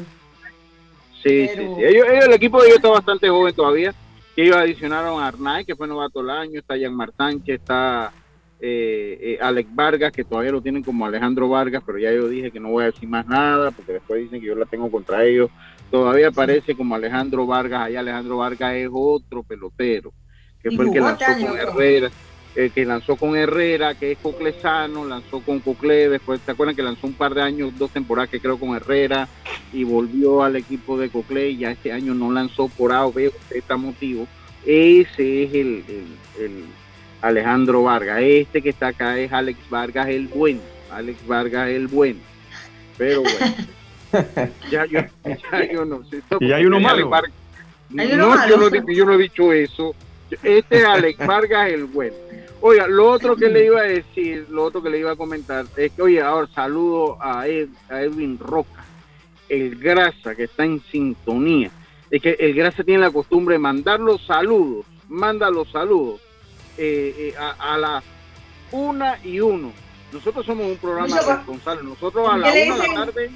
Sí, 1.22 1.48
sí, 1.54 1.60
Ellos, 1.78 2.06
el 2.10 2.32
equipo 2.32 2.60
de 2.60 2.66
ellos 2.66 2.76
está 2.76 2.88
bastante 2.88 3.28
joven 3.28 3.54
todavía. 3.54 3.94
Que 4.34 4.44
ellos 4.44 4.56
adicionaron 4.56 5.20
a 5.20 5.28
Arnay, 5.28 5.64
que 5.64 5.76
fue 5.76 5.86
novato 5.86 6.20
el 6.20 6.30
año, 6.30 6.58
está 6.58 6.74
Jan 6.78 6.94
Martánche, 6.94 7.54
está 7.54 8.12
eh, 8.60 9.18
eh, 9.20 9.38
Alex 9.40 9.74
Vargas, 9.74 10.12
que 10.12 10.24
todavía 10.24 10.52
lo 10.52 10.62
tienen 10.62 10.82
como 10.82 11.04
Alejandro 11.04 11.48
Vargas, 11.48 11.82
pero 11.84 11.98
ya 11.98 12.12
yo 12.12 12.28
dije 12.28 12.50
que 12.50 12.58
no 12.58 12.70
voy 12.70 12.84
a 12.84 12.90
decir 12.90 13.08
más 13.08 13.26
nada, 13.26 13.70
porque 13.70 13.92
después 13.92 14.22
dicen 14.22 14.40
que 14.40 14.46
yo 14.46 14.54
la 14.54 14.66
tengo 14.66 14.90
contra 14.90 15.24
ellos. 15.24 15.50
Todavía 15.92 16.28
aparece 16.28 16.74
como 16.74 16.96
Alejandro 16.96 17.46
Vargas, 17.46 17.82
allá 17.82 18.00
Alejandro 18.00 18.38
Vargas 18.38 18.74
es 18.74 18.88
otro 18.90 19.44
pelotero, 19.44 20.12
que 20.60 20.72
fue 20.72 20.86
el 20.86 20.90
que 20.90 21.00
lanzó 21.00 21.26
con 21.26 21.56
Herrera 21.56 22.10
el 22.54 22.70
que 22.70 22.84
lanzó 22.84 23.16
con 23.16 23.36
Herrera, 23.36 23.94
que 23.94 24.12
es 24.12 24.18
Coclesano, 24.18 25.06
lanzó 25.06 25.40
con 25.40 25.60
Cocle, 25.60 26.08
después 26.08 26.40
se 26.44 26.50
acuerdan 26.50 26.76
que 26.76 26.82
lanzó 26.82 27.06
un 27.06 27.14
par 27.14 27.34
de 27.34 27.42
años, 27.42 27.76
dos 27.78 27.90
temporadas 27.90 28.30
que 28.30 28.40
creo 28.40 28.58
con 28.58 28.76
Herrera 28.76 29.28
y 29.72 29.84
volvió 29.84 30.42
al 30.42 30.56
equipo 30.56 30.98
de 30.98 31.08
Cocle 31.08 31.50
y 31.50 31.58
ya 31.58 31.70
este 31.70 31.92
año 31.92 32.14
no 32.14 32.30
lanzó 32.30 32.68
por 32.68 32.92
A 32.92 33.06
o 33.06 33.12
B, 33.12 33.32
este 33.50 33.76
motivo. 33.76 34.26
Ese 34.66 35.44
es 35.44 35.54
el, 35.54 35.84
Alejandro 37.22 37.84
Vargas. 37.84 38.20
Este 38.20 38.60
que 38.60 38.68
está 38.68 38.88
acá 38.88 39.18
es 39.18 39.32
Alex 39.32 39.58
Vargas 39.70 40.08
el 40.08 40.28
bueno. 40.28 40.60
Alex 40.90 41.26
Vargas 41.26 41.68
el 41.68 41.88
bueno. 41.88 42.20
Pero 42.98 43.22
bueno. 43.22 43.38
ya, 44.70 44.84
yo, 44.86 45.00
ya 45.24 45.84
no 45.84 46.04
sé. 46.04 46.22
Y 46.40 46.52
hay 46.52 46.66
uno 46.66 46.80
malo. 46.80 47.10
no, 47.90 48.04
Yo, 48.04 48.16
no, 48.16 48.48
yo 48.92 49.04
no 49.04 49.12
he 49.14 49.18
dicho 49.18 49.52
eso. 49.52 49.94
Este 50.42 50.78
es 50.78 50.84
Alex 50.84 51.26
Vargas 51.26 51.70
el 51.70 51.84
bueno. 51.84 52.14
Oiga, 52.64 52.86
lo 52.86 53.10
otro 53.10 53.34
que 53.34 53.48
le 53.48 53.64
iba 53.66 53.80
a 53.80 53.84
decir, 53.84 54.46
lo 54.48 54.62
otro 54.62 54.82
que 54.82 54.88
le 54.88 55.00
iba 55.00 55.10
a 55.10 55.16
comentar 55.16 55.66
es 55.76 55.90
que, 55.90 56.00
oye, 56.02 56.22
ahora 56.22 56.46
saludo 56.54 57.18
a, 57.20 57.44
Edwin 57.48 58.38
Roca, 58.38 58.84
el 59.48 59.76
Grasa, 59.76 60.36
que 60.36 60.44
está 60.44 60.64
en 60.64 60.80
sintonía. 60.84 61.72
Es 62.08 62.22
que 62.22 62.36
el 62.38 62.54
Grasa 62.54 62.84
tiene 62.84 63.00
la 63.00 63.10
costumbre 63.10 63.54
de 63.54 63.58
mandar 63.58 63.98
los 63.98 64.24
saludos, 64.24 64.86
manda 65.08 65.50
los 65.50 65.72
saludos 65.72 66.20
eh, 66.78 67.14
eh, 67.18 67.34
a, 67.36 67.76
la 67.78 68.00
una 68.70 69.18
y 69.24 69.40
uno. 69.40 69.72
Nosotros 70.12 70.46
somos 70.46 70.66
un 70.66 70.76
programa 70.76 71.18
responsable. 71.20 71.82
Nosotros 71.82 72.28
a 72.28 72.36
la 72.36 72.46
una 72.46 72.54
de 72.54 72.78
la 72.78 72.94
tarde. 72.94 73.30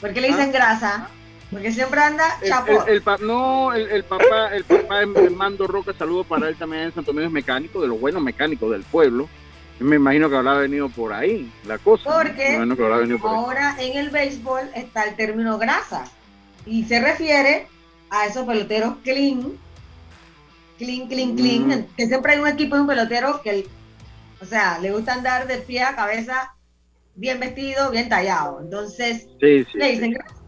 ¿Por 0.00 0.12
qué 0.12 0.20
le 0.20 0.28
dicen 0.28 0.48
¿Ah? 0.48 0.52
grasa? 0.52 1.08
Porque 1.50 1.72
siempre 1.72 2.00
anda 2.00 2.24
chapo. 2.46 2.86
El, 2.86 3.02
no, 3.26 3.74
el, 3.74 4.04
papá, 4.04 4.54
el 4.54 4.64
papá 4.64 5.00
de 5.00 5.30
Mando 5.30 5.66
Roca, 5.66 5.92
saludo 5.92 6.22
para 6.22 6.48
él 6.48 6.56
también 6.56 6.84
en 6.84 6.94
Santo 6.94 7.10
Domingo, 7.10 7.26
es 7.26 7.32
mecánico, 7.32 7.80
de 7.80 7.88
los 7.88 8.00
buenos 8.00 8.22
mecánicos 8.22 8.70
del 8.70 8.84
pueblo. 8.84 9.28
me 9.80 9.96
imagino 9.96 10.30
que 10.30 10.36
habrá 10.36 10.54
venido 10.54 10.88
por 10.88 11.12
ahí 11.12 11.52
la 11.66 11.78
cosa. 11.78 12.04
Porque 12.04 12.56
ahora 13.24 13.74
en 13.80 13.98
el 13.98 14.10
béisbol 14.10 14.70
está 14.74 15.04
el 15.04 15.16
término 15.16 15.58
grasa 15.58 16.04
y 16.66 16.84
se 16.84 17.00
refiere 17.00 17.66
a 18.10 18.26
esos 18.26 18.46
peloteros 18.46 18.94
clean, 19.02 19.58
clean, 20.78 21.08
clean, 21.08 21.36
clean, 21.36 21.66
mm. 21.68 21.86
que 21.96 22.06
siempre 22.06 22.32
hay 22.32 22.38
un 22.38 22.48
equipo 22.48 22.76
de 22.76 22.82
un 22.82 22.86
pelotero 22.86 23.42
que, 23.42 23.66
o 24.40 24.44
sea, 24.44 24.78
le 24.78 24.92
gusta 24.92 25.14
andar 25.14 25.48
de 25.48 25.58
pie 25.58 25.82
a 25.82 25.96
cabeza 25.96 26.54
bien 27.20 27.38
vestido, 27.38 27.90
bien 27.90 28.08
tallado. 28.08 28.60
Entonces, 28.60 29.28
le 29.40 29.90
dicen 29.90 30.12
grasa 30.12 30.40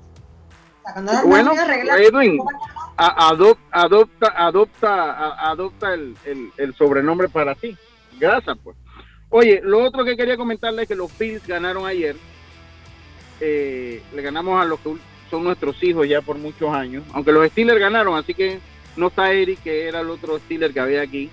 bueno, 1.24 1.52
Edwin, 1.98 2.40
adopta, 2.96 3.62
adopta, 3.70 4.32
adopta, 4.36 5.50
adopta 5.50 5.94
el, 5.94 6.16
el, 6.56 6.74
sobrenombre 6.74 7.28
para 7.28 7.54
ti. 7.54 7.76
Gracias, 8.18 8.56
pues. 8.64 8.76
Oye, 9.28 9.60
lo 9.62 9.84
otro 9.84 10.04
que 10.04 10.16
quería 10.16 10.36
comentarle 10.36 10.82
es 10.82 10.88
que 10.88 10.96
los 10.96 11.16
Bills 11.16 11.46
ganaron 11.46 11.86
ayer. 11.86 12.16
Eh, 13.40 14.02
le 14.12 14.22
ganamos 14.22 14.60
a 14.60 14.64
los 14.64 14.80
que 14.80 14.96
son 15.30 15.44
nuestros 15.44 15.80
hijos 15.82 16.08
ya 16.08 16.20
por 16.20 16.36
muchos 16.36 16.74
años. 16.74 17.04
Aunque 17.12 17.32
los 17.32 17.48
Steelers 17.48 17.80
ganaron, 17.80 18.18
así 18.18 18.34
que 18.34 18.58
no 18.96 19.06
está 19.06 19.32
Eric, 19.32 19.62
que 19.62 19.86
era 19.86 20.00
el 20.00 20.10
otro 20.10 20.38
Steeler 20.40 20.72
que 20.72 20.80
había 20.80 21.02
aquí. 21.02 21.30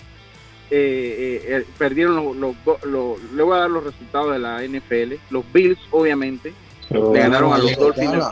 Eh, 0.72 1.42
eh, 1.48 1.66
perdieron 1.78 2.40
los, 2.40 2.56
los, 2.84 3.24
le 3.34 3.44
voy 3.44 3.56
a 3.56 3.62
dar 3.62 3.72
los 3.72 3.84
resultados 3.84 4.34
de 4.34 4.40
la 4.40 4.62
NFL. 4.62 5.16
Los 5.32 5.52
Bills, 5.52 5.80
obviamente, 5.92 6.54
le 6.90 7.20
ganaron 7.20 7.54
a 7.54 7.58
los 7.58 7.76
Dolphins. 7.76 8.24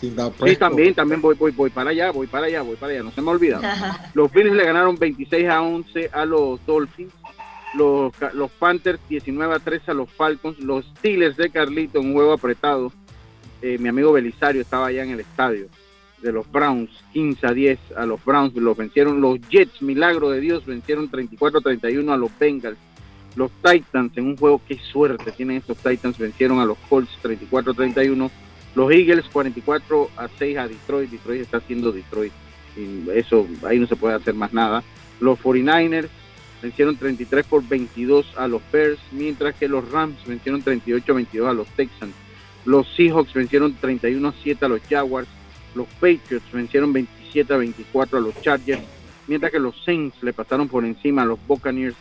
Sí, 0.00 0.56
también, 0.56 0.94
también 0.94 1.22
voy, 1.22 1.34
voy, 1.36 1.52
voy 1.52 1.70
para 1.70 1.90
allá, 1.90 2.10
voy 2.10 2.26
para 2.26 2.46
allá, 2.46 2.62
voy 2.62 2.76
para 2.76 2.92
allá, 2.92 3.02
no 3.02 3.12
se 3.12 3.22
me 3.22 3.30
olvida. 3.30 4.10
Los 4.14 4.30
Bills 4.32 4.52
le 4.52 4.64
ganaron 4.64 4.96
26 4.96 5.48
a 5.48 5.62
11 5.62 6.10
a 6.12 6.26
los 6.26 6.64
Dolphins, 6.66 7.12
los, 7.74 8.12
los 8.34 8.50
Panthers 8.50 9.00
19 9.08 9.54
a 9.54 9.58
13 9.60 9.92
a 9.92 9.94
los 9.94 10.10
Falcons, 10.10 10.58
los 10.58 10.84
Steelers 10.98 11.36
de 11.38 11.48
Carlito 11.48 12.00
en 12.00 12.08
un 12.08 12.12
juego 12.14 12.32
apretado. 12.32 12.92
Eh, 13.62 13.78
mi 13.78 13.88
amigo 13.88 14.12
Belisario 14.12 14.60
estaba 14.60 14.88
allá 14.88 15.04
en 15.04 15.10
el 15.10 15.20
estadio 15.20 15.68
de 16.24 16.32
los 16.32 16.50
Browns, 16.50 16.90
15 17.12 17.46
a 17.46 17.52
10 17.52 17.78
a 17.96 18.06
los 18.06 18.24
Browns, 18.24 18.54
los 18.56 18.76
vencieron 18.76 19.20
los 19.20 19.38
Jets, 19.48 19.80
milagro 19.80 20.30
de 20.30 20.40
Dios, 20.40 20.66
vencieron 20.66 21.08
34 21.08 21.60
a 21.60 21.62
31 21.62 22.12
a 22.12 22.16
los 22.16 22.36
Bengals. 22.38 22.78
Los 23.36 23.50
Titans 23.62 24.16
en 24.16 24.26
un 24.26 24.36
juego, 24.36 24.60
qué 24.66 24.78
suerte 24.78 25.30
tienen 25.32 25.58
estos 25.58 25.76
Titans, 25.78 26.18
vencieron 26.18 26.60
a 26.60 26.64
los 26.64 26.78
Colts 26.88 27.10
34 27.22 27.72
a 27.72 27.74
31 27.74 28.30
los 28.74 28.90
Eagles 28.90 29.26
44 29.32 30.10
a 30.16 30.28
6 30.28 30.58
a 30.58 30.68
Detroit. 30.68 31.10
Detroit 31.10 31.42
está 31.42 31.58
haciendo 31.58 31.92
Detroit. 31.92 32.32
Y 32.76 33.08
eso, 33.10 33.46
ahí 33.64 33.78
no 33.78 33.86
se 33.86 33.96
puede 33.96 34.14
hacer 34.14 34.34
más 34.34 34.52
nada. 34.52 34.82
Los 35.20 35.38
49ers 35.38 36.08
vencieron 36.60 36.96
33 36.96 37.46
por 37.46 37.66
22 37.66 38.26
a 38.36 38.48
los 38.48 38.62
Bears, 38.72 38.98
mientras 39.12 39.54
que 39.54 39.68
los 39.68 39.88
Rams 39.90 40.16
vencieron 40.26 40.62
38 40.62 41.12
a 41.12 41.14
22 41.14 41.48
a 41.48 41.52
los 41.52 41.68
Texans. 41.68 42.14
Los 42.64 42.88
Seahawks 42.96 43.32
vencieron 43.32 43.74
31 43.74 44.28
a 44.28 44.34
7 44.42 44.64
a 44.64 44.68
los 44.68 44.80
Jaguars. 44.88 45.28
Los 45.74 45.86
Patriots 46.00 46.50
vencieron 46.52 46.92
27 46.92 47.52
a 47.52 47.56
24 47.56 48.18
a 48.18 48.20
los 48.20 48.40
Chargers, 48.40 48.82
mientras 49.26 49.52
que 49.52 49.58
los 49.58 49.74
Saints 49.84 50.22
le 50.22 50.32
pasaron 50.32 50.68
por 50.68 50.84
encima 50.84 51.22
a 51.22 51.26
los 51.26 51.44
Buccaneers 51.46 51.96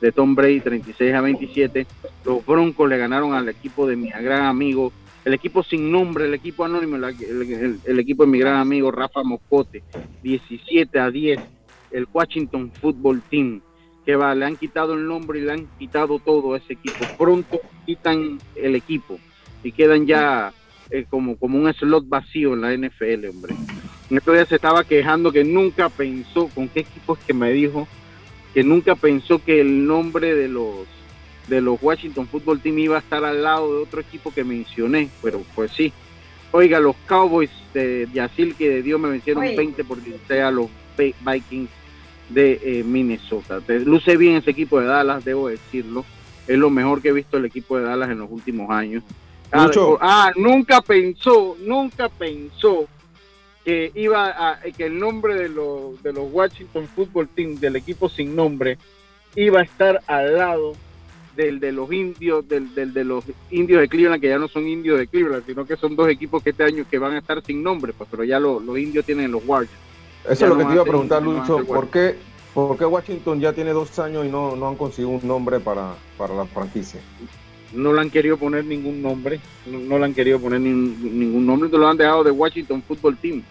de 0.00 0.12
Tom 0.12 0.34
Brady 0.34 0.60
36 0.60 1.14
a 1.14 1.20
27. 1.20 1.86
Los 2.24 2.44
Broncos 2.44 2.88
le 2.88 2.98
ganaron 2.98 3.34
al 3.34 3.48
equipo 3.48 3.86
de 3.86 3.96
mi 3.96 4.10
gran 4.10 4.44
amigo 4.44 4.92
el 5.26 5.34
equipo 5.34 5.64
sin 5.64 5.90
nombre, 5.90 6.26
el 6.26 6.34
equipo 6.34 6.64
anónimo, 6.64 6.94
el, 6.94 7.98
equipo 7.98 8.24
de 8.24 8.30
mi 8.30 8.38
gran 8.38 8.58
amigo 8.58 8.92
Rafa 8.92 9.24
Moscote, 9.24 9.82
17 10.22 11.00
a 11.00 11.10
10, 11.10 11.40
el 11.90 12.06
Washington 12.12 12.70
Football 12.80 13.22
Team, 13.28 13.60
que 14.04 14.14
va, 14.14 14.36
le 14.36 14.44
han 14.44 14.54
quitado 14.54 14.94
el 14.94 15.04
nombre 15.04 15.40
y 15.40 15.42
le 15.42 15.52
han 15.52 15.66
quitado 15.80 16.20
todo 16.20 16.54
a 16.54 16.58
ese 16.58 16.74
equipo. 16.74 17.04
Pronto 17.18 17.60
quitan 17.84 18.38
el 18.54 18.76
equipo. 18.76 19.18
y 19.64 19.72
quedan 19.72 20.06
ya 20.06 20.52
eh, 20.90 21.06
como, 21.08 21.36
como 21.36 21.58
un 21.58 21.72
slot 21.72 22.08
vacío 22.08 22.54
en 22.54 22.60
la 22.60 22.72
NFL, 22.76 23.28
hombre. 23.28 23.54
Estos 24.10 24.34
días 24.34 24.48
se 24.48 24.56
estaba 24.56 24.84
quejando 24.84 25.32
que 25.32 25.44
nunca 25.44 25.88
pensó, 25.88 26.48
¿con 26.48 26.68
qué 26.68 26.80
equipo 26.80 27.14
es 27.14 27.24
que 27.24 27.34
me 27.34 27.52
dijo? 27.52 27.88
Que 28.54 28.62
nunca 28.62 28.94
pensó 28.94 29.42
que 29.42 29.60
el 29.60 29.86
nombre 29.86 30.34
de 30.34 30.48
los 30.48 30.86
de 31.48 31.60
los 31.60 31.80
Washington 31.80 32.26
Football 32.26 32.60
Team 32.60 32.78
iba 32.78 32.96
a 32.96 33.00
estar 33.00 33.24
al 33.24 33.42
lado 33.42 33.76
de 33.76 33.82
otro 33.82 34.00
equipo 34.00 34.32
que 34.32 34.44
mencioné, 34.44 35.08
pero 35.22 35.42
pues 35.54 35.70
sí. 35.72 35.92
Oiga, 36.52 36.80
los 36.80 36.96
Cowboys 37.06 37.50
de 37.74 38.08
Yacil 38.12 38.54
que 38.54 38.68
de 38.68 38.82
Dios 38.82 38.98
me 38.98 39.08
vencieron 39.08 39.44
20 39.44 39.84
por 39.84 40.02
16 40.02 40.42
a 40.42 40.50
los 40.50 40.68
Vikings 40.96 41.70
de 42.30 42.60
eh, 42.62 42.84
Minnesota. 42.84 43.60
luce 43.84 44.16
bien 44.16 44.36
ese 44.36 44.50
equipo 44.50 44.80
de 44.80 44.86
Dallas, 44.86 45.24
debo 45.24 45.48
decirlo. 45.48 46.04
Es 46.48 46.58
lo 46.58 46.70
mejor 46.70 47.02
que 47.02 47.08
he 47.08 47.12
visto 47.12 47.36
el 47.36 47.44
equipo 47.44 47.76
de 47.76 47.84
Dallas 47.84 48.10
en 48.10 48.18
los 48.18 48.30
últimos 48.30 48.70
años. 48.70 49.02
Ah, 49.52 49.70
ah 50.00 50.32
nunca 50.36 50.80
pensó, 50.80 51.56
nunca 51.60 52.08
pensó 52.08 52.88
que 53.64 53.90
iba 53.94 54.50
a, 54.50 54.60
que 54.60 54.86
el 54.86 54.98
nombre 54.98 55.34
de 55.34 55.48
los, 55.48 56.00
de 56.02 56.12
los 56.12 56.32
Washington 56.32 56.86
Football 56.94 57.28
Team, 57.28 57.56
del 57.56 57.76
equipo 57.76 58.08
sin 58.08 58.36
nombre, 58.36 58.78
iba 59.34 59.60
a 59.60 59.64
estar 59.64 60.00
al 60.06 60.36
lado 60.36 60.74
del 61.34 61.60
de 61.60 61.72
los 61.72 61.92
indios, 61.92 62.48
del, 62.48 62.74
del, 62.74 62.92
de 62.92 63.04
los 63.04 63.24
indios 63.50 63.80
de 63.80 63.88
Cleveland, 63.88 64.20
que 64.20 64.28
ya 64.28 64.38
no 64.38 64.48
son 64.48 64.66
indios 64.66 64.98
de 64.98 65.06
Cleveland, 65.06 65.44
sino 65.46 65.66
que 65.66 65.76
son 65.76 65.94
dos 65.94 66.08
equipos 66.08 66.42
que 66.42 66.50
este 66.50 66.64
año 66.64 66.86
que 66.88 66.98
van 66.98 67.14
a 67.14 67.18
estar 67.18 67.42
sin 67.44 67.62
nombre, 67.62 67.92
pues, 67.92 68.08
pero 68.10 68.24
ya 68.24 68.40
los 68.40 68.78
indios 68.78 69.04
tienen 69.04 69.30
los 69.30 69.42
Warriors. 69.44 69.72
Eso 70.28 70.44
es 70.44 70.48
lo 70.48 70.58
que 70.58 70.64
te 70.64 70.72
iba 70.72 70.82
a 70.82 70.86
preguntar, 70.86 71.22
Lucho, 71.22 71.64
¿por 71.64 71.88
qué, 71.88 72.16
¿por 72.54 72.76
qué 72.76 72.84
Washington 72.84 73.40
ya 73.40 73.52
tiene 73.52 73.70
dos 73.70 73.98
años 73.98 74.24
y 74.24 74.28
no, 74.28 74.56
no 74.56 74.68
han 74.68 74.76
conseguido 74.76 75.10
un 75.10 75.26
nombre 75.26 75.60
para, 75.60 75.94
para 76.16 76.34
la 76.34 76.46
franquicia? 76.46 77.00
No 77.76 77.92
le 77.92 78.00
han 78.00 78.10
querido 78.10 78.36
poner 78.36 78.64
ningún 78.64 79.02
nombre, 79.02 79.38
no, 79.66 79.98
le 79.98 80.04
han 80.04 80.14
querido 80.14 80.40
poner 80.40 80.60
ningún 80.60 81.46
nombre, 81.46 81.68
te 81.68 81.78
lo 81.78 81.86
han 81.86 81.96
dejado 81.96 82.24
de 82.24 82.30
Washington 82.30 82.82
Football 82.82 83.16
Team 83.18 83.42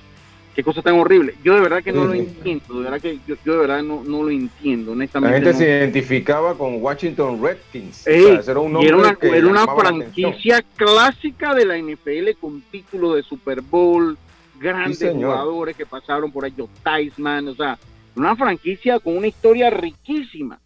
qué 0.56 0.64
cosa 0.64 0.82
tan 0.82 0.96
horrible. 0.96 1.36
Yo 1.44 1.54
de 1.54 1.62
verdad 1.62 1.84
que 1.84 1.92
no 1.92 2.06
lo 2.06 2.14
entiendo, 2.14 2.76
de 2.76 2.84
verdad 2.84 3.02
que 3.02 3.20
yo, 3.28 3.36
de 3.44 3.58
verdad 3.58 3.84
no, 3.84 4.04
no, 4.04 4.24
lo 4.24 4.30
entiendo, 4.30 4.94
honestamente. 4.94 5.40
La 5.40 5.46
gente 5.46 5.58
se 5.58 5.70
identificaba 5.70 6.58
con 6.58 6.82
Washington 6.82 7.44
Redskins. 7.44 8.08
era, 8.08 8.60
una, 8.60 9.18
era 9.22 9.48
una 9.48 9.68
franquicia 9.68 10.64
clásica 10.76 11.54
de 11.54 11.66
la 11.66 11.78
NFL 11.78 12.40
con 12.40 12.62
título 12.72 13.16
de 13.16 13.24
Super 13.24 13.62
Bowl, 13.62 14.18
grandes 14.58 15.14
jugadores 15.14 15.76
que 15.76 15.86
pasaron 15.86 16.32
por 16.32 16.46
ahí, 16.46 16.54
Tyson, 16.84 17.50
o 17.50 17.56
sea, 17.56 17.78
una 18.16 18.36
franquicia 18.38 19.00
con 19.00 19.18
una 19.18 19.28
historia 19.28 19.70
riquísima. 19.70 20.60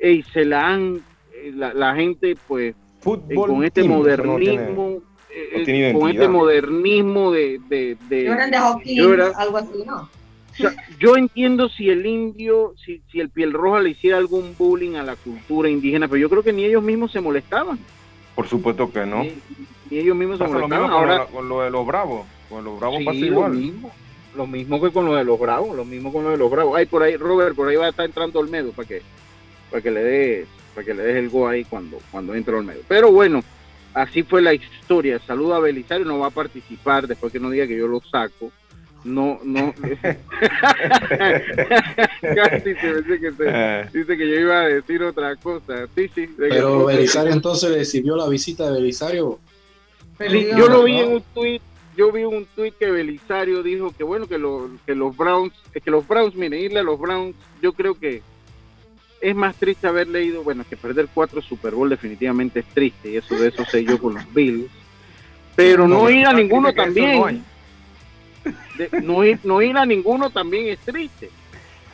Y 0.00 0.24
se 0.24 0.44
la 0.44 0.66
han, 0.66 1.02
eh, 1.44 1.52
la, 1.52 1.94
gente 1.94 2.36
pues, 2.48 2.74
eh, 2.74 3.34
con 3.34 3.64
este 3.64 3.84
modernismo 3.84 5.02
eh, 5.30 5.92
con 5.92 6.10
este 6.10 6.28
modernismo 6.28 7.32
de... 7.32 7.60
de, 7.68 7.96
de, 8.08 8.28
algo 8.30 9.58
así, 9.58 9.84
¿no? 9.84 10.08
yo 11.00 11.16
entiendo 11.16 11.68
si 11.68 11.90
el 11.90 12.06
indio, 12.06 12.74
si, 12.84 13.02
si 13.10 13.18
el 13.18 13.28
piel 13.30 13.52
roja 13.52 13.80
le 13.80 13.90
hiciera 13.90 14.18
algún 14.18 14.54
bullying 14.56 14.94
a 14.94 15.02
la 15.02 15.16
cultura 15.16 15.68
indígena, 15.68 16.06
pero 16.06 16.18
yo 16.18 16.30
creo 16.30 16.44
que 16.44 16.52
ni 16.52 16.64
ellos 16.64 16.82
mismos 16.82 17.10
se 17.10 17.20
molestaban. 17.20 17.78
Por 18.36 18.46
supuesto 18.46 18.90
que 18.92 19.04
no. 19.04 19.24
Ni, 19.24 19.98
ellos 19.98 20.16
mismos 20.16 20.38
se 20.38 20.46
molestaban. 20.46 20.88
Lo 20.88 20.96
Ahora, 20.96 21.26
con, 21.26 21.48
lo, 21.48 21.62
de 21.62 21.70
los 21.70 21.84
bravos. 21.84 22.24
Con 22.48 22.64
los 22.64 22.78
bravos 22.78 23.02
pasa 23.04 23.18
igual. 23.18 23.52
Lo 23.52 23.58
mismo, 23.58 23.90
lo 24.36 24.46
mismo 24.46 24.80
que 24.80 24.92
con 24.92 25.06
lo 25.06 25.16
de 25.16 25.24
los 25.24 25.40
bravos. 25.40 25.76
Lo 25.76 25.84
mismo 25.84 26.12
con 26.12 26.22
lo 26.22 26.30
de 26.30 26.36
los 26.36 26.48
bravos. 26.48 26.76
Ay, 26.76 26.86
por 26.86 27.02
ahí, 27.02 27.16
Robert, 27.16 27.56
por 27.56 27.68
ahí 27.68 27.74
va 27.74 27.86
a 27.86 27.90
estar 27.90 28.04
entrando 28.04 28.38
Olmedo 28.38 28.70
para 28.70 28.86
que, 28.86 29.02
para 29.70 29.82
que 29.82 29.90
le 29.90 30.04
des 30.04 30.48
para 30.74 30.84
que 30.84 30.94
le 30.94 31.02
des 31.02 31.16
el 31.16 31.28
go 31.28 31.48
ahí 31.48 31.64
cuando, 31.64 31.98
cuando 32.10 32.34
entre 32.34 32.54
Olmedo. 32.54 32.80
Pero 32.88 33.12
bueno, 33.12 33.42
así 33.92 34.22
fue 34.22 34.42
la 34.42 34.54
historia. 34.54 35.18
Saludo 35.26 35.54
a 35.54 35.60
Belisario, 35.60 36.04
no 36.04 36.18
va 36.18 36.28
a 36.28 36.30
participar 36.30 37.06
después 37.06 37.32
que 37.32 37.40
no 37.40 37.50
diga 37.50 37.66
que 37.66 37.78
yo 37.78 37.86
lo 37.86 38.00
saco. 38.00 38.50
No, 39.04 39.38
no. 39.44 39.74
dice, 39.78 40.18
que 43.20 43.34
eh. 43.40 43.88
dice 43.92 44.16
que 44.16 44.28
yo 44.28 44.40
iba 44.40 44.60
a 44.60 44.68
decir 44.68 45.02
otra 45.02 45.36
cosa. 45.36 45.86
Sí, 45.94 46.10
sí. 46.14 46.26
Pero 46.38 46.86
Belisario 46.86 47.32
entonces 47.32 47.74
recibió 47.74 48.16
la 48.16 48.28
visita 48.28 48.64
de 48.64 48.72
Belisario. 48.72 49.38
yo 50.56 50.68
lo 50.68 50.84
vi 50.84 50.98
en 51.00 51.12
un 51.12 51.22
tweet 51.34 51.60
yo 51.96 52.10
vi 52.10 52.24
un 52.24 52.46
tweet 52.54 52.72
que 52.72 52.90
Belisario 52.90 53.62
dijo 53.62 53.94
que 53.96 54.04
bueno 54.04 54.26
que, 54.26 54.38
lo, 54.38 54.68
que 54.86 54.94
los 54.94 55.16
Browns 55.16 55.52
que 55.72 55.90
los 55.90 56.06
Browns 56.06 56.34
miren 56.34 56.60
irle 56.60 56.80
a 56.80 56.82
los 56.82 56.98
Browns 56.98 57.36
yo 57.62 57.72
creo 57.72 57.94
que 57.94 58.22
es 59.24 59.34
más 59.34 59.56
triste 59.56 59.86
haber 59.86 60.06
leído, 60.06 60.42
bueno, 60.42 60.64
que 60.68 60.76
perder 60.76 61.08
cuatro 61.12 61.40
Super 61.40 61.74
Bowl 61.74 61.88
definitivamente 61.88 62.60
es 62.60 62.66
triste, 62.66 63.10
y 63.10 63.16
eso 63.16 63.34
de 63.34 63.48
eso 63.48 63.64
sé 63.64 63.82
yo 63.82 63.98
con 63.98 64.14
los 64.14 64.34
Bills, 64.34 64.70
pero 65.56 65.88
no, 65.88 66.10
ir 66.10 66.26
a 66.26 66.34
ninguno 66.34 66.74
también, 66.74 67.42
no, 69.02 69.24
ir, 69.24 69.38
no 69.42 69.62
ir 69.62 69.78
a 69.78 69.86
ninguno 69.86 70.28
también 70.28 70.68
es 70.68 70.78
triste. 70.80 71.30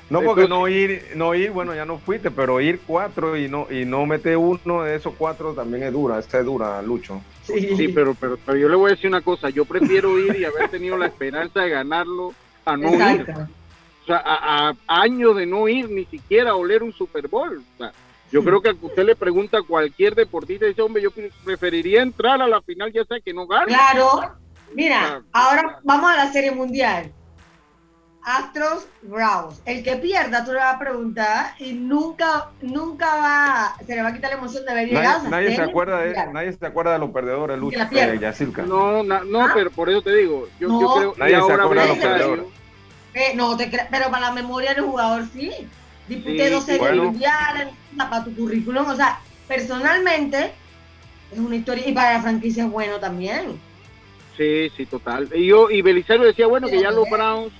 No, 0.09 0.23
porque 0.23 0.49
no 0.49 0.67
ir, 0.67 1.05
no 1.15 1.37
ir, 1.37 1.53
bueno, 1.53 1.73
ya 1.73 1.85
no 1.85 1.99
fuiste, 1.99 2.33
pero 2.33 2.61
ir 2.61 2.81
cuatro 2.85 3.37
y 3.37 3.49
no 3.49 3.69
y 3.71 3.85
no 3.85 4.07
meter 4.07 4.37
uno 4.37 4.83
de 4.83 4.97
esos 4.97 5.15
cuatro 5.17 5.53
también 5.53 5.85
es 5.85 5.93
dura, 5.93 6.19
esta 6.19 6.41
es 6.41 6.45
dura, 6.45 6.83
Lucho. 6.83 7.23
Sí, 7.45 7.87
pero, 7.95 8.17
pero, 8.19 8.37
pero, 8.45 8.59
yo 8.59 8.69
le 8.69 8.75
voy 8.75 8.91
a 8.91 8.95
decir 8.95 9.09
una 9.09 9.21
cosa, 9.21 9.51
yo 9.51 9.65
prefiero 9.65 10.19
ir 10.19 10.35
y 10.35 10.45
haber 10.45 10.69
tenido 10.69 10.97
la 10.97 11.07
esperanza 11.07 11.61
de 11.61 11.71
ganarlo 11.71 12.35
a 12.65 12.77
no 12.77 12.93
ir 12.93 13.25
a, 14.15 14.75
años 14.87 15.37
de 15.37 15.47
no 15.47 15.69
ir 15.69 15.91
ni 15.91 16.05
siquiera 16.05 16.51
a 16.51 16.57
oler 16.57 16.83
un 16.83 16.93
Super 16.93 17.29
Bowl. 17.29 17.63
yo 18.31 18.45
creo 18.45 18.61
que 18.61 18.71
usted 18.83 19.05
le 19.05 19.17
pregunta 19.17 19.59
a 19.59 19.63
cualquier 19.63 20.15
deportista 20.15 20.67
y 20.67 20.71
dice, 20.71 20.83
hombre, 20.83 21.03
yo 21.03 21.11
preferiría 21.45 22.03
entrar 22.03 22.41
a 22.41 22.49
la 22.49 22.63
final 22.63 22.93
ya 22.93 23.05
sea 23.05 23.21
que 23.21 23.33
no 23.33 23.47
gane. 23.47 23.67
Claro, 23.67 24.37
mira, 24.75 25.23
ahora 25.33 25.81
vamos 25.83 26.11
a 26.11 26.17
la 26.17 26.33
Serie 26.33 26.53
Mundial. 26.53 27.13
Astros 28.23 28.87
Browns. 29.03 29.63
El 29.65 29.83
que 29.83 29.97
pierda, 29.97 30.45
tú 30.45 30.53
le 30.53 30.59
vas 30.59 30.77
a 30.77 30.79
preguntar 30.79 31.55
y 31.59 31.73
nunca, 31.73 32.51
nunca 32.61 33.07
va, 33.17 33.75
se 33.85 33.95
le 33.95 34.03
va 34.03 34.09
a 34.09 34.13
quitar 34.13 34.31
la 34.31 34.37
emoción 34.37 34.65
de 34.67 34.75
ver 34.75 34.89
llegar. 34.89 35.25
Nadie, 35.25 35.57
se 35.57 35.63
acuerda 35.63 36.01
de, 36.01 36.33
nadie 36.33 36.53
se 36.53 36.67
acuerda 36.67 36.93
de 36.93 36.99
los 36.99 37.11
perdedores, 37.11 37.59
Lucho, 37.59 37.79
eh, 37.81 38.21
No, 38.67 39.03
no, 39.03 39.45
ah. 39.45 39.51
pero 39.55 39.71
por 39.71 39.89
eso 39.89 40.03
te 40.03 40.15
digo, 40.15 40.49
yo, 40.59 40.69
yo 40.69 40.95
creo 40.95 41.15
nadie 41.17 41.37
se 41.43 41.53
acuerda 41.53 41.83
de 41.83 41.89
los 41.89 41.99
perdedores. 41.99 42.45
Eh, 43.15 43.33
no 43.35 43.57
te 43.57 43.67
pero 43.67 44.11
para 44.11 44.29
la 44.29 44.33
memoria 44.33 44.75
del 44.75 44.85
jugador 44.85 45.25
sí. 45.33 45.51
Disputé 46.09 46.51
12 46.51 46.79
mundiales 46.95 47.69
para 47.97 48.25
tu 48.25 48.35
currículum. 48.35 48.89
O 48.89 48.97
sea, 48.97 49.21
personalmente 49.47 50.53
es 51.33 51.39
una 51.39 51.57
historia 51.57 51.89
y 51.89 51.93
para 51.93 52.15
la 52.15 52.23
franquicia 52.23 52.65
es 52.65 52.71
bueno 52.71 52.99
también. 52.99 53.61
Sí, 54.37 54.71
sí, 54.77 54.87
total. 54.87 55.29
Y 55.35 55.47
yo 55.47 55.71
y 55.71 55.83
Belisario 55.83 56.25
decía, 56.25 56.47
bueno, 56.47 56.69
que 56.69 56.81
ya 56.81 56.91
los 56.91 57.09
Browns 57.09 57.53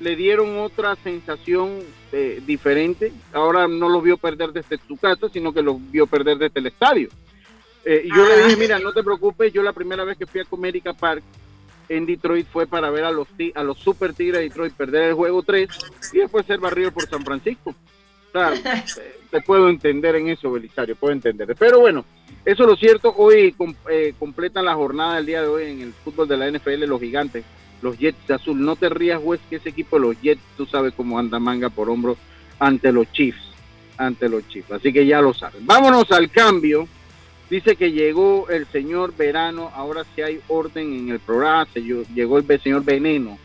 le 0.00 0.14
dieron 0.16 0.58
otra 0.58 0.96
sensación 1.02 1.80
eh, 2.12 2.40
diferente. 2.46 3.12
Ahora 3.32 3.66
no 3.66 3.88
los 3.88 4.02
vio 4.02 4.16
perder 4.18 4.52
desde 4.52 4.78
tu 4.78 4.96
casa, 4.96 5.28
sino 5.32 5.52
que 5.52 5.62
los 5.62 5.76
vio 5.90 6.06
perder 6.06 6.38
desde 6.38 6.60
el 6.60 6.66
estadio. 6.66 7.08
Eh, 7.84 8.02
y 8.04 8.08
yo 8.08 8.26
le 8.26 8.44
dije, 8.44 8.56
mira, 8.56 8.78
no 8.78 8.92
te 8.92 9.02
preocupes, 9.02 9.52
yo 9.52 9.62
la 9.62 9.72
primera 9.72 10.04
vez 10.04 10.18
que 10.18 10.26
fui 10.26 10.40
a 10.40 10.44
Comérica 10.44 10.92
Park 10.92 11.22
en 11.88 12.06
Detroit 12.06 12.46
fue 12.46 12.66
para 12.66 12.90
ver 12.90 13.04
a 13.04 13.10
los, 13.10 13.28
a 13.54 13.62
los 13.62 13.78
Super 13.78 14.12
Tigres 14.12 14.40
de 14.40 14.48
Detroit 14.48 14.74
perder 14.74 15.10
el 15.10 15.14
juego 15.14 15.42
3 15.42 15.68
y 16.12 16.18
después 16.18 16.46
ser 16.46 16.58
barrido 16.58 16.92
por 16.92 17.08
San 17.08 17.24
Francisco. 17.24 17.74
O 18.28 18.32
sea, 18.32 18.52
te 19.30 19.40
puedo 19.40 19.68
entender 19.68 20.16
en 20.16 20.28
eso, 20.28 20.50
Belisario, 20.50 20.96
puedo 20.96 21.12
entender. 21.12 21.54
Pero 21.58 21.80
bueno, 21.80 22.04
eso 22.44 22.62
es 22.62 22.68
lo 22.68 22.76
cierto. 22.76 23.14
Hoy 23.16 23.54
eh, 23.90 24.14
completan 24.18 24.64
la 24.64 24.74
jornada 24.74 25.16
del 25.16 25.26
día 25.26 25.42
de 25.42 25.48
hoy 25.48 25.64
en 25.64 25.80
el 25.80 25.92
fútbol 25.92 26.28
de 26.28 26.36
la 26.36 26.50
NFL 26.50 26.84
los 26.84 27.00
gigantes, 27.00 27.44
los 27.82 27.98
Jets 27.98 28.26
de 28.26 28.34
azul. 28.34 28.60
No 28.60 28.76
te 28.76 28.88
rías, 28.88 29.22
juez, 29.22 29.40
que 29.48 29.56
ese 29.56 29.70
equipo, 29.70 29.98
los 29.98 30.20
Jets, 30.20 30.42
tú 30.56 30.66
sabes 30.66 30.92
cómo 30.94 31.18
anda 31.18 31.38
manga 31.38 31.70
por 31.70 31.90
hombro 31.90 32.16
ante 32.58 32.92
los 32.92 33.10
Chiefs. 33.12 33.42
Ante 33.98 34.28
los 34.28 34.46
Chiefs. 34.48 34.70
Así 34.72 34.92
que 34.92 35.06
ya 35.06 35.20
lo 35.20 35.32
saben. 35.32 35.66
Vámonos 35.66 36.10
al 36.12 36.30
cambio. 36.30 36.86
Dice 37.48 37.76
que 37.76 37.92
llegó 37.92 38.48
el 38.48 38.66
señor 38.66 39.16
Verano, 39.16 39.70
ahora 39.72 40.04
sí 40.14 40.22
hay 40.22 40.40
orden 40.48 40.92
en 40.92 41.08
el 41.10 41.20
programa, 41.20 41.66
se 41.72 41.80
llegó 41.80 42.38
el 42.38 42.60
señor 42.60 42.84
Veneno, 42.84 43.38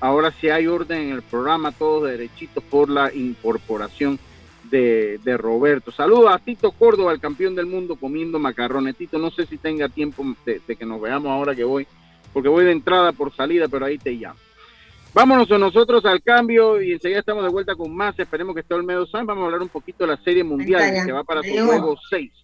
ahora 0.00 0.32
sí 0.32 0.48
hay 0.48 0.66
orden 0.66 1.02
en 1.02 1.10
el 1.12 1.22
programa, 1.22 1.70
todos 1.70 2.10
derechitos 2.10 2.64
por 2.64 2.90
la 2.90 3.14
incorporación 3.14 4.18
de, 4.70 5.36
Roberto. 5.38 5.92
Saludos 5.92 6.32
a 6.32 6.40
Tito 6.40 6.72
Córdoba, 6.72 7.12
el 7.12 7.20
campeón 7.20 7.54
del 7.54 7.66
mundo 7.66 7.94
comiendo 7.94 8.40
macarrones. 8.40 8.96
Tito, 8.96 9.18
no 9.18 9.30
sé 9.30 9.46
si 9.46 9.56
tenga 9.56 9.88
tiempo 9.88 10.24
de, 10.44 10.60
que 10.60 10.84
nos 10.84 11.00
veamos 11.00 11.30
ahora 11.30 11.54
que 11.54 11.62
voy, 11.62 11.86
porque 12.32 12.48
voy 12.48 12.64
de 12.64 12.72
entrada 12.72 13.12
por 13.12 13.32
salida, 13.36 13.68
pero 13.68 13.86
ahí 13.86 13.98
te 13.98 14.10
llamo. 14.14 14.38
Vámonos 15.14 15.48
nosotros 15.48 16.04
al 16.06 16.24
cambio 16.24 16.82
y 16.82 16.90
enseguida 16.90 17.20
estamos 17.20 17.44
de 17.44 17.50
vuelta 17.50 17.76
con 17.76 17.94
más. 17.94 18.18
Esperemos 18.18 18.52
que 18.52 18.62
esté 18.62 18.74
Olmedo 18.74 19.06
San. 19.06 19.24
Vamos 19.24 19.42
a 19.42 19.44
hablar 19.44 19.62
un 19.62 19.68
poquito 19.68 20.02
de 20.02 20.10
la 20.10 20.20
serie 20.24 20.42
mundial 20.42 21.06
que 21.06 21.12
va 21.12 21.22
para 21.22 21.40
su 21.40 21.52
juego 21.52 21.96
6 22.10 22.43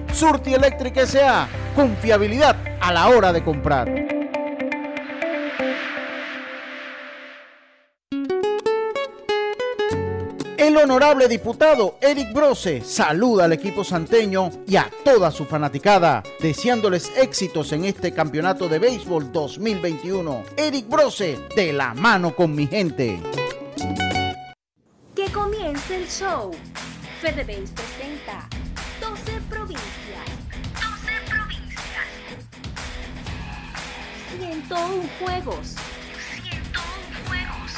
Surti 0.13 0.53
Electric 0.53 0.97
S.A. 0.97 1.47
Confiabilidad 1.75 2.55
a 2.79 2.91
la 2.93 3.07
hora 3.09 3.31
de 3.31 3.43
comprar. 3.43 4.11
El 10.57 10.77
honorable 10.77 11.27
diputado 11.27 11.97
Eric 12.01 12.33
Brose 12.33 12.81
saluda 12.81 13.45
al 13.45 13.53
equipo 13.53 13.83
santeño 13.83 14.51
y 14.67 14.75
a 14.75 14.89
toda 15.03 15.31
su 15.31 15.45
fanaticada, 15.45 16.23
deseándoles 16.39 17.11
éxitos 17.17 17.71
en 17.71 17.85
este 17.85 18.13
campeonato 18.13 18.69
de 18.69 18.79
béisbol 18.79 19.31
2021. 19.31 20.43
Eric 20.57 20.87
Brose, 20.87 21.39
de 21.55 21.73
la 21.73 21.93
mano 21.93 22.35
con 22.35 22.53
mi 22.53 22.67
gente. 22.67 23.19
Que 25.15 25.31
comience 25.31 25.95
el 25.95 26.07
show. 26.07 26.51
FedeBase 27.21 27.73
presenta 27.73 28.47
12 29.01 29.41
provincias. 29.49 30.00
101 34.51 35.07
juegos. 35.19 35.75
101 36.43 36.75
juegos. 37.29 37.71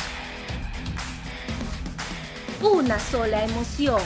Una 2.64 2.98
sola 2.98 3.44
emoción. 3.44 4.02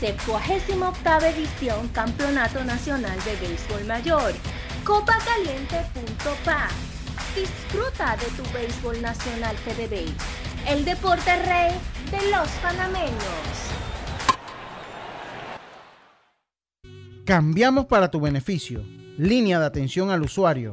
78 0.00 1.26
edición 1.26 1.86
Campeonato 1.88 2.64
Nacional 2.64 3.16
de 3.24 3.36
Béisbol 3.36 3.84
Mayor. 3.84 4.32
Copacaliente.pa. 4.84 6.68
Disfruta 7.36 8.16
de 8.16 8.26
tu 8.36 8.42
béisbol 8.52 9.00
nacional 9.00 9.56
FedeBase. 9.58 10.16
El 10.66 10.84
deporte 10.84 11.30
rey 11.44 11.72
de 12.10 12.30
los 12.32 12.48
panameños. 12.60 13.14
Cambiamos 17.24 17.86
para 17.86 18.10
tu 18.10 18.20
beneficio. 18.20 18.82
Línea 19.16 19.60
de 19.60 19.66
atención 19.66 20.10
al 20.10 20.22
usuario. 20.22 20.72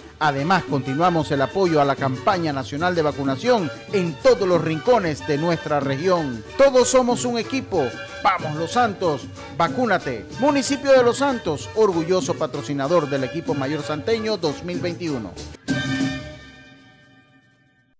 Además, 0.23 0.63
continuamos 0.65 1.31
el 1.31 1.41
apoyo 1.41 1.81
a 1.81 1.85
la 1.85 1.95
campaña 1.95 2.53
nacional 2.53 2.93
de 2.93 3.01
vacunación 3.01 3.71
en 3.91 4.13
todos 4.21 4.47
los 4.47 4.63
rincones 4.63 5.25
de 5.25 5.39
nuestra 5.39 5.79
región. 5.79 6.43
Todos 6.59 6.89
somos 6.89 7.25
un 7.25 7.39
equipo. 7.39 7.83
Vamos 8.23 8.55
Los 8.55 8.73
Santos, 8.73 9.23
vacúnate. 9.57 10.27
Municipio 10.39 10.91
de 10.91 11.01
Los 11.01 11.17
Santos, 11.17 11.71
orgulloso 11.73 12.35
patrocinador 12.35 13.09
del 13.09 13.23
equipo 13.23 13.55
mayor 13.55 13.81
santeño 13.81 14.37
2021. 14.37 15.31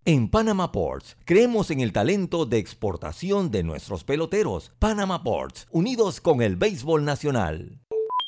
En 0.05 0.30
Panama 0.30 0.72
Ports, 0.72 1.17
creemos 1.26 1.72
en 1.72 1.80
el 1.80 1.91
talento 1.91 2.45
de 2.45 2.59
exportación 2.59 3.49
de 3.49 3.63
nuestros 3.63 4.03
peloteros. 4.03 4.72
Panama 4.78 5.24
Ports, 5.24 5.67
unidos 5.72 6.22
con 6.22 6.43
el 6.43 6.55
béisbol 6.55 7.03
nacional. 7.03 7.80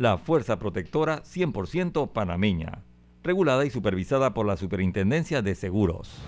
la 0.00 0.16
fuerza 0.16 0.58
protectora 0.58 1.22
100% 1.24 2.10
panameña, 2.10 2.84
regulada 3.22 3.66
y 3.66 3.70
supervisada 3.70 4.32
por 4.32 4.46
la 4.46 4.56
Superintendencia 4.56 5.42
de 5.42 5.54
Seguros. 5.54 6.22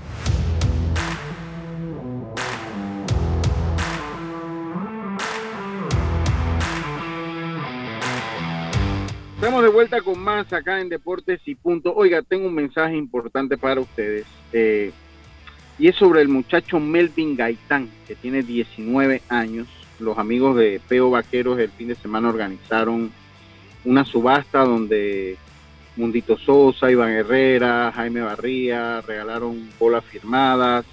Estamos 9.36 9.62
de 9.62 9.70
vuelta 9.70 10.02
con 10.02 10.22
más 10.22 10.52
acá 10.52 10.78
en 10.82 10.90
Deportes 10.90 11.40
y 11.46 11.54
Punto. 11.54 11.94
Oiga, 11.94 12.20
tengo 12.20 12.48
un 12.48 12.54
mensaje 12.54 12.94
importante 12.94 13.56
para 13.56 13.80
ustedes. 13.80 14.26
Eh, 14.52 14.92
y 15.78 15.88
es 15.88 15.96
sobre 15.96 16.20
el 16.20 16.28
muchacho 16.28 16.78
Melvin 16.78 17.36
Gaitán, 17.36 17.88
que 18.06 18.16
tiene 18.16 18.42
19 18.42 19.22
años. 19.30 19.66
Los 19.98 20.18
amigos 20.18 20.58
de 20.58 20.78
Peo 20.86 21.08
Vaqueros 21.08 21.58
el 21.58 21.70
fin 21.70 21.88
de 21.88 21.94
semana 21.94 22.28
organizaron 22.28 23.10
una 23.85 24.05
subasta 24.05 24.61
donde 24.64 25.37
Mundito 25.97 26.39
Sosa, 26.39 26.91
Iván 26.91 27.11
Herrera, 27.11 27.93
Jaime 27.95 28.20
Barría 28.20 29.01
regalaron 29.03 29.68
bolas 29.78 30.05
firmadas, 30.05 30.87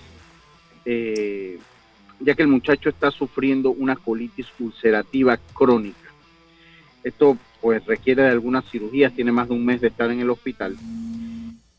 eh, 0.85 1.57
ya 2.19 2.35
que 2.35 2.41
el 2.41 2.47
muchacho 2.49 2.89
está 2.89 3.11
sufriendo 3.11 3.71
una 3.71 3.95
colitis 3.95 4.47
ulcerativa 4.59 5.37
crónica. 5.53 6.09
Esto 7.03 7.37
pues 7.61 7.85
requiere 7.85 8.23
de 8.23 8.29
algunas 8.29 8.69
cirugías, 8.69 9.13
tiene 9.13 9.31
más 9.31 9.47
de 9.47 9.53
un 9.53 9.65
mes 9.65 9.81
de 9.81 9.87
estar 9.87 10.11
en 10.11 10.19
el 10.19 10.29
hospital. 10.29 10.75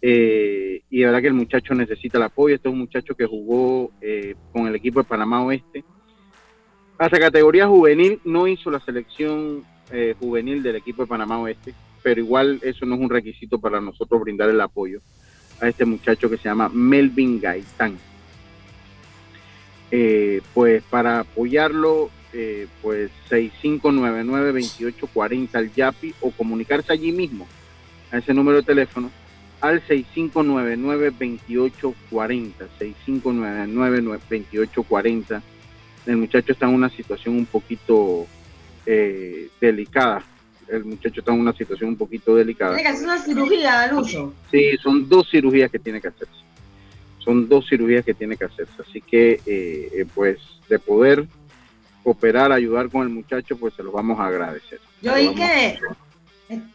Eh, 0.03 0.83
y 0.89 0.99
de 0.99 1.05
verdad 1.07 1.21
que 1.21 1.27
el 1.27 1.35
muchacho 1.35 1.75
necesita 1.75 2.19
el 2.19 2.25
apoyo. 2.25 2.55
Este 2.55 2.69
es 2.69 2.73
un 2.73 2.81
muchacho 2.81 3.15
que 3.15 3.27
jugó 3.27 3.91
eh, 4.01 4.35
con 4.53 4.67
el 4.67 4.75
equipo 4.75 5.01
de 5.01 5.09
Panamá 5.09 5.43
Oeste. 5.45 5.85
Hasta 6.99 7.19
categoría 7.19 7.67
juvenil 7.67 8.21
no 8.25 8.47
hizo 8.47 8.71
la 8.71 8.81
selección 8.81 9.65
eh, 9.93 10.15
juvenil 10.19 10.63
del 10.63 10.77
equipo 10.77 11.03
de 11.03 11.09
Panamá 11.09 11.39
Oeste, 11.39 11.75
pero 12.03 12.21
igual 12.21 12.61
eso 12.63 12.87
no 12.87 12.95
es 12.95 13.01
un 13.01 13.11
requisito 13.11 13.59
para 13.59 13.81
nosotros 13.81 14.21
brindar 14.21 14.49
el 14.51 14.61
apoyo 14.61 15.01
a 15.61 15.69
este 15.69 15.85
muchacho 15.85 16.31
que 16.31 16.39
se 16.39 16.45
llama 16.45 16.69
Melvin 16.69 17.41
Gaitán. 17.41 17.99
pues 20.55 20.83
para 20.85 21.21
apoyarlo 21.21 22.11
eh, 22.33 22.69
pues 22.81 23.11
6599-2840 23.29 25.49
al 25.55 25.75
YAPI 25.75 26.15
o 26.21 26.31
comunicarse 26.31 26.93
allí 26.93 27.11
mismo 27.11 27.49
a 28.13 28.19
ese 28.19 28.33
número 28.33 28.59
de 28.59 28.63
teléfono 28.63 29.11
al 29.61 29.85
6599-2840, 29.87 32.53
6599-2840. 32.79 35.43
El 36.07 36.19
muchacho 36.19 36.53
está 36.53 36.67
en 36.67 36.75
una 36.75 36.89
situación 36.89 37.35
un 37.37 37.47
poquito 37.47 38.29
eh, 38.93 39.49
delicada. 39.61 40.21
El 40.69 40.85
muchacho 40.85 41.21
está 41.21 41.33
en 41.33 41.41
una 41.41 41.53
situación 41.53 41.91
un 41.91 41.97
poquito 41.97 42.35
delicada. 42.35 42.75
Tiene 42.75 42.91
que 42.91 42.97
hacer 42.97 43.07
una 43.07 43.19
cirugía, 43.19 43.87
Lucho. 43.93 44.35
Sí, 44.51 44.77
son 44.83 45.09
dos 45.09 45.31
cirugías 45.31 45.71
que 45.71 45.79
tiene 45.79 46.01
que 46.01 46.09
hacerse. 46.09 46.41
Son 47.19 47.49
dos 47.49 47.69
cirugías 47.69 48.05
que 48.05 48.15
tiene 48.15 48.37
que 48.37 48.47
hacerse. 48.47 48.83
Así 48.83 49.01
que, 49.01 49.41
eh, 49.47 50.07
pues, 50.13 50.39
de 50.69 50.81
poder 50.81 51.27
cooperar, 52.03 52.51
ayudar 52.51 52.89
con 52.89 53.03
el 53.03 53.11
muchacho, 53.11 53.57
pues 53.57 53.75
se 53.75 53.85
los 53.85 53.93
vamos 53.93 54.19
a 54.19 54.27
agradecer. 54.27 54.81
Yo 55.03 55.15
vi 55.15 55.35
que 55.35 55.79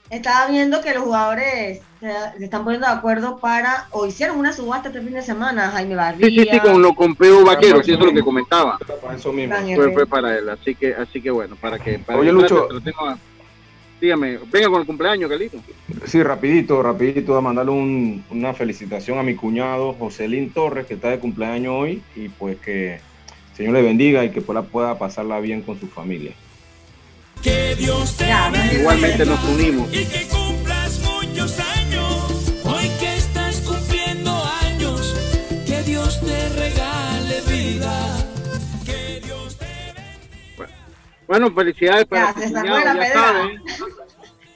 estaba 0.09 0.49
viendo 0.49 0.81
que 0.81 0.93
los 0.93 1.03
jugadores 1.03 1.81
se, 1.99 2.43
están 2.43 2.63
poniendo 2.63 2.87
de 2.87 2.93
acuerdo 2.93 3.39
para, 3.39 3.87
o 3.91 4.05
hicieron 4.05 4.37
una 4.37 4.53
subasta 4.53 4.89
este 4.89 5.01
fin 5.01 5.13
de 5.13 5.21
semana, 5.21 5.71
Jaime 5.71 5.95
Barría. 5.95 6.27
Sí, 6.27 6.35
sí, 6.35 6.47
sí, 6.51 6.59
con 6.59 6.81
lo 6.81 6.93
con 6.93 7.15
Peo 7.15 7.43
Vaquero, 7.43 7.83
sí, 7.83 7.91
eso 7.91 8.01
es 8.01 8.05
lo 8.07 8.13
que 8.13 8.23
comentaba. 8.23 8.77
eso 9.15 9.33
mismo. 9.33 9.55
Fue, 9.93 10.05
para 10.05 10.37
él, 10.37 10.49
así 10.49 10.75
que, 10.75 10.93
así 10.93 11.21
que 11.21 11.31
bueno, 11.31 11.55
para 11.55 11.79
que... 11.79 11.99
Para 11.99 12.19
Oye, 12.19 12.31
Lucho... 12.31 12.67
dígame, 13.99 14.39
venga 14.51 14.69
con 14.69 14.81
el 14.81 14.85
cumpleaños, 14.85 15.29
Carlito. 15.29 15.59
Sí, 16.05 16.21
rapidito, 16.23 16.81
rapidito, 16.81 17.35
a 17.35 17.41
mandarle 17.41 17.71
un, 17.71 18.23
una 18.29 18.53
felicitación 18.53 19.17
a 19.17 19.23
mi 19.23 19.35
cuñado 19.35 19.93
Joselín 19.93 20.51
Torres, 20.51 20.85
que 20.85 20.93
está 20.93 21.09
de 21.09 21.19
cumpleaños 21.19 21.73
hoy, 21.75 22.01
y 22.15 22.29
pues 22.29 22.57
que 22.57 22.99
Señor 23.55 23.73
le 23.73 23.81
bendiga 23.81 24.23
y 24.23 24.31
que 24.31 24.41
pueda, 24.41 24.63
pueda 24.63 24.97
pasarla 24.99 25.39
bien 25.39 25.61
con 25.61 25.79
su 25.79 25.87
familia. 25.87 26.33
Que 27.41 27.75
Dios 27.75 28.17
te 28.17 28.25
Igualmente 28.79 29.25
nos 29.25 29.43
unimos. 29.43 29.93
Y 29.93 30.05
que 30.05 30.27
cumplas 30.27 30.99
muchos 30.99 31.59
años. 31.59 32.53
Hoy 32.63 32.89
que 32.99 33.15
estás 33.17 33.61
cumpliendo 33.61 34.31
años. 34.61 35.15
Que 35.65 35.83
Dios 35.83 36.19
te 36.21 36.49
regale 36.49 37.41
vida. 37.47 38.17
Que 38.85 39.21
Dios 39.23 39.57
te 39.57 40.65
Bueno, 41.27 41.51
felicidades 41.51 42.05
para 42.05 42.33
ya, 42.33 42.49
ya, 42.49 42.93
ya 42.95 43.13
saben. 43.13 43.61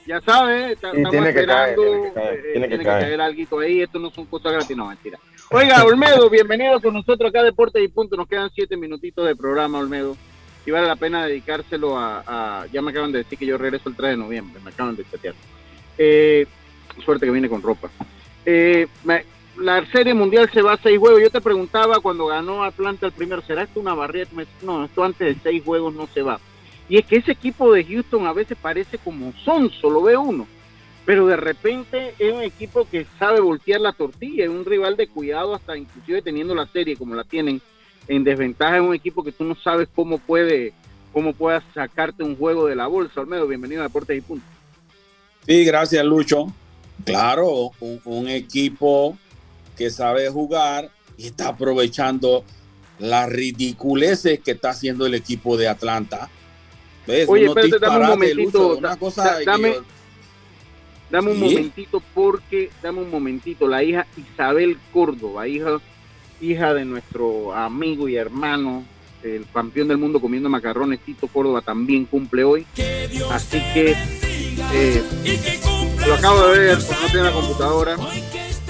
Ya 0.06 0.20
saben, 0.22 0.70
estamos 0.70 1.10
tiene 1.10 1.28
esperando. 1.28 1.82
Que 1.82 2.12
caer, 2.12 2.38
eh, 2.38 2.52
tiene 2.52 2.68
que 2.68 2.78
caer, 2.78 2.78
tiene 2.78 2.78
que 2.78 2.84
caer 2.84 3.20
algo 3.20 3.60
ahí. 3.60 3.82
Esto 3.82 3.98
no 4.00 4.10
son 4.10 4.26
cosas 4.26 4.52
gratis, 4.52 4.76
no, 4.76 4.86
mentira. 4.86 5.18
Oiga, 5.52 5.84
Olmedo, 5.84 6.30
bienvenido 6.30 6.80
con 6.80 6.94
nosotros 6.94 7.28
acá 7.28 7.40
a 7.40 7.44
Deportes 7.44 7.82
y 7.82 7.88
Punto. 7.88 8.16
Nos 8.16 8.28
quedan 8.28 8.50
siete 8.54 8.76
minutitos 8.76 9.26
de 9.26 9.36
programa, 9.36 9.78
Olmedo. 9.78 10.16
Y 10.66 10.70
vale 10.70 10.86
la 10.86 10.96
pena 10.96 11.26
dedicárselo 11.26 11.96
a, 11.98 12.66
Ya 12.72 12.82
me 12.82 12.90
acaban 12.90 13.12
de 13.12 13.18
decir 13.18 13.38
que 13.38 13.46
yo 13.46 13.58
regreso 13.58 13.88
el 13.88 13.96
3 13.96 14.10
de 14.10 14.16
noviembre. 14.16 14.60
Me 14.62 14.70
acaban 14.70 14.96
de 14.96 15.04
chatear. 15.10 15.34
Eh, 15.96 16.46
suerte 17.04 17.26
que 17.26 17.32
viene 17.32 17.48
con 17.48 17.62
ropa. 17.62 17.90
Eh, 18.44 18.86
la 19.58 19.84
Serie 19.86 20.14
Mundial 20.14 20.50
se 20.52 20.62
va 20.62 20.74
a 20.74 20.82
seis 20.82 20.98
juegos. 20.98 21.22
Yo 21.22 21.30
te 21.30 21.40
preguntaba 21.40 22.00
cuando 22.00 22.26
ganó 22.26 22.64
Atlanta 22.64 23.06
el 23.06 23.12
primero, 23.12 23.42
¿será 23.42 23.62
esto 23.62 23.80
una 23.80 23.94
barrera? 23.94 24.30
No, 24.62 24.84
esto 24.84 25.04
antes 25.04 25.36
de 25.36 25.42
seis 25.42 25.62
juegos 25.64 25.94
no 25.94 26.06
se 26.06 26.22
va. 26.22 26.40
Y 26.88 26.98
es 26.98 27.06
que 27.06 27.16
ese 27.16 27.32
equipo 27.32 27.72
de 27.72 27.84
Houston 27.84 28.26
a 28.26 28.32
veces 28.32 28.56
parece 28.60 28.98
como 28.98 29.32
son, 29.44 29.70
solo 29.70 30.02
ve 30.02 30.16
uno 30.16 30.46
pero 31.10 31.26
de 31.26 31.36
repente 31.36 32.14
es 32.18 32.32
un 32.32 32.42
equipo 32.42 32.86
que 32.88 33.06
sabe 33.18 33.40
voltear 33.40 33.80
la 33.80 33.92
tortilla, 33.92 34.44
es 34.44 34.50
un 34.50 34.64
rival 34.64 34.96
de 34.96 35.08
cuidado 35.08 35.54
hasta 35.54 35.76
inclusive 35.76 36.22
teniendo 36.22 36.54
la 36.54 36.66
serie 36.66 36.96
como 36.96 37.14
la 37.14 37.24
tienen 37.24 37.60
en 38.10 38.24
desventaja, 38.24 38.76
es 38.76 38.82
un 38.82 38.92
equipo 38.92 39.22
que 39.22 39.30
tú 39.30 39.44
no 39.44 39.54
sabes 39.54 39.88
cómo 39.94 40.18
puede 40.18 40.72
cómo 41.12 41.32
puedas 41.32 41.62
sacarte 41.72 42.24
un 42.24 42.36
juego 42.36 42.66
de 42.66 42.74
la 42.74 42.88
bolsa. 42.88 43.20
Olmedo, 43.20 43.46
bienvenido 43.46 43.82
a 43.82 43.84
Deportes 43.84 44.18
y 44.18 44.20
Puntos. 44.20 44.48
Sí, 45.46 45.64
gracias 45.64 46.04
Lucho. 46.04 46.52
Claro, 47.04 47.70
un, 47.80 48.28
equipo 48.28 49.16
que 49.76 49.90
sabe 49.90 50.28
jugar 50.28 50.90
y 51.16 51.28
está 51.28 51.48
aprovechando 51.48 52.44
las 52.98 53.30
ridiculeces 53.30 54.40
que 54.40 54.50
está 54.50 54.70
haciendo 54.70 55.06
el 55.06 55.14
equipo 55.14 55.56
de 55.56 55.68
Atlanta. 55.68 56.28
Oye, 57.28 57.46
espérate, 57.46 57.78
dame 57.78 58.04
un 58.04 58.10
momentito. 58.10 58.76
una 58.76 58.96
cosa 58.96 59.38
dame, 59.44 59.76
Dame 61.10 61.30
un 61.30 61.40
momentito 61.40 62.02
porque, 62.12 62.70
dame 62.82 63.00
un 63.00 63.10
momentito, 63.10 63.66
la 63.66 63.82
hija 63.82 64.06
Isabel 64.16 64.78
Córdoba, 64.92 65.48
hija, 65.48 65.80
hija 66.40 66.74
de 66.74 66.84
nuestro 66.84 67.54
amigo 67.54 68.08
y 68.08 68.16
hermano, 68.16 68.84
el 69.22 69.46
campeón 69.52 69.88
del 69.88 69.98
mundo 69.98 70.20
comiendo 70.20 70.48
macarrones, 70.48 71.00
Tito 71.00 71.28
Córdoba, 71.28 71.60
también 71.60 72.06
cumple 72.06 72.44
hoy. 72.44 72.66
Así 73.30 73.58
que 73.74 73.94
eh, 74.72 75.02
lo 76.06 76.14
acabo 76.14 76.48
de 76.48 76.58
ver, 76.58 76.78
no 76.78 77.12
tengo 77.12 77.24
la 77.24 77.32
computadora. 77.32 77.96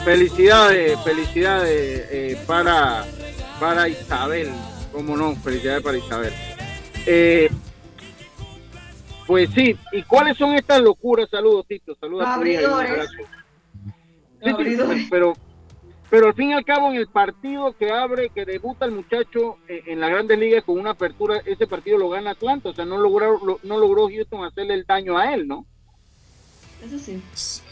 Felicidades, 0.05 0.99
felicidades 1.05 2.09
eh, 2.11 2.39
para, 2.47 3.05
para 3.59 3.89
Isabel, 3.89 4.49
cómo 4.93 5.17
no, 5.17 5.37
felicidades 5.37 5.83
para 5.83 5.99
Isabel. 5.99 6.33
Eh, 7.07 7.51
pues 9.27 9.51
sí, 9.55 9.77
¿y 9.93 10.03
cuáles 10.03 10.37
son 10.37 10.55
estas 10.55 10.81
locuras? 10.81 11.29
Saludos, 11.31 11.67
Tito, 11.69 11.95
saludos 12.01 12.27
a 12.27 12.41
pero, 15.11 15.35
pero 16.11 16.27
al 16.27 16.35
fin 16.35 16.51
y 16.51 16.53
al 16.55 16.65
cabo 16.65 16.91
en 16.91 16.97
el 16.97 17.07
partido 17.07 17.75
que 17.77 17.91
abre, 17.91 18.31
que 18.31 18.45
debuta 18.45 18.85
el 18.85 18.93
muchacho 18.93 19.59
eh, 19.69 19.83
en 19.87 20.01
las 20.01 20.11
grandes 20.11 20.39
ligas 20.39 20.65
con 20.65 20.79
una 20.79 20.91
apertura, 20.91 21.41
ese 21.45 21.67
partido 21.67 21.99
lo 21.99 22.11
gana 22.11 22.33
Atlanta, 22.33 22.71
o 22.71 22.75
sea, 22.75 22.85
no 22.85 22.99
logró, 22.99 23.59
no 23.63 23.79
logró 23.79 24.09
Houston 24.09 24.45
hacerle 24.45 24.75
el 24.75 24.85
daño 24.85 25.17
a 25.17 25.33
él, 25.35 25.47
¿no? 25.47 25.65
Eso 26.85 26.99
sí. 26.99 27.23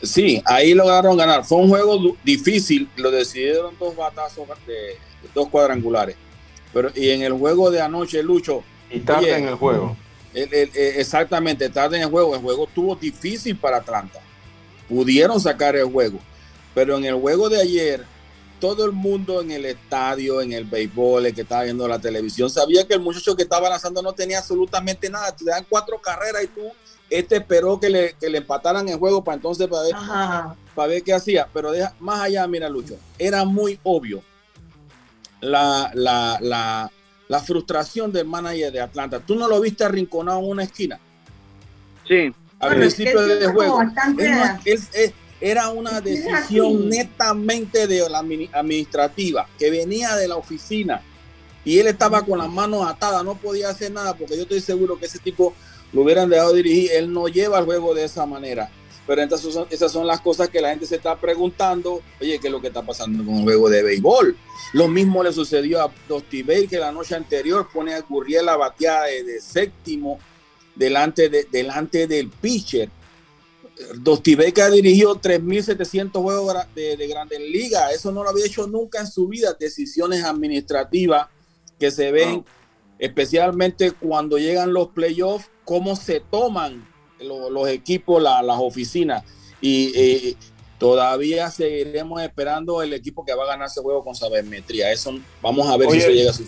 Sí, 0.03 0.43
ahí 0.45 0.75
lograron 0.75 1.17
ganar. 1.17 1.45
Fue 1.45 1.59
un 1.59 1.69
juego 1.69 2.17
difícil, 2.23 2.89
lo 2.97 3.11
decidieron 3.11 3.75
dos 3.79 3.97
batazos 3.97 4.47
de 4.67 4.99
dos 5.35 5.49
cuadrangulares. 5.49 6.17
Pero 6.75 6.91
y 6.95 7.09
en 7.11 7.23
el 7.23 7.33
juego 7.33 7.71
de 7.71 7.81
anoche, 7.81 8.23
Lucho. 8.23 8.63
Y 8.91 9.01
tarde 9.01 9.37
en 9.37 9.49
el 9.49 9.55
juego 9.55 9.97
exactamente, 10.35 11.69
tarde 11.69 11.97
en 11.97 12.05
el 12.05 12.11
juego. 12.11 12.35
El 12.35 12.43
juego 12.43 12.67
estuvo 12.67 12.95
difícil 12.97 13.57
para 13.57 13.79
Atlanta. 13.79 14.21
Pudieron 14.89 15.41
sacar 15.41 15.77
el 15.77 15.87
juego. 15.87 16.19
Pero 16.75 16.97
en 16.97 17.05
el 17.05 17.15
juego 17.15 17.49
de 17.49 17.61
ayer, 17.61 18.05
todo 18.61 18.85
el 18.85 18.93
mundo 18.93 19.41
en 19.41 19.51
el 19.51 19.65
estadio, 19.65 20.41
en 20.41 20.53
el 20.53 20.65
béisbol, 20.65 21.27
el 21.27 21.35
que 21.35 21.43
estaba 21.43 21.65
viendo 21.65 21.87
la 21.89 21.99
televisión, 21.99 22.51
sabía 22.51 22.87
que 22.87 22.95
el 22.95 23.01
muchacho 23.01 23.37
que 23.37 23.43
estaba 23.45 23.69
lanzando 23.69 24.03
no 24.03 24.13
tenía 24.13 24.39
absolutamente 24.39 25.09
nada. 25.11 25.35
Te 25.35 25.45
dan 25.45 25.65
cuatro 25.69 25.99
carreras 26.01 26.45
y 26.45 26.47
tú, 26.49 26.63
este 27.11 27.37
esperó 27.37 27.79
que 27.81 27.89
le, 27.91 28.13
que 28.15 28.29
le 28.29 28.39
empataran 28.39 28.89
el 28.89 28.97
juego 28.99 29.23
para 29.25 29.37
entonces 29.37 29.67
para 29.69 29.83
ver. 29.83 29.95
para 30.75 30.89
ver 30.89 31.03
qué 31.03 31.15
hacía, 31.15 31.49
pero 31.53 31.71
deja, 31.73 31.95
más 32.01 32.21
allá, 32.21 32.47
mira, 32.47 32.69
Lucho, 32.69 32.97
era 33.19 33.45
muy 33.45 33.79
obvio 33.83 34.23
la, 35.41 35.91
la, 35.95 36.39
la, 36.41 36.91
la 37.29 37.41
frustración 37.41 38.13
del 38.13 38.27
manager 38.27 38.73
de 38.73 38.81
Atlanta. 38.81 39.21
¿Tú 39.21 39.35
no 39.37 39.49
lo 39.49 39.61
viste 39.61 39.85
arrinconado 39.85 40.39
en 40.41 40.49
una 40.51 40.63
esquina? 40.65 40.99
Sí. 42.07 42.33
Al 42.61 42.71
Bueno, 42.71 42.85
es 42.85 42.95
principio 42.95 43.21
que 43.27 43.35
del 43.37 43.53
juego. 43.53 43.83
más, 43.85 44.61
es- 44.67 44.89
es- 44.93 45.13
era 45.41 45.71
una 45.71 46.01
decisión 46.01 46.89
netamente 46.89 47.87
de 47.87 48.09
la 48.11 48.23
admini- 48.23 48.51
administrativa 48.53 49.49
que 49.59 49.71
venía 49.71 50.17
de 50.17 50.27
la 50.29 50.37
oficina 50.37 51.03
y 51.65 51.79
él 51.79 51.87
estaba 51.87 52.25
con 52.25 52.39
las 52.39 52.49
manos 52.49 52.87
atadas, 52.89 53.25
no 53.25 53.35
podía 53.37 53.69
hacer 53.71 53.93
nada 53.93 54.15
porque 54.17 54.37
yo 54.37 54.43
estoy 54.43 54.61
seguro 54.61 54.99
que 54.99 55.07
ese 55.07 55.19
tipo 55.19 55.55
lo 55.93 56.03
hubieran 56.03 56.29
dejado 56.29 56.53
dirigir. 56.55 56.91
Él 56.93 57.13
no 57.13 57.29
lleva 57.29 57.59
el 57.59 57.65
juego 57.65 57.95
de 57.95 58.05
esa 58.05 58.25
manera. 58.27 58.71
Pero 59.07 59.23
entonces 59.23 59.53
son- 59.55 59.67
esas 59.71 59.91
son 59.91 60.07
las 60.07 60.21
cosas 60.21 60.49
que 60.51 60.61
la 60.61 60.71
gente 60.71 60.85
se 60.87 60.97
está 60.97 61.17
preguntando. 61.17 62.03
Oye, 62.21 62.39
¿qué 62.39 62.49
es 62.49 62.53
lo 62.53 62.61
que 62.61 62.67
está 62.69 62.83
pasando 62.83 63.25
con 63.25 63.37
el 63.37 63.43
juego 63.43 63.71
de 63.71 63.83
béisbol? 63.83 64.37
Lo 64.75 64.87
mismo 64.89 65.23
le 65.23 65.33
sucedió 65.33 65.81
a 65.83 65.91
Dusty 66.09 66.43
Baker 66.43 66.69
que 66.69 66.79
la 66.79 66.93
noche 66.93 67.15
anterior 67.15 67.67
pone 67.73 67.95
a 67.95 68.01
Gurriel 68.03 68.49
a 68.51 68.57
batear 68.57 69.07
de, 69.07 69.25
de 69.25 69.41
séptimo 69.41 70.19
delante, 70.75 71.29
de, 71.31 71.45
delante 71.51 72.07
del 72.07 72.29
pitcher. 72.29 72.91
Dusty 73.97 74.35
Baker 74.35 74.65
ha 74.65 74.71
dirigido 74.71 75.15
3.700 75.21 76.21
juegos 76.21 76.55
de, 76.75 76.97
de 76.97 77.07
Grandes 77.07 77.41
Ligas. 77.41 77.93
Eso 77.95 78.11
no 78.13 78.23
lo 78.25 78.31
había 78.31 78.47
hecho 78.47 78.67
nunca 78.67 79.01
en 79.01 79.07
su 79.07 79.29
vida. 79.29 79.55
Decisiones 79.59 80.25
administrativas 80.25 81.29
que 81.79 81.91
se 81.91 82.11
ven, 82.11 82.45
especialmente 82.99 83.93
cuando 83.93 84.39
llegan 84.39 84.73
los 84.73 84.89
playoffs, 84.89 85.49
cómo 85.65 85.95
se 85.97 86.21
toman 86.21 86.87
lo- 87.21 87.51
los 87.51 87.69
equipos, 87.69 88.23
la- 88.23 88.43
las 88.43 88.59
oficinas. 88.61 89.23
Y 89.61 89.93
eh, 89.95 90.37
todavía 90.79 91.51
seguiremos 91.51 92.23
esperando 92.23 92.83
el 92.83 92.93
equipo 92.93 93.25
que 93.25 93.35
va 93.35 93.45
a 93.45 93.49
ganar 93.49 93.67
ese 93.69 93.81
juego 93.81 94.03
con 94.05 94.15
sabermetría. 94.15 94.93
Eso 94.93 95.13
vamos 95.43 95.69
a 95.69 95.77
ver 95.77 95.91
si 95.91 95.99
eso 95.99 96.11
llega 96.11 96.31
a 96.31 96.35
su 96.35 96.45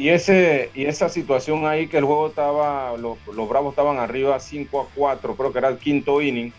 y 0.00 0.08
ese 0.08 0.70
y 0.74 0.86
esa 0.86 1.08
situación 1.08 1.66
ahí 1.66 1.86
que 1.86 1.98
el 1.98 2.04
juego 2.04 2.28
estaba, 2.28 2.96
los, 2.96 3.18
los 3.34 3.48
Bravos 3.48 3.72
estaban 3.72 3.98
arriba 3.98 4.40
5 4.40 4.80
a 4.80 4.86
4, 4.94 5.36
creo 5.36 5.52
que 5.52 5.58
era 5.58 5.68
el 5.68 5.76
quinto 5.78 6.22
inning, 6.22 6.52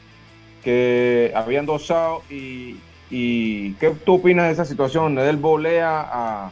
que 0.64 1.32
habían 1.36 1.66
dos 1.66 1.90
outs 1.92 2.30
y, 2.32 2.78
y 3.10 3.74
¿qué 3.74 3.90
tú 4.06 4.16
opinas 4.16 4.46
de 4.48 4.54
esa 4.54 4.66
situación? 4.66 5.16
Le 5.16 5.24
da 5.24 5.30
el 5.32 5.38
volea 5.38 6.02
a, 6.02 6.52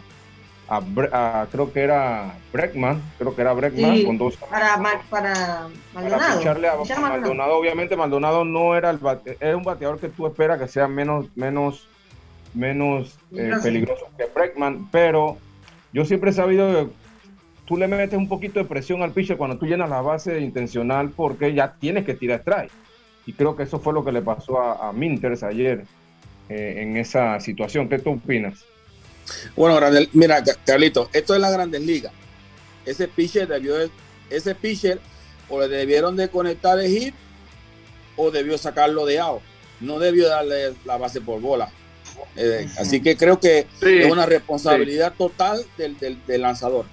a, 0.68 0.82
a- 1.12 1.48
creo 1.52 1.72
que 1.72 1.82
era 1.82 2.34
Breckman, 2.52 3.02
creo 3.20 3.36
que 3.36 3.42
era 3.42 3.54
Breckman 3.54 3.98
Sí, 3.98 4.06
con 4.06 4.18
dos 4.18 4.36
para, 4.38 4.78
para 4.78 5.00
para 5.12 5.70
Maldonado. 5.94 6.40
picharle 6.40 6.68
a, 6.70 6.76
Maldonado. 6.76 7.08
Maldonado. 7.10 7.58
Obviamente 7.58 7.96
Maldonado 7.96 8.46
no 8.46 8.76
era 8.76 8.90
el 8.90 9.00
bate- 9.00 9.38
era 9.40 9.56
un 9.56 9.64
bateador 9.64 10.00
que 10.00 10.10
tú 10.10 10.26
esperas 10.26 10.60
que 10.60 10.68
sea 10.68 10.88
menos 10.88 11.28
menos 11.36 11.88
menos 12.56 13.20
eh, 13.32 13.36
Peligroso. 13.36 13.64
peligroso 13.64 14.08
que 14.18 14.26
Breckman, 14.34 14.90
pero 14.92 15.38
yo 15.94 16.06
siempre 16.06 16.30
he 16.32 16.34
sabido 16.34 16.68
que 16.88 16.92
tú 17.66 17.78
le 17.78 17.88
metes 17.88 18.18
un 18.18 18.28
poquito 18.30 18.60
de 18.60 18.66
presión 18.66 19.02
al 19.02 19.12
pitcher 19.12 19.38
cuando 19.38 19.58
tú 19.58 19.66
llenas 19.66 19.90
la 19.90 20.02
base 20.02 20.40
intencional 20.40 21.10
porque 21.12 21.54
ya 21.54 21.74
tienes 21.80 22.06
que 22.06 22.14
tirar 22.14 22.40
strike. 22.40 22.72
Y 23.26 23.34
creo 23.34 23.56
que 23.56 23.64
eso 23.64 23.80
fue 23.80 23.94
lo 23.94 24.04
que 24.04 24.12
le 24.12 24.22
pasó 24.22 24.60
a, 24.60 24.90
a 24.90 24.94
Minters 24.94 25.44
ayer 25.44 25.84
eh, 26.50 26.76
en 26.78 26.98
esa 26.98 27.40
situación. 27.40 27.88
¿Qué 27.88 28.00
tú 28.00 28.12
opinas? 28.14 28.64
Bueno, 29.56 29.80
mira, 30.14 30.44
Ca- 30.44 30.56
Carlito, 30.66 31.10
esto 31.14 31.36
es 31.36 31.42
la 31.42 31.52
Grandes 31.52 31.82
Ligas. 31.82 32.12
Ese 32.86 33.08
pitcher 33.08 33.48
debió, 33.48 33.76
de- 33.76 33.92
ese 34.32 34.56
pitcher 34.56 35.00
o 35.48 35.60
le 35.60 35.68
debieron 35.68 36.16
de 36.16 36.30
conectar 36.30 36.80
el 36.80 36.88
hit 36.88 37.14
o 38.16 38.32
debió 38.32 38.58
sacarlo 38.58 39.06
de 39.06 39.20
out. 39.20 39.42
No 39.80 40.00
debió 40.00 40.28
darle 40.28 40.74
la 40.86 40.98
base 40.98 41.22
por 41.22 41.40
bola. 41.40 41.70
Eh, 42.36 42.68
así 42.78 43.02
que 43.02 43.18
creo 43.18 43.40
que 43.40 43.66
Sí, 43.80 44.00
es 44.00 44.12
una 44.12 44.26
responsabilidad 44.26 45.14
total 45.18 45.64
del, 45.78 45.98
del- 45.98 46.26
del 46.26 46.42
lanzador. 46.42 46.86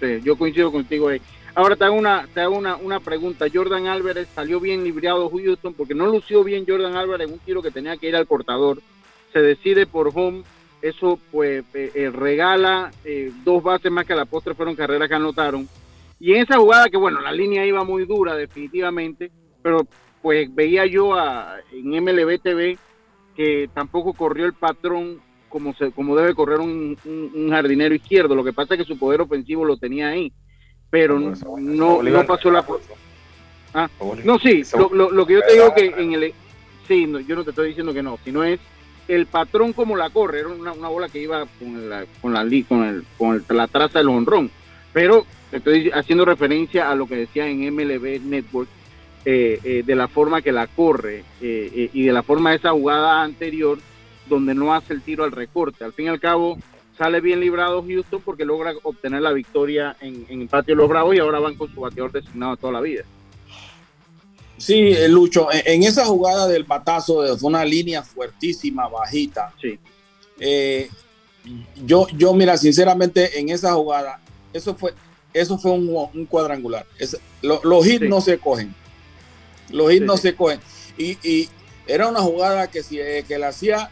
Sí, 0.00 0.20
yo 0.22 0.36
coincido 0.36 0.70
contigo 0.70 1.08
ahí. 1.08 1.20
Ahora 1.54 1.74
te 1.74 1.84
hago 1.84 1.94
una, 1.96 2.28
te 2.34 2.40
hago 2.40 2.56
una, 2.56 2.76
una 2.76 3.00
pregunta. 3.00 3.46
Jordan 3.52 3.86
Álvarez 3.86 4.28
salió 4.34 4.60
bien 4.60 4.84
librado 4.84 5.30
Houston 5.30 5.72
porque 5.72 5.94
no 5.94 6.06
lució 6.06 6.44
bien 6.44 6.66
Jordan 6.68 6.94
Álvarez 6.96 7.26
en 7.26 7.32
un 7.32 7.38
tiro 7.40 7.62
que 7.62 7.70
tenía 7.70 7.96
que 7.96 8.08
ir 8.08 8.16
al 8.16 8.26
cortador. 8.26 8.80
Se 9.32 9.40
decide 9.40 9.86
por 9.86 10.10
home. 10.14 10.42
Eso 10.82 11.18
pues 11.32 11.64
eh, 11.72 11.90
eh, 11.94 12.10
regala 12.10 12.92
eh, 13.04 13.32
dos 13.44 13.62
bases 13.62 13.90
más 13.90 14.04
que 14.06 14.12
a 14.12 14.16
la 14.16 14.26
postre 14.26 14.54
fueron 14.54 14.76
carreras 14.76 15.08
que 15.08 15.14
anotaron. 15.14 15.66
Y 16.20 16.34
en 16.34 16.42
esa 16.42 16.58
jugada 16.58 16.88
que 16.90 16.98
bueno, 16.98 17.20
la 17.22 17.32
línea 17.32 17.64
iba 17.66 17.82
muy 17.82 18.04
dura 18.04 18.36
definitivamente, 18.36 19.30
pero 19.62 19.86
pues 20.20 20.54
veía 20.54 20.84
yo 20.86 21.14
a, 21.14 21.56
en 21.72 21.88
MLB 22.04 22.38
TV 22.42 22.78
que 23.36 23.68
tampoco 23.74 24.12
corrió 24.14 24.46
el 24.46 24.54
patrón 24.54 25.20
como 25.48 25.74
se, 25.74 25.92
como 25.92 26.16
debe 26.16 26.34
correr 26.34 26.58
un, 26.60 26.98
un- 27.04 27.30
un 27.34 27.50
jardinero 27.50 27.94
izquierdo. 27.94 28.34
Lo 28.34 28.42
que 28.44 28.52
pasa 28.52 28.74
es 28.74 28.80
que 28.80 28.86
su 28.86 28.98
poder 28.98 29.20
ofensivo 29.20 29.64
lo 29.64 29.76
tenía 29.76 30.08
ahí, 30.08 30.32
pero 30.90 31.18
no, 31.20 31.30
no, 31.76 32.02
no 32.12 32.26
pasó 32.26 32.50
la. 32.50 32.64
Ah, 33.74 33.88
no, 34.24 34.38
sí, 34.38 34.64
lo, 34.78 34.94
lo- 34.94 35.10
lo 35.10 35.26
que 35.26 35.34
yo 35.34 35.40
te 35.42 35.52
digo 35.52 35.74
que 35.74 35.86
en 36.02 36.12
el. 36.14 36.34
Sí, 36.88 37.06
no, 37.06 37.20
yo 37.20 37.36
no 37.36 37.44
te 37.44 37.50
estoy 37.50 37.68
diciendo 37.68 37.92
que 37.92 38.02
no, 38.02 38.18
sino 38.24 38.42
es 38.44 38.58
el 39.08 39.26
patrón 39.26 39.72
como 39.72 39.96
la 39.96 40.10
corre. 40.10 40.40
Era 40.40 40.48
una, 40.48 40.72
una 40.72 40.88
bola 40.88 41.08
que 41.08 41.20
iba 41.20 41.44
con 41.58 41.88
la, 41.88 42.06
con 42.22 42.32
la, 42.32 42.40
con 42.68 42.84
el, 42.84 43.04
con 43.18 43.34
el- 43.36 43.56
la 43.56 43.66
traza 43.68 43.98
del 43.98 44.08
honrón. 44.08 44.50
Pero 44.92 45.26
estoy 45.52 45.90
haciendo 45.90 46.24
referencia 46.24 46.90
a 46.90 46.94
lo 46.94 47.06
que 47.06 47.16
decía 47.16 47.46
en 47.48 47.62
MLB 47.74 48.20
Network 48.24 48.68
eh, 49.28 49.58
eh, 49.64 49.82
de 49.84 49.94
la 49.96 50.06
forma 50.06 50.40
que 50.40 50.52
la 50.52 50.68
corre 50.68 51.24
eh, 51.42 51.90
y 51.92 52.04
de 52.04 52.12
la 52.12 52.22
forma 52.22 52.50
de 52.50 52.56
esa 52.58 52.70
jugada 52.70 53.22
anterior 53.22 53.76
donde 54.28 54.54
no 54.54 54.72
hace 54.72 54.92
el 54.92 55.02
tiro 55.02 55.24
al 55.24 55.32
recorte. 55.32 55.84
Al 55.84 55.92
fin 55.92 56.06
y 56.06 56.08
al 56.08 56.20
cabo 56.20 56.58
sale 56.96 57.20
bien 57.20 57.40
librado 57.40 57.84
Houston 57.86 58.22
porque 58.24 58.44
logra 58.44 58.72
obtener 58.84 59.20
la 59.22 59.32
victoria 59.32 59.96
en, 60.00 60.24
en 60.28 60.42
el 60.42 60.48
patio 60.48 60.74
de 60.74 60.80
los 60.80 60.88
Bravos 60.88 61.14
y 61.14 61.18
ahora 61.18 61.40
van 61.40 61.56
con 61.56 61.72
su 61.74 61.80
bateador 61.80 62.12
designado 62.12 62.56
toda 62.56 62.72
la 62.74 62.80
vida. 62.80 63.02
Sí, 64.58 64.94
Lucho, 65.08 65.48
en, 65.52 65.82
esa 65.82 66.06
jugada 66.06 66.48
del 66.48 66.64
batazo 66.64 67.22
de- 67.22 67.36
fue 67.36 67.48
una 67.50 67.64
línea 67.64 68.02
fuertísima, 68.02 68.88
bajita. 68.88 69.52
Sí. 69.60 69.78
Eh, 70.40 70.88
yo, 71.84 72.06
yo, 72.16 72.32
mira, 72.32 72.56
sinceramente, 72.56 73.38
en 73.38 73.50
esa 73.50 73.74
jugada, 73.74 74.18
eso 74.52 74.74
fue, 74.74 74.94
eso 75.34 75.58
fue 75.58 75.72
un, 75.72 76.08
un 76.14 76.26
cuadrangular. 76.26 76.86
Es- 76.98 77.18
lo- 77.42 77.60
los 77.64 77.86
hits 77.86 78.08
no 78.08 78.20
se 78.22 78.38
cogen. 78.38 78.74
Los 79.70 79.92
hits 79.92 80.00
Sí, 80.00 80.06
no 80.06 80.16
sí. 80.16 80.22
se 80.22 80.34
cogen. 80.34 80.60
Y, 80.98 81.18
y 81.28 81.48
era 81.86 82.08
una 82.08 82.20
jugada 82.20 82.70
que 82.70 82.82
si 82.82 83.00
eh, 83.00 83.24
que 83.26 83.38
la 83.38 83.48
hacía, 83.48 83.90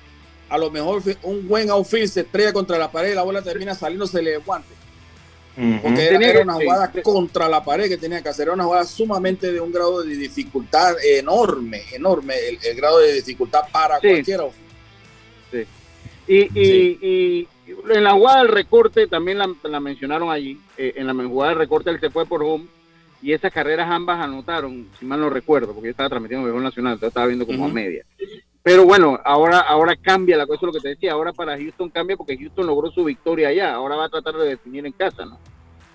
a 0.49 0.59
lo 0.59 0.71
mejor 0.71 1.03
un 1.23 1.47
buen 1.49 1.71
outfield 1.71 2.09
se 2.09 2.21
estrella 2.23 2.53
contra 2.53 2.79
la 2.79 2.91
pared 2.91 3.13
y 3.13 3.15
la 3.15 3.23
bola 3.23 3.43
termina 3.43 3.75
saliéndose 3.75 4.23
le 4.23 4.37
guante. 4.39 4.75
Porque 5.83 6.07
era, 6.09 6.43
una 6.43 6.57
sí. 6.57 6.65
jugada 6.65 6.93
contra 7.03 7.49
la 7.49 7.63
pared 7.63 7.89
que 7.89 7.97
tenía 7.97 8.21
que 8.21 8.29
hacer, 8.29 8.45
era 8.49 8.55
una 8.55 8.65
jugada 8.65 8.85
sumamente 8.85 9.53
de 9.53 9.61
un 9.61 9.71
grado 9.71 10.03
de 10.03 10.17
dificultad 10.17 10.97
enorme, 11.05 11.83
enorme, 11.93 12.35
el, 12.49 12.59
el 12.61 12.77
grado 12.77 12.99
de 12.99 13.13
dificultad 13.13 13.61
para 13.71 14.01
Sí. 14.01 14.09
cualquiera. 14.09 14.45
Sí. 15.53 15.65
Y, 16.27 16.61
y, 16.61 16.99
y 17.07 17.49
en 17.91 18.03
la 18.03 18.13
jugada 18.15 18.39
del 18.39 18.49
recorte 18.49 19.07
también 19.07 19.39
la, 19.39 19.49
la 19.63 19.79
mencionaron 19.79 20.29
allí. 20.31 20.59
eh, 20.77 20.95
en 20.97 21.07
la 21.07 21.15
jugada 21.15 21.51
del 21.51 21.59
recorte 21.61 21.91
él 21.91 22.01
se 22.01 22.11
fue 22.11 22.27
por 22.27 22.43
home 22.43 22.67
y 23.25 23.33
esas 23.33 23.51
carreras 23.51 23.89
ambas 23.91 24.21
anotaron, 24.21 24.87
si 25.01 25.07
mal 25.07 25.19
no 25.19 25.31
recuerdo, 25.31 25.73
porque 25.73 25.87
yo 25.87 25.91
estaba 25.93 26.11
transmitiendo 26.11 26.45
Béisbol 26.45 26.63
Nacional, 26.63 26.93
entonces 26.93 27.09
estaba 27.09 27.27
viendo 27.27 27.47
como 27.47 27.65
a 27.65 27.69
media. 27.69 28.05
Pero 28.63 28.85
bueno, 28.85 29.19
ahora, 29.25 29.61
ahora 29.61 29.97
cambia 29.97 30.37
la 30.37 30.47
cosa, 30.47 30.67
lo 30.67 30.73
que 30.73 30.81
te 30.81 30.91
decía, 30.91 31.13
ahora 31.13 31.33
para 31.33 31.57
Houston 31.57 31.89
cambia 31.89 32.19
porque 32.19 32.37
Houston 32.37 32.67
logró 32.67 32.91
su 32.91 33.03
victoria 33.03 33.49
allá, 33.49 33.73
ahora 33.73 33.97
va 33.97 34.05
a 34.05 34.09
tratar 34.11 34.35
de 34.35 34.51
definir 34.51 34.85
en 34.85 34.93
casa, 34.93 35.25
¿no? 35.25 35.39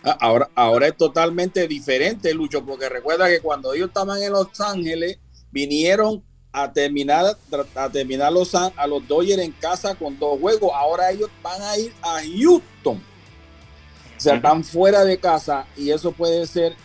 Ah, 0.03 0.17
Ahora, 0.19 0.49
ahora 0.55 0.87
es 0.87 0.97
totalmente 0.97 1.67
diferente, 1.67 2.33
Lucho, 2.33 2.65
porque 2.65 2.89
recuerda 2.89 3.27
que 3.27 3.41
cuando 3.41 3.75
ellos 3.75 3.89
estaban 3.89 4.19
en 4.23 4.31
Los 4.31 4.59
Ángeles, 4.59 5.19
vinieron 5.51 6.23
a 6.51 6.73
terminar, 6.73 7.37
a 7.75 7.89
terminar 7.91 8.33
los, 8.33 8.55
a 8.55 8.87
los 8.87 9.07
Dodgers 9.07 9.43
en 9.43 9.51
casa 9.51 9.93
con 9.93 10.17
dos 10.17 10.39
juegos. 10.39 10.71
Ahora 10.73 11.11
ellos 11.11 11.29
van 11.43 11.61
a 11.61 11.77
ir 11.77 11.93
a 12.01 12.21
Houston. 12.23 12.97
O 12.97 14.19
sea, 14.19 14.37
están 14.37 14.63
fuera 14.63 15.05
de 15.05 15.19
casa 15.19 15.67
y 15.77 15.91
eso 15.91 16.11
puede 16.11 16.47
ser 16.47 16.75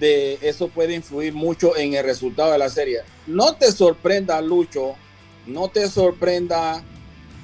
de 0.00 0.38
eso 0.42 0.68
puede 0.68 0.94
influir 0.94 1.32
mucho 1.32 1.76
en 1.76 1.94
el 1.94 2.04
resultado 2.04 2.52
de 2.52 2.58
la 2.58 2.68
serie. 2.68 3.00
No 3.26 3.54
te 3.54 3.70
sorprenda, 3.72 4.40
Lucho, 4.40 4.94
no 5.46 5.68
te 5.68 5.88
sorprenda 5.88 6.82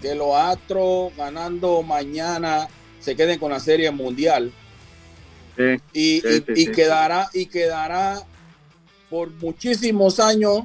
que 0.03 0.15
los 0.15 0.35
Astros 0.35 1.15
ganando 1.17 1.83
mañana 1.83 2.69
se 3.01 3.15
queden 3.15 3.39
con 3.39 3.51
la 3.53 3.61
serie 3.61 3.91
mundial 3.91 4.53
y, 5.93 6.21
sí, 6.21 6.23
y- 6.27 6.33
sí, 6.39 6.45
y 6.55 6.65
sí. 6.67 6.73
quedará 6.73 7.29
y 7.35 7.47
quedará 7.47 8.23
por 9.11 9.31
muchísimos 9.33 10.19
años 10.21 10.63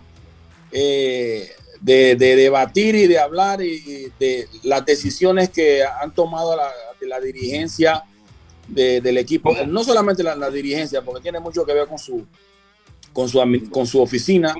eh, 0.71 1.51
de, 1.81 2.15
de 2.15 2.35
debatir 2.35 2.95
y 2.95 3.07
de 3.07 3.19
hablar 3.19 3.61
y, 3.61 3.73
y 3.85 4.11
de 4.19 4.47
las 4.63 4.85
decisiones 4.85 5.49
que 5.49 5.83
han 5.83 6.13
tomado 6.13 6.55
la, 6.55 6.71
de 6.99 7.07
la 7.07 7.19
dirigencia 7.19 8.03
de- 8.67 9.01
del 9.01 9.17
equipo, 9.17 9.55
no 9.67 9.83
solamente 9.83 10.23
la, 10.23 10.35
la 10.35 10.49
dirigencia, 10.49 11.01
porque 11.01 11.21
tiene 11.21 11.39
mucho 11.39 11.65
que 11.65 11.73
ver 11.73 11.87
con 11.87 11.97
su 11.99 12.25
con 13.13 13.29
su, 13.29 13.39
con 13.71 13.87
su 13.87 14.01
oficina 14.01 14.53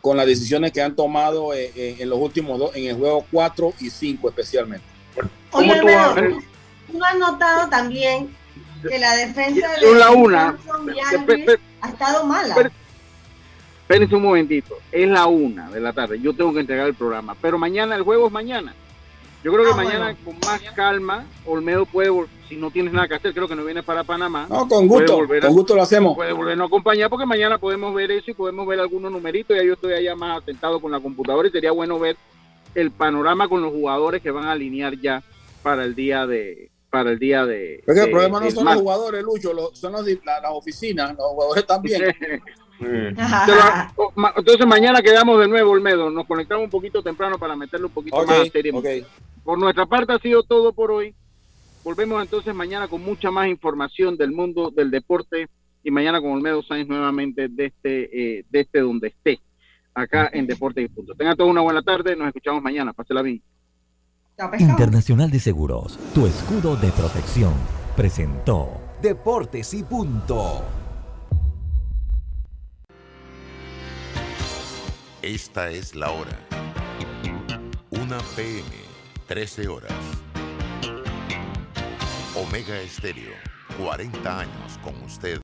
con 0.00 0.16
las 0.16 0.24
decisiones 0.24 0.72
que 0.72 0.80
han 0.80 0.96
tomado 0.96 1.52
eh, 1.52 1.70
eh, 1.76 1.96
en 1.98 2.08
los 2.08 2.18
últimos 2.18 2.58
dos, 2.58 2.74
en 2.74 2.86
el 2.86 2.96
juego 2.96 3.26
4 3.30 3.74
y 3.80 3.90
5 3.90 4.30
especialmente. 4.30 4.86
Oye, 5.52 5.78
tú 5.80 5.88
Alfredo? 5.88 6.38
¿tú, 6.90 7.04
has 7.04 7.18
notado 7.18 7.68
también 7.68 8.34
que 8.88 8.98
la 8.98 9.14
defensa 9.16 9.68
de 9.78 9.94
la 9.94 10.10
una. 10.10 10.56
Johnson 10.66 10.88
y 10.90 10.94
Pe- 10.94 11.16
Andrews 11.18 11.44
pe- 11.44 11.60
ha 11.82 11.88
estado 11.90 12.24
mala. 12.24 12.72
Espérense 13.82 14.14
un 14.14 14.22
momentito. 14.22 14.78
Es 14.90 15.06
la 15.08 15.26
una 15.26 15.68
de 15.68 15.80
la 15.80 15.92
tarde. 15.92 16.18
Yo 16.20 16.32
tengo 16.34 16.54
que 16.54 16.60
entregar 16.60 16.86
el 16.86 16.94
programa. 16.94 17.36
Pero 17.42 17.58
mañana, 17.58 17.94
el 17.96 18.02
juego 18.02 18.28
es 18.28 18.32
mañana. 18.32 18.72
Yo 19.42 19.52
creo 19.52 19.64
que 19.64 19.70
Ah, 19.72 19.76
mañana, 19.76 20.16
con 20.24 20.34
más 20.40 20.60
calma, 20.74 21.24
Olmedo 21.46 21.86
puede, 21.86 22.10
vol- 22.10 22.28
si 22.48 22.56
no 22.56 22.70
tienes 22.70 22.92
nada 22.92 23.08
que 23.08 23.14
hacer, 23.14 23.32
creo 23.32 23.48
que 23.48 23.56
no 23.56 23.64
viene 23.64 23.82
para 23.82 24.04
Panamá. 24.04 24.46
No, 24.50 24.68
con 24.68 24.86
gusto, 24.86 25.16
volver 25.16 25.44
a- 25.44 25.46
con 25.46 25.56
gusto 25.56 25.74
lo 25.74 25.82
hacemos. 25.82 26.14
Puede 26.14 26.32
volvernos 26.32 26.64
a 26.64 26.68
acompañar 26.68 27.08
porque 27.08 27.24
mañana 27.24 27.56
podemos 27.56 27.94
ver 27.94 28.10
eso 28.10 28.30
y 28.30 28.34
podemos 28.34 28.66
ver 28.66 28.80
algunos 28.80 29.10
numeritos. 29.10 29.56
Ya 29.56 29.62
yo 29.62 29.72
estoy 29.74 29.94
allá 29.94 30.14
más 30.14 30.42
atentado 30.42 30.78
con 30.80 30.92
la 30.92 31.00
computadora 31.00 31.48
y 31.48 31.50
sería 31.50 31.70
bueno 31.72 31.98
ver 31.98 32.16
el 32.74 32.90
panorama 32.90 33.48
con 33.48 33.62
los 33.62 33.72
jugadores 33.72 34.20
que 34.22 34.30
van 34.30 34.44
a 34.44 34.52
alinear 34.52 34.94
ya 35.00 35.22
para 35.62 35.84
el 35.84 35.94
día 35.94 36.26
de 36.26 36.70
para 36.90 37.10
el 37.12 37.18
día 37.18 37.46
de. 37.46 37.82
Porque 37.86 38.00
el 38.00 38.06
de- 38.06 38.12
problema 38.12 38.40
no 38.40 38.50
son 38.50 38.64
los 38.64 38.74
jugadores, 38.74 39.22
Lucho, 39.22 39.52
lo- 39.54 39.74
son 39.74 39.92
los 39.92 40.04
la- 40.06 40.40
las 40.40 40.50
oficinas, 40.52 41.10
los 41.16 41.26
jugadores 41.28 41.64
también. 41.66 42.02
Ma- 44.16 44.32
Entonces 44.36 44.66
mañana 44.66 45.02
quedamos 45.02 45.38
de 45.40 45.48
nuevo, 45.48 45.70
Olmedo. 45.70 46.10
Nos 46.10 46.26
conectamos 46.26 46.64
un 46.64 46.70
poquito 46.70 47.02
temprano 47.02 47.38
para 47.38 47.54
meterle 47.54 47.86
un 47.86 47.92
poquito 47.92 48.16
Ok, 48.16 48.26
más 48.26 48.40
a 48.40 48.44
serie. 48.46 48.72
Por 49.44 49.58
nuestra 49.58 49.86
parte 49.86 50.12
ha 50.12 50.18
sido 50.18 50.42
todo 50.42 50.72
por 50.72 50.90
hoy. 50.90 51.14
Volvemos 51.82 52.22
entonces 52.22 52.54
mañana 52.54 52.88
con 52.88 53.02
mucha 53.02 53.30
más 53.30 53.48
información 53.48 54.16
del 54.16 54.32
mundo 54.32 54.70
del 54.70 54.90
deporte 54.90 55.48
y 55.82 55.90
mañana 55.90 56.20
con 56.20 56.32
Olmedo 56.32 56.62
Sáenz 56.62 56.88
nuevamente 56.88 57.48
desde, 57.48 58.38
eh, 58.38 58.44
desde 58.50 58.80
donde 58.80 59.08
esté, 59.08 59.40
acá 59.94 60.28
en 60.32 60.46
Deportes 60.46 60.84
y 60.84 60.88
Punto. 60.88 61.14
Tengan 61.14 61.36
toda 61.36 61.50
una 61.50 61.62
buena 61.62 61.82
tarde, 61.82 62.14
nos 62.16 62.28
escuchamos 62.28 62.62
mañana. 62.62 62.92
Pásela 62.92 63.22
bien. 63.22 63.42
Internacional 64.58 65.30
de 65.30 65.38
Seguros, 65.38 65.98
tu 66.14 66.26
escudo 66.26 66.76
de 66.76 66.90
protección, 66.92 67.52
presentó 67.94 68.80
Deportes 69.02 69.74
y 69.74 69.82
punto. 69.82 70.62
Esta 75.22 75.70
es 75.70 75.94
la 75.94 76.10
hora. 76.10 76.38
1 77.90 78.18
PM, 78.34 78.89
13 79.30 79.68
horas. 79.68 79.92
Omega 82.34 82.80
Estéreo, 82.80 83.32
40 83.78 84.40
años 84.40 84.76
con 84.82 85.00
usted. 85.04 85.38